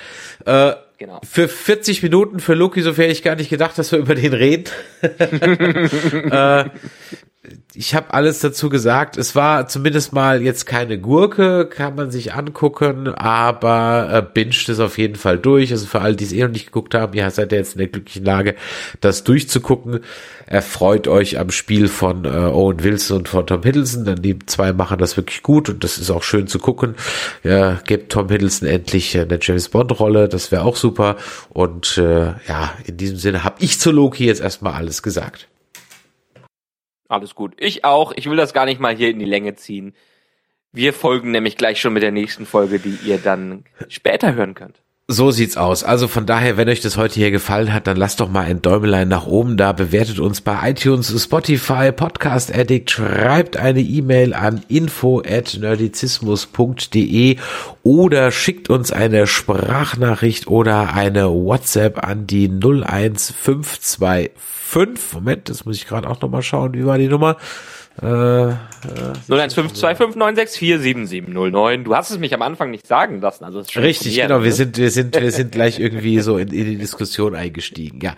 Äh, 0.44 0.76
Genau. 0.98 1.20
Für 1.22 1.46
40 1.46 2.02
Minuten 2.02 2.40
für 2.40 2.54
Loki, 2.54 2.82
so 2.82 2.90
hätte 2.90 3.04
ich 3.04 3.22
gar 3.22 3.36
nicht 3.36 3.50
gedacht, 3.50 3.78
dass 3.78 3.92
wir 3.92 3.98
über 4.00 4.16
den 4.16 4.32
reden. 4.32 4.64
äh, 5.00 6.64
ich 7.74 7.94
habe 7.94 8.12
alles 8.14 8.40
dazu 8.40 8.68
gesagt. 8.68 9.16
Es 9.16 9.34
war 9.34 9.68
zumindest 9.68 10.12
mal 10.12 10.42
jetzt 10.42 10.66
keine 10.66 10.98
Gurke, 10.98 11.66
kann 11.66 11.94
man 11.94 12.10
sich 12.10 12.34
angucken, 12.34 13.08
aber 13.08 14.08
äh, 14.12 14.22
binscht 14.22 14.68
es 14.68 14.80
auf 14.80 14.98
jeden 14.98 15.16
Fall 15.16 15.38
durch. 15.38 15.70
Also 15.70 15.86
für 15.86 16.00
alle, 16.00 16.16
die 16.16 16.24
es 16.24 16.32
eh 16.32 16.42
noch 16.42 16.50
nicht 16.50 16.66
geguckt 16.66 16.94
haben, 16.94 17.14
ihr 17.14 17.30
seid 17.30 17.52
ja 17.52 17.58
jetzt 17.58 17.74
in 17.74 17.78
der 17.78 17.88
glücklichen 17.88 18.24
Lage, 18.24 18.54
das 19.00 19.24
durchzugucken. 19.24 20.00
Erfreut 20.46 21.08
euch 21.08 21.38
am 21.38 21.50
Spiel 21.50 21.88
von 21.88 22.24
äh, 22.24 22.28
Owen 22.28 22.82
Wilson 22.82 23.18
und 23.18 23.28
von 23.28 23.46
Tom 23.46 23.62
Hiddleston, 23.62 24.04
denn 24.04 24.22
die 24.22 24.38
zwei 24.46 24.72
machen 24.72 24.98
das 24.98 25.16
wirklich 25.16 25.42
gut 25.42 25.68
und 25.68 25.84
das 25.84 25.98
ist 25.98 26.10
auch 26.10 26.22
schön 26.22 26.46
zu 26.46 26.58
gucken. 26.58 26.94
Ja, 27.44 27.80
gebt 27.86 28.12
Tom 28.12 28.28
Hiddleston 28.28 28.68
endlich 28.68 29.18
eine 29.18 29.38
James 29.40 29.68
Bond 29.68 29.98
Rolle, 30.00 30.28
das 30.28 30.50
wäre 30.50 30.64
auch 30.64 30.76
super. 30.76 31.16
Und 31.50 31.98
äh, 31.98 32.32
ja, 32.48 32.72
in 32.86 32.96
diesem 32.96 33.18
Sinne 33.18 33.44
habe 33.44 33.56
ich 33.58 33.78
zu 33.78 33.90
Loki 33.90 34.26
jetzt 34.26 34.40
erstmal 34.40 34.72
alles 34.72 35.02
gesagt. 35.02 35.48
Alles 37.08 37.34
gut. 37.34 37.54
Ich 37.58 37.84
auch. 37.84 38.12
Ich 38.14 38.28
will 38.28 38.36
das 38.36 38.52
gar 38.52 38.66
nicht 38.66 38.80
mal 38.80 38.94
hier 38.94 39.10
in 39.10 39.18
die 39.18 39.24
Länge 39.24 39.56
ziehen. 39.56 39.94
Wir 40.72 40.92
folgen 40.92 41.30
nämlich 41.30 41.56
gleich 41.56 41.80
schon 41.80 41.94
mit 41.94 42.02
der 42.02 42.12
nächsten 42.12 42.44
Folge, 42.44 42.78
die 42.78 42.98
ihr 43.04 43.18
dann 43.18 43.64
später 43.88 44.34
hören 44.34 44.54
könnt. 44.54 44.82
So 45.10 45.30
sieht's 45.30 45.56
aus. 45.56 45.84
Also 45.84 46.06
von 46.06 46.26
daher, 46.26 46.58
wenn 46.58 46.68
euch 46.68 46.82
das 46.82 46.98
heute 46.98 47.14
hier 47.14 47.30
gefallen 47.30 47.72
hat, 47.72 47.86
dann 47.86 47.96
lasst 47.96 48.20
doch 48.20 48.28
mal 48.28 48.44
ein 48.44 48.60
Däumelein 48.60 49.08
nach 49.08 49.26
oben 49.26 49.56
da, 49.56 49.72
bewertet 49.72 50.18
uns 50.18 50.42
bei 50.42 50.68
iTunes, 50.70 51.08
Spotify, 51.18 51.92
Podcast 51.92 52.54
Addict, 52.54 52.90
schreibt 52.90 53.56
eine 53.56 53.80
E-Mail 53.80 54.34
an 54.34 54.60
info 54.68 55.22
at 55.26 55.56
nerdizismus.de 55.58 57.38
oder 57.82 58.30
schickt 58.30 58.68
uns 58.68 58.92
eine 58.92 59.26
Sprachnachricht 59.26 60.46
oder 60.46 60.92
eine 60.92 61.30
WhatsApp 61.30 62.06
an 62.06 62.26
die 62.26 62.48
01525 62.48 64.32
fünf. 64.68 65.14
Moment, 65.14 65.48
das 65.48 65.64
muss 65.64 65.76
ich 65.76 65.86
gerade 65.86 66.08
auch 66.08 66.20
nochmal 66.20 66.42
schauen. 66.42 66.74
Wie 66.74 66.84
war 66.84 66.98
die 66.98 67.08
Nummer? 67.08 67.38
Äh, 68.00 68.50
äh, 68.50 68.54
015259647709. 69.28 71.82
Du 71.82 71.96
hast 71.96 72.10
es 72.10 72.18
mich 72.18 72.32
am 72.32 72.42
Anfang 72.42 72.70
nicht 72.70 72.86
sagen 72.86 73.20
lassen. 73.20 73.44
Also 73.44 73.58
ist 73.60 73.76
Richtig, 73.76 74.16
genau. 74.16 74.42
Wir 74.42 74.50
ne? 74.50 74.52
sind, 74.52 74.78
wir 74.78 74.90
sind, 74.90 75.20
wir 75.20 75.32
sind 75.32 75.50
gleich 75.50 75.80
irgendwie 75.80 76.20
so 76.20 76.38
in, 76.38 76.46
in 76.48 76.64
die 76.64 76.76
Diskussion 76.76 77.34
eingestiegen. 77.34 77.98
Ja, 78.00 78.14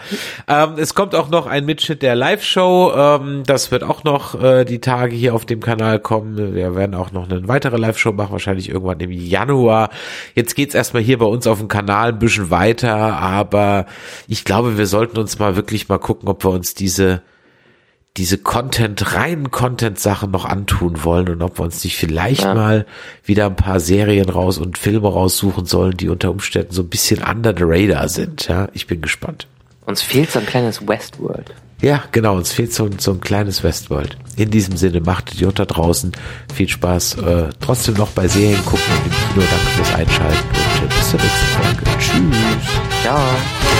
ähm, 0.48 0.74
es 0.76 0.94
kommt 0.94 1.14
auch 1.14 1.30
noch 1.30 1.46
ein 1.46 1.64
Mitschnitt 1.64 2.02
der 2.02 2.14
Live-Show. 2.14 2.92
Ähm, 2.94 3.44
das 3.46 3.70
wird 3.70 3.82
auch 3.82 4.04
noch 4.04 4.38
äh, 4.42 4.66
die 4.66 4.80
Tage 4.80 5.16
hier 5.16 5.34
auf 5.34 5.46
dem 5.46 5.60
Kanal 5.60 5.98
kommen. 5.98 6.54
Wir 6.54 6.74
werden 6.74 6.94
auch 6.94 7.12
noch 7.12 7.30
eine 7.30 7.48
weitere 7.48 7.78
Live-Show 7.78 8.12
machen, 8.12 8.32
wahrscheinlich 8.32 8.68
irgendwann 8.68 9.00
im 9.00 9.12
Januar. 9.12 9.88
Jetzt 10.34 10.56
geht's 10.56 10.74
erstmal 10.74 11.02
hier 11.02 11.16
bei 11.18 11.26
uns 11.26 11.46
auf 11.46 11.58
dem 11.58 11.68
Kanal 11.68 12.10
ein 12.10 12.18
bisschen 12.18 12.50
weiter, 12.50 12.94
aber 12.94 13.86
ich 14.28 14.44
glaube, 14.44 14.76
wir 14.76 14.86
sollten 14.86 15.18
uns 15.18 15.38
mal 15.38 15.56
wirklich 15.56 15.88
mal 15.88 15.98
gucken, 15.98 16.28
ob 16.28 16.44
wir 16.44 16.50
uns 16.50 16.74
diese 16.74 17.22
diese 18.16 18.38
Content, 18.38 19.14
reinen 19.14 19.50
Content-Sachen 19.50 20.30
noch 20.30 20.44
antun 20.44 21.04
wollen 21.04 21.28
und 21.28 21.42
ob 21.42 21.58
wir 21.58 21.64
uns 21.64 21.84
nicht 21.84 21.96
vielleicht 21.96 22.42
ja. 22.42 22.54
mal 22.54 22.86
wieder 23.24 23.46
ein 23.46 23.56
paar 23.56 23.80
Serien 23.80 24.28
raus 24.28 24.58
und 24.58 24.78
Filme 24.78 25.08
raussuchen 25.08 25.66
sollen, 25.66 25.96
die 25.96 26.08
unter 26.08 26.30
Umständen 26.30 26.72
so 26.72 26.82
ein 26.82 26.88
bisschen 26.88 27.22
under 27.22 27.54
the 27.56 27.64
radar 27.64 28.08
sind. 28.08 28.48
Ja, 28.48 28.68
ich 28.72 28.86
bin 28.86 29.00
gespannt. 29.00 29.46
Uns 29.86 30.02
fehlt 30.02 30.30
so 30.30 30.40
ein 30.40 30.46
kleines 30.46 30.86
Westworld. 30.86 31.52
Ja, 31.82 32.04
genau, 32.12 32.36
uns 32.36 32.52
fehlt 32.52 32.74
so, 32.74 32.90
so 32.98 33.12
ein 33.12 33.20
kleines 33.20 33.64
Westworld. 33.64 34.16
In 34.36 34.50
diesem 34.50 34.76
Sinne, 34.76 35.00
macht 35.00 35.32
Idiot 35.32 35.58
da 35.58 35.64
draußen 35.64 36.12
viel 36.54 36.68
Spaß. 36.68 37.18
Äh, 37.18 37.48
trotzdem 37.60 37.94
noch 37.94 38.10
bei 38.10 38.28
Serien 38.28 38.62
gucken 38.66 38.84
und 38.96 39.06
im 39.06 39.12
Kino. 39.12 39.46
Danke 39.50 39.66
fürs 39.76 39.94
Einschalten 39.94 40.48
und 40.82 40.84
äh, 40.84 40.94
bis 40.94 41.10
zur 41.10 41.20
nächsten 41.20 41.46
Folge. 41.46 41.98
Tschüss. 41.98 43.02
Ciao. 43.02 43.79